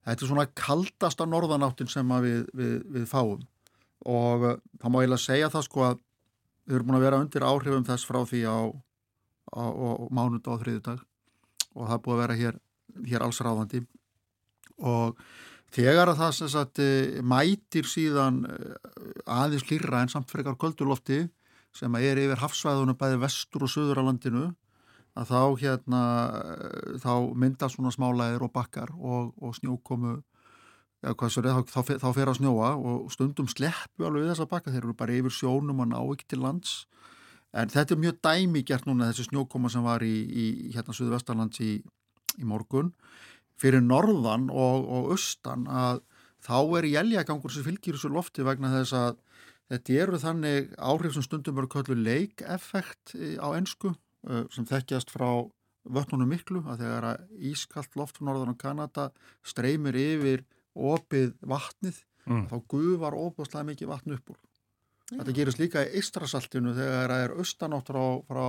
þetta 0.03 0.25
er 0.25 0.29
svona 0.29 0.47
kaldasta 0.57 1.25
norðanáttin 1.25 1.89
sem 1.91 2.11
að 2.13 2.27
við, 2.27 2.41
við, 2.59 2.73
við 2.97 3.05
fáum. 3.09 3.45
Og 4.03 4.43
uh, 4.49 4.57
það 4.81 4.91
má 4.93 4.99
eiginlega 4.99 5.23
segja 5.23 5.51
það 5.53 5.65
sko 5.69 5.85
að 5.87 6.01
við 6.67 6.77
erum 6.77 6.89
búin 6.89 6.97
að 6.99 7.05
vera 7.07 7.21
undir 7.23 7.47
áhrifum 7.47 7.87
þess 7.87 8.07
frá 8.07 8.19
því 8.27 8.41
á, 8.47 8.59
á, 9.55 9.63
á, 9.63 9.87
á 10.03 10.05
mánunda 10.11 10.53
og 10.53 10.61
þriðudag 10.63 11.01
og 11.73 11.87
það 11.87 11.95
er 11.95 12.03
búið 12.05 12.15
að 12.15 12.21
vera 12.23 12.39
hér, 12.39 12.59
hér 13.09 13.25
allsráðandi. 13.25 13.83
Og 14.83 15.23
þegar 15.74 16.11
að 16.11 16.19
það 16.21 16.51
sagt 16.53 16.82
eh, 16.84 17.21
mætir 17.26 17.88
síðan 17.89 18.43
eh, 18.49 18.74
aðeins 19.26 19.65
hlýrra 19.69 20.03
en 20.03 20.11
samt 20.11 20.32
frekar 20.32 20.59
köldulofti 20.59 21.24
sem 21.74 21.95
er 21.97 22.19
yfir 22.21 22.41
hafsvæðunum 22.41 22.97
bæði 22.99 23.21
vestur 23.24 23.65
og 23.65 23.74
söður 23.74 24.03
á 24.05 24.07
landinu 24.09 24.51
að 25.17 25.30
þá 25.30 25.41
hérna 25.61 26.03
eh, 26.51 26.93
þá 27.01 27.13
myndast 27.38 27.78
svona 27.78 27.93
smálæðir 27.93 28.45
og 28.45 28.53
bakkar 28.53 28.93
og, 28.97 29.34
og 29.41 29.57
snjókomu 29.57 30.19
ja, 31.03 31.13
er, 31.13 31.49
þá, 31.49 31.61
þá, 31.69 31.82
þá 32.01 32.09
fer 32.15 32.32
að 32.32 32.39
snjóa 32.39 32.71
og 32.78 33.11
stundum 33.13 33.49
sleppu 33.51 34.07
alveg 34.07 34.32
þessa 34.32 34.49
bakka 34.49 34.74
þeir 34.74 34.86
eru 34.86 34.97
bara 34.97 35.17
yfir 35.17 35.36
sjónum 35.36 35.84
og 35.84 35.91
ná 35.91 35.99
ekki 35.99 36.30
til 36.32 36.43
lands. 36.45 36.84
En 37.53 37.69
þetta 37.69 37.93
er 37.93 38.01
mjög 38.01 38.21
dæmi 38.26 38.63
gert 38.65 38.88
núna 38.89 39.11
þessi 39.11 39.28
snjókoma 39.28 39.69
sem 39.69 39.84
var 39.86 40.01
í, 40.05 40.15
í 40.26 40.45
hérna 40.74 40.95
söðu 40.95 41.13
vestarlands 41.13 41.61
í, 41.61 41.76
í 42.39 42.47
morgun 42.49 42.93
fyrir 43.64 43.82
norðan 43.86 44.49
og, 44.51 44.84
og 44.91 45.11
austan 45.16 45.64
að 45.72 46.01
þá 46.43 46.57
er 46.82 46.89
jæljagangur 46.91 47.53
sem 47.55 47.64
fylgir 47.64 47.95
þessu 47.95 48.11
lofti 48.11 48.43
vegna 48.43 48.74
þess 48.76 48.93
að 48.99 49.20
þetta 49.72 49.97
eru 50.03 50.20
þannig 50.20 50.74
áhrif 50.91 51.14
sem 51.16 51.24
stundum 51.24 51.61
eru 51.64 51.70
köllu 51.72 51.95
leikeffekt 52.03 53.16
í- 53.16 53.38
á 53.39 53.47
ensku 53.55 53.93
uh, 53.95 54.43
sem 54.51 54.68
þekkjast 54.68 55.14
frá 55.16 55.30
vötnunum 55.84 56.30
miklu 56.32 56.61
að 56.68 56.84
þegar 56.84 57.07
að 57.14 57.24
ískalt 57.51 57.95
loft 57.99 58.20
frá 58.20 58.28
norðan 58.30 58.53
og 58.53 58.59
Kanada 58.61 59.09
streymir 59.43 59.95
yfir 59.99 60.45
opið 60.76 61.34
vatnið 61.47 62.03
Mm. 62.24 62.45
þá 62.47 62.53
gufar 62.72 63.16
óbúslega 63.20 63.66
mikið 63.68 63.89
vatn 63.89 64.14
upp 64.16 64.30
úr. 64.32 64.38
Þetta 65.11 65.34
gerist 65.36 65.57
líka 65.59 65.82
í 65.84 65.97
Ístrasaltinu 65.99 66.72
þegar 66.78 67.11
það 67.11 67.24
er 67.26 67.34
austanátt 67.36 67.89
frá, 67.91 68.03
frá 68.30 68.45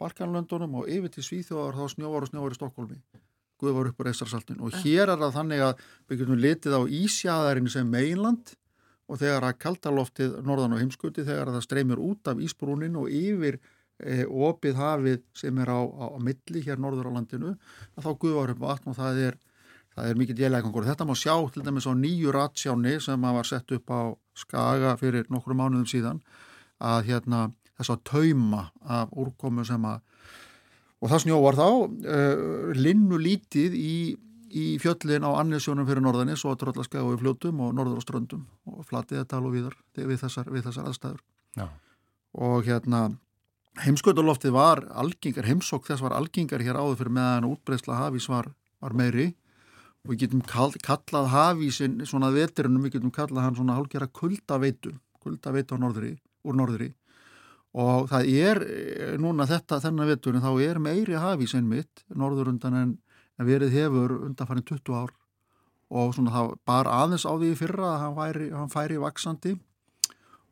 Balkanlöndunum 0.00 0.78
og 0.80 0.88
yfir 0.88 1.12
til 1.12 1.24
Svíþjóðar 1.26 1.76
þá 1.76 1.92
snjóvar 1.92 2.24
og 2.24 2.30
snjóvar 2.30 2.56
í 2.56 2.56
Stokkólmi. 2.56 2.96
Gufar 3.58 3.90
upp 3.90 4.02
úr 4.02 4.10
Ístrasaltinu 4.12 4.68
og 4.68 4.76
hér 4.82 5.12
er 5.12 5.18
það 5.18 5.34
þannig 5.38 5.64
að 5.66 5.82
við 6.08 6.22
getum 6.22 6.42
litið 6.44 6.78
á 6.78 6.82
Ísjæðarinn 7.00 7.72
sem 7.72 7.90
meginland 7.90 8.54
og 9.08 9.20
þegar 9.22 9.48
að 9.48 9.58
kaldaloftið 9.64 10.38
norðan 10.46 10.76
á 10.76 10.80
heimskuti 10.82 11.24
þegar 11.26 11.50
að 11.50 11.58
það 11.58 11.66
streymir 11.66 12.04
út 12.04 12.30
af 12.30 12.40
Ísbrúnin 12.44 12.96
og 13.00 13.10
yfir 13.10 13.58
e, 13.98 14.24
opið 14.24 14.78
hafið 14.78 15.20
sem 15.36 15.60
er 15.64 15.72
á, 15.72 15.80
á, 15.80 16.04
á 16.14 16.18
milli 16.22 16.64
hér 16.66 16.80
norður 16.82 17.10
á 17.10 17.16
landinu 17.16 17.54
að 17.96 18.04
þá 18.04 18.10
gufar 18.24 18.54
upp 18.54 18.64
vatn 18.66 18.92
og 18.92 18.98
það 19.00 19.22
er 19.26 19.38
Það 19.98 20.12
er 20.12 20.18
mikill 20.20 20.38
jælægangur. 20.38 20.84
Þetta 20.86 21.04
má 21.08 21.14
sjá 21.18 21.32
til 21.50 21.64
dæmis 21.66 21.86
á 21.90 21.92
nýju 21.98 22.30
ratsjáni 22.30 23.00
sem 23.02 23.24
var 23.34 23.46
sett 23.48 23.72
upp 23.74 23.90
á 23.90 24.14
Skaga 24.38 24.92
fyrir 25.00 25.26
nokkru 25.26 25.56
mánuðum 25.58 25.88
síðan 25.90 26.20
að 26.78 27.08
hérna 27.08 27.40
þess 27.74 27.90
að 27.94 28.04
tauma 28.06 28.68
af 28.86 29.10
úrkomu 29.18 29.64
sem 29.66 29.82
að 29.90 29.98
og 30.98 31.12
það 31.12 31.22
snjóvar 31.24 31.58
þá 31.58 31.66
uh, 31.68 32.72
linnu 32.76 33.20
lítið 33.22 33.76
í, 33.78 33.98
í 34.50 34.66
fjöllin 34.82 35.26
á 35.26 35.30
Annesjónum 35.38 35.86
fyrir 35.88 36.04
norðanis 36.04 36.44
og 36.48 36.58
Tröllaskaga 36.60 37.06
og 37.06 37.18
í 37.18 37.22
fljótum 37.22 37.62
og 37.64 37.76
norður 37.78 38.02
á 38.02 38.06
ströndum 38.06 38.46
og 38.70 38.84
flatið 38.88 39.22
að 39.22 39.30
tala 39.34 39.50
og 39.50 39.56
viðar 39.56 39.78
við 39.98 40.20
þessar, 40.24 40.50
við 40.50 40.68
þessar 40.68 40.90
aðstæður. 40.90 41.24
Já. 41.58 41.66
Og 42.38 42.66
hérna 42.66 43.02
heimskautaloftið 43.84 44.54
var 44.54 44.82
algengar, 44.98 45.46
heimsók 45.46 45.86
þess 45.86 46.02
var 46.02 46.16
algengar 46.16 46.64
hér 46.64 46.80
áður 46.80 47.02
fyrir 47.02 47.14
meðan 47.18 47.50
útbreysla 47.52 48.00
hafís 48.02 48.26
var, 48.30 48.50
var 48.82 48.96
meiri 48.98 49.30
og 50.02 50.12
við 50.12 50.24
getum 50.24 50.42
kall, 50.46 50.72
kallað 50.82 51.30
hafísin 51.34 52.00
svona 52.06 52.30
að 52.32 52.40
veturinn, 52.42 52.80
við 52.82 52.98
getum 52.98 53.14
kallað 53.14 53.44
hann 53.44 53.58
svona 53.58 53.76
hálfgerða 53.78 54.10
kuldaveitu, 54.18 54.94
kuldaveitu 55.22 55.78
á 55.78 55.82
norðri, 55.82 56.16
úr 56.46 56.58
norðri 56.58 56.92
og 57.76 58.08
það 58.10 58.30
er 58.32 58.62
eh, 58.64 59.14
núna 59.20 59.46
þetta 59.48 59.80
þennan 59.84 60.08
veturinn 60.08 60.44
þá 60.44 60.50
er 60.64 60.80
meiri 60.82 61.18
hafís 61.20 61.54
en 61.58 61.68
mitt 61.68 62.04
norður 62.08 62.52
undan 62.54 62.78
en, 62.78 62.96
verið 63.38 63.74
hefur 63.76 64.16
undanfærin 64.26 64.66
20 64.66 64.96
ár. 64.98 65.12
Og 65.88 66.10
svona 66.16 66.32
það 66.34 66.54
bar 66.68 66.88
aðeins 66.90 67.24
á 67.24 67.32
því 67.32 67.52
fyrra 67.56 67.92
að 67.92 68.00
hann, 68.02 68.16
væri, 68.16 68.48
hann 68.52 68.72
færi 68.72 68.98
vaksandi 69.00 69.54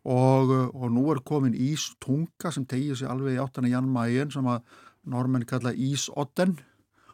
og, 0.06 0.52
og 0.70 0.86
nú 0.94 1.08
er 1.12 1.20
komin 1.26 1.56
ístunga 1.56 2.52
sem 2.54 2.64
tegir 2.68 2.96
sig 2.96 3.10
alveg 3.10 3.36
í 3.36 3.42
áttana 3.42 3.72
Jan 3.72 3.90
Mayen 3.90 4.30
sem 4.32 4.46
að 4.48 4.62
normenn 5.06 5.44
kalla 5.48 5.74
ísodden 5.74 6.56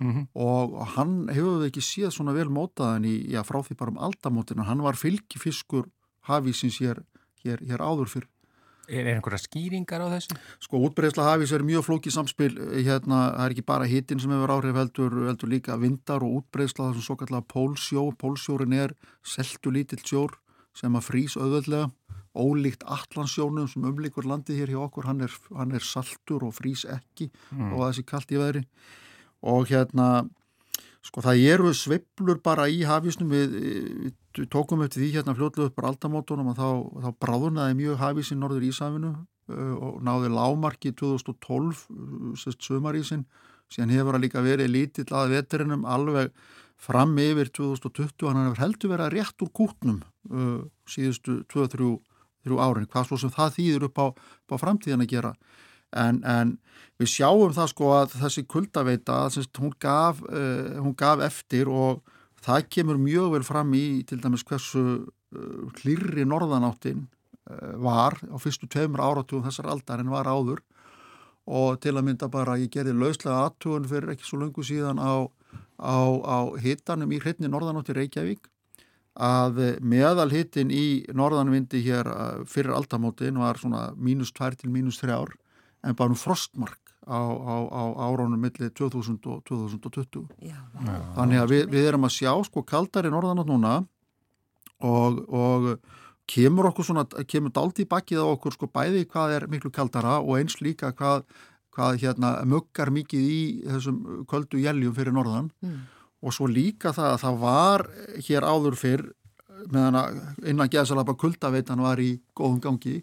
Mm 0.02 0.26
og 0.34 0.72
og 0.74 0.86
hann 0.96 1.28
hefur 1.30 1.64
ekki 1.66 1.82
séð 1.84 2.10
svona 2.10 2.32
vel 2.34 2.48
mótaðan 2.50 3.04
í, 3.06 3.14
já, 3.30 3.42
frá 3.46 3.60
því 3.62 3.76
bara 3.78 3.92
um 3.92 3.98
aldamótina, 3.98 4.64
hann 4.66 4.82
var 4.82 4.98
fylgifiskur 4.98 5.86
hafísins 6.26 6.78
hér, 6.80 7.02
hér, 7.44 7.62
hér 7.68 7.80
áður 7.80 8.08
fyrr. 8.08 8.26
Er, 8.88 9.06
er 9.06 9.14
einhverja 9.16 9.38
skýringar 9.44 10.02
á 10.02 10.08
þessu? 10.10 10.36
Sko, 10.64 10.80
útbreysla 10.88 11.24
hafís 11.28 11.52
er 11.54 11.62
mjög 11.62 11.84
flókið 11.86 12.16
samspil, 12.16 12.50
hérna, 12.82 13.20
það 13.36 13.44
er 13.46 13.54
ekki 13.54 13.64
bara 13.68 13.86
hitin 13.88 14.20
sem 14.22 14.32
hefur 14.34 14.52
áhrif 14.56 14.78
heldur, 14.80 15.14
heldur 15.28 15.52
líka 15.52 15.76
vindar 15.78 16.24
og 16.26 16.40
útbreysla 16.42 16.88
þessum 16.90 17.06
svo 17.06 17.16
kallega 17.20 17.46
pólsjó, 17.52 18.08
pólsjórin 18.18 18.74
er 18.74 18.94
seltu 19.22 19.70
lítill 19.70 20.02
sjór 20.02 20.34
sem 20.74 20.92
að 20.98 21.06
frýs 21.10 21.36
auðvöldlega, 21.38 21.92
ólíkt 22.32 22.82
allansjónum 22.88 23.68
sem 23.68 23.84
umlíkur 23.84 24.24
landið 24.24 24.62
hér 24.62 24.70
hjá 24.72 24.80
okkur, 24.86 25.04
hann 25.10 25.20
er, 25.26 25.32
hann 25.52 25.74
er 25.76 25.84
saltur 25.84 26.46
og 26.48 26.54
frýs 26.56 26.86
ekki 26.88 27.30
Mm. 27.52 27.74
og 27.76 27.82
þessi 27.90 28.04
kalt 28.08 28.32
í 28.32 28.38
veðri 28.40 28.62
og 29.42 29.66
hérna 29.68 30.06
sko 31.02 31.22
það 31.24 31.44
eru 31.50 31.72
sveiflur 31.74 32.40
bara 32.44 32.68
í 32.70 32.82
hafísnum. 32.86 33.32
Við, 33.32 33.56
við 34.36 34.48
tókum 34.52 34.84
eftir 34.84 35.02
því 35.02 35.10
hérna 35.16 35.36
fljótlega 35.36 35.70
upp 35.70 35.78
bara 35.78 35.92
aldamótunum 35.92 36.52
og 36.52 36.58
þá, 36.58 36.68
þá 37.04 37.08
bráðunaði 37.24 37.78
mjög 37.80 38.00
hafís 38.02 38.32
í 38.32 38.38
norður 38.38 38.66
Ísafinu 38.68 39.12
uh, 39.12 39.74
og 39.76 40.02
náði 40.06 40.32
lámarki 40.32 40.94
2012 40.98 41.72
uh, 41.72 42.32
sérst 42.38 42.62
sumarísin. 42.66 43.26
Síðan 43.72 43.94
hefur 43.96 44.16
það 44.16 44.24
líka 44.26 44.44
verið 44.44 44.72
lítill 44.72 45.08
að 45.16 45.34
veturinnum 45.36 45.86
alveg 45.88 46.32
fram 46.82 47.14
yfir 47.20 47.50
2020 47.54 48.28
hann 48.28 48.46
hefur 48.46 48.62
heldur 48.62 48.94
verið 48.94 49.12
rétt 49.16 49.44
úr 49.44 49.52
kútnum 49.54 50.00
uh, 50.30 50.62
síðustu 50.86 51.42
2-3 51.50 51.96
árin. 52.62 52.88
Hvað 52.90 53.10
svo 53.10 53.20
sem 53.22 53.32
það 53.32 53.58
þýðir 53.58 53.90
upp 53.90 54.00
á, 54.02 54.06
upp 54.14 54.54
á 54.54 54.62
framtíðan 54.62 55.04
að 55.04 55.12
gera 55.14 55.34
En, 55.92 56.22
en 56.24 56.56
við 57.00 57.10
sjáum 57.16 57.52
það 57.54 57.70
sko 57.72 57.92
að 57.96 58.16
þessi 58.22 58.44
kuldaveita, 58.48 59.18
hún, 59.60 59.72
gaf, 59.80 60.22
uh, 60.28 60.78
hún 60.80 60.94
gaf 60.98 61.22
eftir 61.26 61.70
og 61.70 62.02
það 62.42 62.68
kemur 62.76 63.00
mjög 63.00 63.32
vel 63.36 63.46
fram 63.46 63.72
í 63.76 64.02
til 64.08 64.20
dæmis 64.22 64.44
hversu 64.48 64.84
uh, 65.02 65.80
hlýrri 65.82 66.26
norðanáttin 66.28 67.04
uh, 67.06 67.74
var 67.82 68.18
á 68.22 68.36
fyrstu 68.40 68.70
tveimur 68.70 69.02
áratugum 69.02 69.44
þessar 69.48 69.70
aldar 69.74 70.02
en 70.02 70.12
var 70.12 70.30
áður. 70.30 70.62
Og 71.42 71.80
til 71.82 71.96
að 71.96 72.06
mynda 72.06 72.28
bara 72.30 72.54
ég 72.60 72.70
gerði 72.70 72.94
lauslega 72.94 73.48
aðtugun 73.48 73.88
fyrir 73.90 74.12
ekki 74.14 74.28
svo 74.28 74.38
lungu 74.38 74.62
síðan 74.62 75.00
á, 75.02 75.26
á, 75.82 75.98
á 76.22 76.38
hitanum 76.62 77.10
í 77.10 77.18
hreitni 77.18 77.50
norðanátti 77.50 77.96
Reykjavík 77.98 78.46
að 79.12 79.58
meðal 79.84 80.30
hitin 80.32 80.70
í 80.72 81.02
norðanvindi 81.12 81.82
hér 81.84 82.08
fyrir 82.48 82.72
aldamótin 82.78 83.42
var 83.42 83.58
svona 83.60 83.90
mínus 83.98 84.30
2 84.38 84.62
til 84.62 84.70
mínus 84.72 85.02
3 85.02 85.18
ár 85.18 85.34
en 85.84 85.96
bara 85.98 86.12
um 86.14 86.18
frostmark 86.18 86.78
á, 87.02 87.18
á, 87.18 87.54
á 87.66 87.82
áraunum 88.06 88.38
milli 88.40 88.68
2000 88.70 89.18
og 89.26 89.42
2020. 89.48 90.28
Já, 90.46 90.58
Þannig 91.16 91.40
að 91.42 91.48
við, 91.54 91.64
við 91.74 91.88
erum 91.90 92.06
að 92.06 92.14
sjá 92.20 92.32
sko 92.46 92.62
kaldari 92.62 93.10
norðanátt 93.10 93.50
núna 93.50 93.72
og, 94.82 95.18
og 95.28 95.66
kemur 96.30 96.68
okkur 96.70 96.86
svona, 96.86 97.04
kemur 97.28 97.52
daldi 97.54 97.82
í 97.84 97.88
bakkið 97.90 98.22
á 98.22 98.26
okkur 98.34 98.54
sko 98.56 98.68
bæði 98.70 99.06
hvað 99.10 99.34
er 99.38 99.48
miklu 99.50 99.72
kaldara 99.74 100.20
og 100.22 100.36
eins 100.38 100.60
líka 100.62 100.92
hvað, 100.94 101.24
hvað 101.74 101.98
hérna 102.04 102.30
muggar 102.48 102.92
mikið 102.94 103.26
í 103.34 103.40
þessum 103.66 103.98
köldu 104.30 104.62
jæljum 104.62 104.94
fyrir 104.96 105.14
norðan 105.16 105.50
Mm. 105.62 105.82
og 106.22 106.32
svo 106.34 106.46
líka 106.46 106.92
það 106.94 107.08
að 107.16 107.20
það 107.24 107.36
var 107.42 107.82
hér 108.28 108.46
áður 108.46 108.76
fyrr 108.78 109.02
meðan 109.74 109.98
að 109.98 110.20
innan 110.50 110.70
geðsalapa 110.70 111.14
kuldaveitan 111.18 111.82
var 111.82 111.98
í 112.02 112.12
góðum 112.38 112.60
gangi 112.62 113.02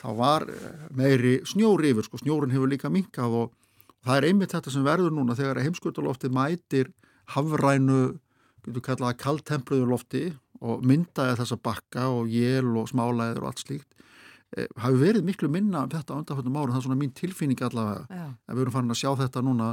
þá 0.00 0.08
var 0.18 0.46
meiri 0.96 1.38
snjóri 1.48 1.92
yfir 1.94 2.06
sko, 2.06 2.20
snjórin 2.20 2.54
hefur 2.54 2.70
líka 2.70 2.90
minkað 2.92 3.36
og 3.40 3.52
það 4.06 4.18
er 4.18 4.28
einmitt 4.30 4.54
þetta 4.54 4.72
sem 4.74 4.86
verður 4.86 5.14
núna 5.16 5.36
þegar 5.38 5.62
heimskutalofti 5.64 6.30
mætir 6.32 6.92
hafrænu, 7.34 8.16
getur 8.66 8.84
kallaða 8.84 9.18
kalltempluður 9.22 9.92
lofti 9.94 10.24
og 10.64 10.84
myndaði 10.86 11.36
þessa 11.40 11.58
bakka 11.62 12.08
og 12.14 12.30
jél 12.32 12.72
og 12.78 12.88
smálæður 12.90 13.44
og 13.44 13.50
allt 13.50 13.62
slíkt 13.64 13.88
e, 14.56 14.66
hafi 14.80 15.00
verið 15.00 15.26
miklu 15.26 15.50
minna 15.52 15.84
um 15.84 15.92
þetta 15.92 16.16
undanfjöndum 16.20 16.56
árum, 16.56 16.72
það 16.74 16.80
er 16.80 16.86
svona 16.86 17.00
mín 17.00 17.14
tilfinning 17.16 17.62
allavega, 17.66 18.06
Já. 18.08 18.26
en 18.32 18.56
við 18.56 18.64
erum 18.64 18.76
farin 18.76 18.94
að 18.94 19.00
sjá 19.02 19.10
þetta 19.22 19.44
núna 19.44 19.70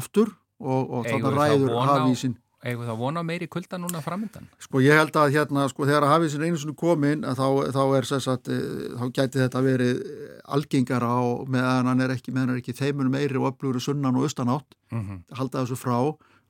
aftur 0.00 0.34
og, 0.60 0.82
og 0.90 1.08
þarna 1.08 1.34
ræður 1.36 1.76
hafísin 1.88 2.36
Eða 2.60 2.90
þá 2.90 2.96
vona 3.00 3.22
meiri 3.24 3.46
kulda 3.48 3.78
núna 3.80 4.02
framöndan? 4.04 4.48
Sko 4.60 4.82
ég 4.84 4.98
held 4.98 5.14
að 5.16 5.32
hérna, 5.32 5.62
sko 5.72 5.86
þegar 5.88 6.04
að 6.04 6.12
hafísin 6.12 6.42
einu 6.44 6.58
svona 6.60 6.76
komin 6.76 7.22
þá, 7.24 7.46
þá 7.72 7.84
er 7.96 8.08
sérsagt, 8.08 8.50
eh, 8.52 8.90
þá 9.00 9.04
gæti 9.16 9.40
þetta 9.40 9.62
verið 9.64 10.02
algengara 10.44 11.12
og 11.24 11.48
meðan 11.48 11.88
hann 11.88 12.04
er 12.04 12.12
ekki, 12.16 12.34
meðan 12.34 12.50
hann 12.52 12.58
er 12.58 12.60
ekki 12.60 12.76
þeimunum 12.76 13.16
meiri 13.16 13.40
og 13.40 13.54
öflugur 13.54 13.80
sunnan 13.80 14.18
og 14.20 14.28
austanátt, 14.28 14.76
mm 14.92 15.00
-hmm. 15.00 15.22
halda 15.38 15.64
þessu 15.64 15.80
frá 15.80 15.96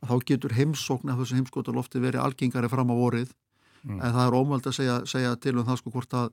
þá 0.06 0.16
getur 0.26 0.54
heimsókn 0.56 1.12
af 1.12 1.20
þessu 1.20 1.38
heimskotalofti 1.38 2.00
verið 2.00 2.24
algengari 2.24 2.70
fram 2.72 2.92
á 2.92 2.96
vorið 2.96 3.32
mm. 3.84 3.98
en 4.00 4.14
það 4.14 4.22
er 4.24 4.36
ómöld 4.38 4.68
að 4.68 4.76
segja, 4.78 4.96
segja 5.08 5.34
til 5.36 5.58
um 5.58 5.66
það 5.66 5.80
sko 5.82 5.92
hvort 5.94 6.16
að 6.16 6.30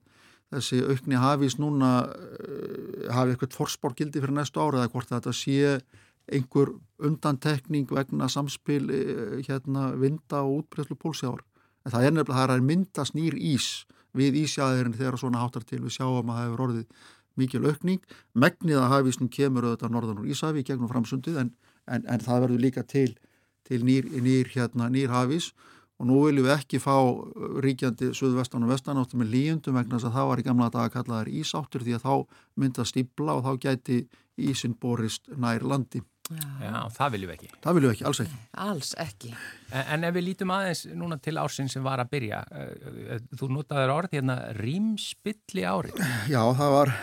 þessi 0.55 0.79
aukni 0.87 1.19
hafís 1.19 1.57
núna 1.59 1.91
uh, 2.07 3.07
hafi 3.11 3.35
eitthvað 3.35 3.57
forspórgildi 3.59 4.23
fyrir 4.23 4.37
næstu 4.37 4.63
ára 4.63 4.85
eða 4.85 4.93
hvort 4.93 5.11
að 5.11 5.17
þetta 5.19 5.35
sé 5.35 5.79
einhver 6.27 6.73
undantekning 7.03 7.87
vegna 7.91 8.27
samspil 8.31 8.89
eh, 8.91 9.37
hérna, 9.47 9.91
vinda 9.99 10.43
og 10.43 10.63
útbreyðslu 10.63 10.97
pólsjár. 10.99 11.43
En 11.85 11.93
það 11.93 12.07
er 12.07 12.15
nefnilega 12.15 12.41
að 12.41 12.49
það 12.49 12.55
er 12.57 12.65
myndast 12.71 13.15
nýr 13.15 13.37
ís 13.37 13.69
við 14.17 14.41
ísjæðirinn 14.43 14.97
þegar 14.97 15.19
svona 15.21 15.43
háttar 15.43 15.65
til 15.67 15.83
við 15.83 15.95
sjáum 15.99 16.31
að 16.31 16.39
það 16.39 16.43
hefur 16.47 16.65
orðið 16.65 17.07
mikil 17.37 17.63
aukning. 17.69 18.03
Megnið 18.33 18.81
að 18.81 18.91
hafísnum 18.95 19.31
kemur 19.31 19.69
auðvitað 19.69 19.93
norðan 19.93 20.21
úr 20.23 20.29
Ísafi 20.33 20.65
gegnum 20.65 20.91
framsundið 20.91 21.41
en, 21.43 21.55
en, 21.85 22.05
en 22.09 22.23
það 22.25 22.45
verður 22.47 22.63
líka 22.65 22.83
til, 22.83 23.11
til 23.67 23.83
nýr, 23.85 24.09
nýr, 24.09 24.49
hérna, 24.55 24.89
nýr 24.91 25.13
hafís 25.13 25.51
og 25.97 26.09
nú 26.09 26.19
viljum 26.25 26.45
við 26.45 26.53
ekki 26.53 26.81
fá 26.81 26.95
ríkjandi 27.63 28.11
suðvestan 28.17 28.65
og 28.65 28.73
vestan 28.73 28.99
áttum 29.01 29.23
með 29.23 29.33
líundum 29.33 29.77
vegna 29.77 29.97
þess 29.97 30.09
að 30.09 30.17
það 30.17 30.29
var 30.31 30.41
í 30.41 30.45
gamla 30.45 30.69
daga 30.73 30.93
kallaðar 30.93 31.31
ísáttur 31.39 31.85
því 31.85 31.97
að 31.97 32.05
þá 32.05 32.13
myndast 32.61 32.93
stíbla 32.93 33.37
og 33.37 33.47
þá 33.47 33.63
gæti 33.65 34.03
ísin 34.37 34.75
borist 34.77 35.31
nær 35.33 35.65
landi. 35.65 36.03
Já, 36.27 36.81
það 36.91 37.13
viljum 37.13 37.29
við 37.29 37.35
ekki. 37.37 37.49
Það 37.63 37.77
viljum 37.77 37.91
við 37.91 37.95
ekki, 37.95 38.05
alls 38.09 38.19
ekki. 38.23 38.37
Alls 38.65 38.89
ekki. 38.99 39.29
En, 39.69 39.85
en 39.95 40.05
ef 40.09 40.15
við 40.17 40.25
lítum 40.25 40.51
aðeins 40.51 40.81
núna 40.99 41.17
til 41.23 41.37
ársinn 41.39 41.71
sem 41.71 41.85
var 41.85 42.03
að 42.03 42.11
byrja, 42.17 42.41
eh, 42.51 42.91
eh, 43.15 43.23
þú 43.39 43.49
notaður 43.55 43.93
orð 43.95 44.17
hérna 44.17 44.35
rýmspilli 44.57 45.63
árið. 45.63 46.01
Já, 46.33 46.41
það 46.59 46.75
var, 46.75 46.93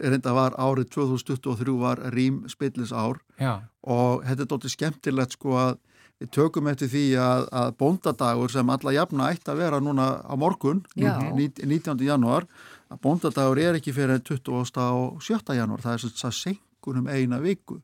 reynda 0.00 0.34
var 0.38 0.56
árið 0.56 0.90
2023 0.96 1.76
var 1.82 2.02
rýmspillis 2.16 2.94
ár 2.96 3.20
Já. 3.36 3.54
og 3.84 4.24
þetta 4.24 4.46
er 4.46 4.52
doldið 4.54 4.76
skemmtilegt 4.78 5.36
sko 5.36 5.56
að 5.60 5.78
við 6.22 6.32
tökum 6.38 6.72
eftir 6.72 6.88
því 6.88 7.06
að, 7.20 7.46
að 7.52 7.76
bóndadagur 7.82 8.52
sem 8.54 8.76
alla 8.76 8.96
jafna 8.96 9.30
ætti 9.34 9.52
að 9.52 9.64
vera 9.64 9.80
núna 9.82 10.08
á 10.24 10.34
morgun, 10.40 10.84
Já. 10.96 11.18
19. 11.36 12.00
januar, 12.06 12.48
að 12.88 13.04
bóndadagur 13.04 13.60
er 13.60 13.76
ekki 13.76 13.92
fyrir 13.96 14.24
20. 14.24 14.80
og 14.88 15.20
7. 15.20 15.56
januar, 15.58 15.84
það 15.84 15.98
er 15.98 16.04
svona 16.06 16.36
senkunum 16.40 17.12
eina 17.12 17.42
viku 17.42 17.82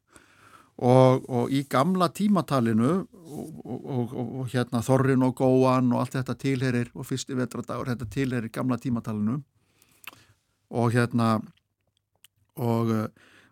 og, 0.78 1.24
og 1.26 1.50
í 1.50 1.64
gamla 1.70 2.08
tímatalinu 2.14 2.90
og, 2.94 3.46
og, 3.66 4.12
og 4.14 4.50
hérna 4.52 4.82
Þorrin 4.86 5.24
og 5.26 5.34
Góan 5.40 5.90
og 5.92 6.04
allt 6.04 6.18
þetta 6.18 6.36
tilherir 6.38 6.92
og 6.94 7.06
fyrsti 7.08 7.36
vetradagur, 7.38 7.90
þetta 7.90 8.10
tilherir 8.12 8.52
gamla 8.54 8.78
tímatalinu. 8.78 9.40
Og 10.68 10.92
hérna 10.94 11.38
og, 12.58 12.94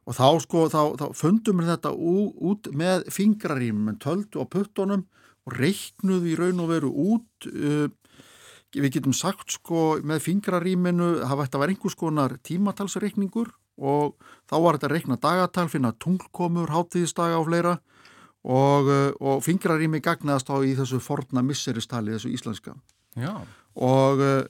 og 0.07 0.17
þá 0.17 0.29
sko 0.45 0.65
þá, 0.71 0.81
þá 1.01 1.07
fundum 1.19 1.63
við 1.63 1.73
þetta 1.75 1.93
ú, 1.93 2.17
út 2.51 2.71
með 2.77 3.07
fingrarýmum, 3.15 3.99
töldu 4.03 4.43
á 4.43 4.47
puttunum 4.47 5.07
og 5.47 5.59
reiknuðu 5.59 6.33
í 6.33 6.39
raun 6.39 6.63
og 6.63 6.73
veru 6.73 6.91
út 6.91 7.49
uh, 7.51 7.87
við 8.77 8.99
getum 8.99 9.15
sagt 9.17 9.57
sko 9.57 9.97
með 10.05 10.25
fingrarýminu 10.27 11.27
hafa 11.27 11.47
þetta 11.47 11.63
verið 11.63 11.77
einhvers 11.77 11.99
konar 11.99 12.37
tímatalsreikningur 12.45 13.53
og 13.77 14.17
þá 14.49 14.57
var 14.63 14.77
þetta 14.77 14.89
að 14.89 14.95
reikna 14.95 15.21
dagatal, 15.21 15.69
finna 15.73 15.93
tunglkomur, 16.03 16.73
háttíðisdaga 16.73 17.41
og 17.41 17.49
fleira. 17.51 17.77
Og, 18.47 18.89
eh, 18.95 19.13
og 19.19 19.41
fingrarými 19.43 19.99
gagnaðast 19.99 20.53
á 20.55 20.57
í 20.63 20.77
þessu 20.79 21.01
forna 21.03 21.43
misseristali, 21.43 22.15
þessu 22.15 22.31
íslenska. 22.31 22.77
Og, 23.75 24.21
eh, 24.23 24.45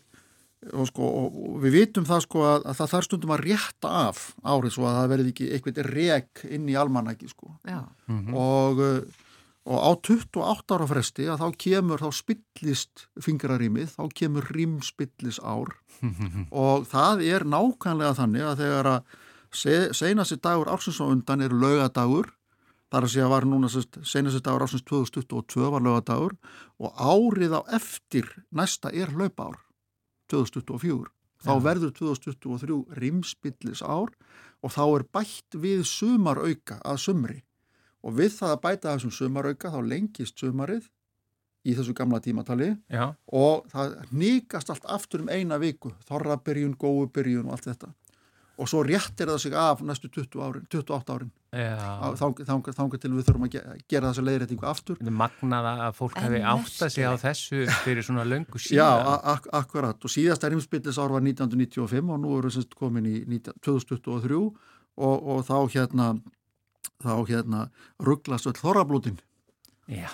og, 0.72 0.86
sko, 0.90 1.06
og 1.06 1.62
við 1.62 1.78
vitum 1.80 2.04
það 2.04 2.20
sko 2.26 2.42
að, 2.44 2.66
að 2.66 2.76
það 2.80 2.90
þarf 2.92 3.06
stundum 3.08 3.32
að 3.32 3.44
rétta 3.46 3.92
af 4.08 4.20
árið 4.44 4.74
svo 4.74 4.84
að 4.84 4.98
það 4.98 5.08
verði 5.14 5.32
ekki 5.32 5.48
eitthvað 5.54 5.80
rek 5.86 6.44
inn 6.50 6.68
í 6.68 6.76
almanæki 6.76 7.30
sko. 7.30 7.54
Mm 7.64 8.20
-hmm. 8.20 8.34
og 8.36 8.84
eh, 8.84 9.24
og 9.66 9.78
á 9.82 9.90
28 9.98 10.76
ára 10.76 10.86
fresti 10.86 11.26
að 11.26 11.42
þá 11.42 11.48
kemur, 11.58 12.02
þá 12.02 12.10
spillist 12.14 13.06
fingrarýmið, 13.22 13.96
þá 13.98 14.04
kemur 14.14 14.46
rýmspillis 14.54 15.40
ár 15.42 15.74
og 16.64 16.86
það 16.90 17.24
er 17.26 17.46
nákvæmlega 17.50 18.18
þannig 18.20 18.46
að 18.46 18.62
þegar 18.62 18.90
að 18.94 19.14
senasti 19.96 20.38
dagur 20.42 20.70
ársins 20.70 21.00
á 21.02 21.06
undan 21.06 21.42
er 21.42 21.54
lögadagur 21.54 22.30
þar 22.92 23.06
að 23.06 23.12
segja 23.14 23.30
var 23.32 23.46
núna 23.48 23.70
senasti 23.70 24.42
dagur 24.44 24.66
ársins 24.66 24.84
2022 24.86 25.70
var 25.72 25.82
lögadagur 25.82 26.36
og 26.78 26.94
árið 26.94 27.58
á 27.58 27.60
eftir 27.78 28.28
næsta 28.54 28.92
er 28.92 29.10
löpár 29.16 29.58
2024 30.30 31.10
þá 31.42 31.52
ja. 31.52 31.62
verður 31.62 31.94
2023 31.96 33.00
rimspillis 33.00 33.82
ár 33.82 34.12
og 34.62 34.72
þá 34.72 34.84
er 34.86 35.06
bætt 35.14 35.58
við 35.58 35.84
sumarauka 35.88 36.78
að 36.84 37.02
sumri 37.02 37.40
og 38.06 38.14
við 38.20 38.36
það 38.38 38.54
að 38.54 38.62
bæta 38.62 38.94
þessum 38.94 39.14
sumarauka 39.14 39.72
þá 39.74 39.80
lengist 39.82 40.38
sumarið 40.38 40.86
í 41.66 41.74
þessu 41.74 41.94
gamla 41.98 42.22
tímatali. 42.22 42.72
Já. 42.92 43.10
og 43.26 43.66
það 43.72 43.96
nýgast 44.14 44.70
allt 44.70 44.86
aftur 44.96 45.24
um 45.24 45.30
eina 45.32 45.58
viku. 45.58 45.92
Þorrabyrjun, 46.06 46.76
góubyrjun 46.78 47.48
og 47.48 47.56
allt 47.56 47.72
þetta. 47.72 47.92
Og 48.56 48.68
svo 48.70 48.80
réttir 48.86 49.28
það 49.28 49.40
sig 49.42 49.56
af 49.60 49.82
næstu 49.84 50.08
20 50.08 50.40
árin, 50.40 50.62
28 50.72 51.12
árin. 51.12 51.32
Þangar 51.52 53.00
til 53.02 53.10
við 53.12 53.26
þurfum 53.26 53.44
að 53.44 53.56
gera 53.84 54.12
þessu 54.12 54.24
leiðrættingu 54.24 54.68
aftur. 54.70 54.96
Það 55.00 55.10
er 55.10 55.16
magnaða 55.18 55.74
að 55.88 55.98
fólk 55.98 56.16
hefði 56.22 56.40
átt 56.52 56.86
að 56.86 56.94
segja 56.94 57.10
á 57.12 57.16
þessu 57.20 57.66
fyrir 57.84 58.06
svona 58.06 58.24
löngu 58.24 58.62
síðan. 58.62 58.80
Já, 58.80 59.18
ak 59.34 59.50
akkurat. 59.60 60.00
Og 60.00 60.12
síðasta 60.12 60.48
rimspillis 60.52 60.96
ár 60.96 61.12
var 61.12 61.26
1995 61.26 62.14
og 62.14 62.22
nú 62.22 62.38
erum 62.38 62.56
við 62.56 62.78
komin 62.80 63.10
í 63.10 63.42
2023 63.44 64.40
og, 64.40 64.50
og 65.04 65.44
þá 65.44 65.56
hérna 65.76 66.08
þá 67.02 67.12
hérna 67.28 67.62
rugglast 68.02 68.46
öll 68.50 68.58
þorrablútin 68.60 69.18
Já 69.20 69.35
Ég 69.86 70.08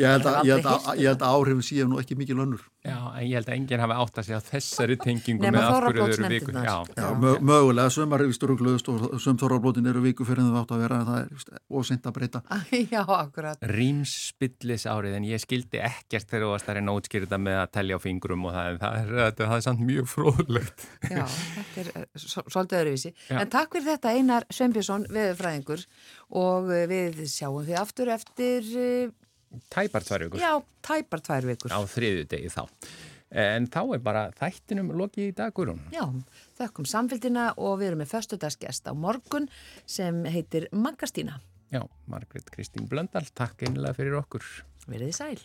held 0.00 0.24
að 0.26 1.28
áhrifin 1.28 1.64
síðan 1.66 1.90
nú 1.92 1.98
ekki 2.00 2.16
mikið 2.16 2.40
lönnur 2.40 2.62
Já, 2.86 2.96
en 3.18 3.26
ég 3.26 3.34
held 3.36 3.50
að 3.50 3.56
enginn 3.58 3.82
hafi 3.82 3.96
átt 4.00 4.20
að 4.20 4.28
segja 4.30 4.38
þessari 4.46 4.96
tengingu 5.02 5.44
með 5.44 5.66
afhverjuð 5.66 6.12
eru 6.14 6.30
viku 6.32 6.54
Já, 6.56 6.76
Já 6.96 7.08
mö 7.20 7.34
mögulega, 7.42 7.90
sömar 7.92 8.22
er 8.24 8.30
vistur 8.30 8.54
glöðust 8.56 8.88
og 8.92 9.18
söm 9.20 9.38
þorrablótin 9.40 9.88
eru 9.90 10.02
viku 10.04 10.24
fyrir 10.26 10.42
en 10.42 10.52
það 10.52 10.60
átt 10.62 10.72
að 10.74 10.82
vera 10.84 11.00
en 11.02 11.08
það 11.08 11.18
er 11.20 11.60
ósint 11.78 12.06
að 12.08 12.14
breyta. 12.16 12.42
Já, 12.94 13.02
akkurat. 13.02 13.64
Rímsspillis 13.72 14.86
árið, 14.88 15.16
en 15.18 15.26
ég 15.28 15.42
skildi 15.42 15.82
ekkert 15.84 16.30
þegar 16.30 16.46
þú 16.46 16.52
varst 16.54 16.70
að 16.70 16.78
reyna 16.78 16.94
að 16.94 17.00
útskýrta 17.02 17.40
með 17.42 17.58
að 17.62 17.72
tellja 17.76 17.98
á 17.98 18.00
fingrum 18.02 18.46
og 18.48 18.56
það, 18.56 18.78
það, 18.82 18.98
er, 19.00 19.12
það, 19.18 19.42
það 19.42 19.56
er 19.56 19.66
samt 19.66 19.84
mjög 19.88 20.10
fróðlegt. 20.12 20.86
Já, 21.08 21.24
þetta 21.28 21.84
er 21.84 21.90
uh, 21.92 22.24
svolítið 22.24 22.80
öðruvísi. 22.80 23.14
En 23.36 23.52
takk 23.52 23.76
fyrir 23.76 23.90
þetta 23.92 24.14
Einar 24.16 24.48
Sveinbjörnsson, 24.54 25.08
veðurfræðingur 25.12 25.84
og 26.34 26.68
uh, 26.68 26.84
við 26.90 27.24
sjáum 27.30 27.64
því 27.66 27.78
aftur 27.80 28.12
eftir 28.14 28.68
uh, 28.76 29.16
Tæpar 29.72 30.04
tvær 30.04 30.26
vikur. 30.26 30.42
Já, 30.42 30.52
tæpar 30.84 31.22
tvær 31.24 31.46
vikur. 31.48 31.72
Á 31.72 31.80
þriðu 31.88 32.26
degi 32.28 32.50
þá. 32.52 32.62
En 33.28 33.68
þá 33.68 33.80
er 33.96 34.02
bara 34.04 34.22
þættinum 34.38 34.92
lokið 34.96 35.30
í 35.30 35.34
dag, 35.36 35.52
Guðrún. 35.56 35.82
Já, 35.92 36.04
þökkum 36.60 36.88
samfélgina 36.88 37.50
og 37.60 37.78
við 37.80 37.90
erum 37.90 38.02
með 38.04 38.12
förstudagsgest 38.14 38.88
á 38.88 38.92
morgun 38.96 39.50
sem 39.88 40.22
heitir 40.28 40.68
Maggastína. 40.72 41.36
Já, 41.72 41.82
Margret 42.08 42.48
Kristín 42.54 42.88
Blöndal, 42.88 43.26
takk 43.36 43.66
einlega 43.68 43.96
fyrir 43.96 44.16
okkur. 44.22 44.44
Verðið 44.88 45.16
sæl. 45.16 45.40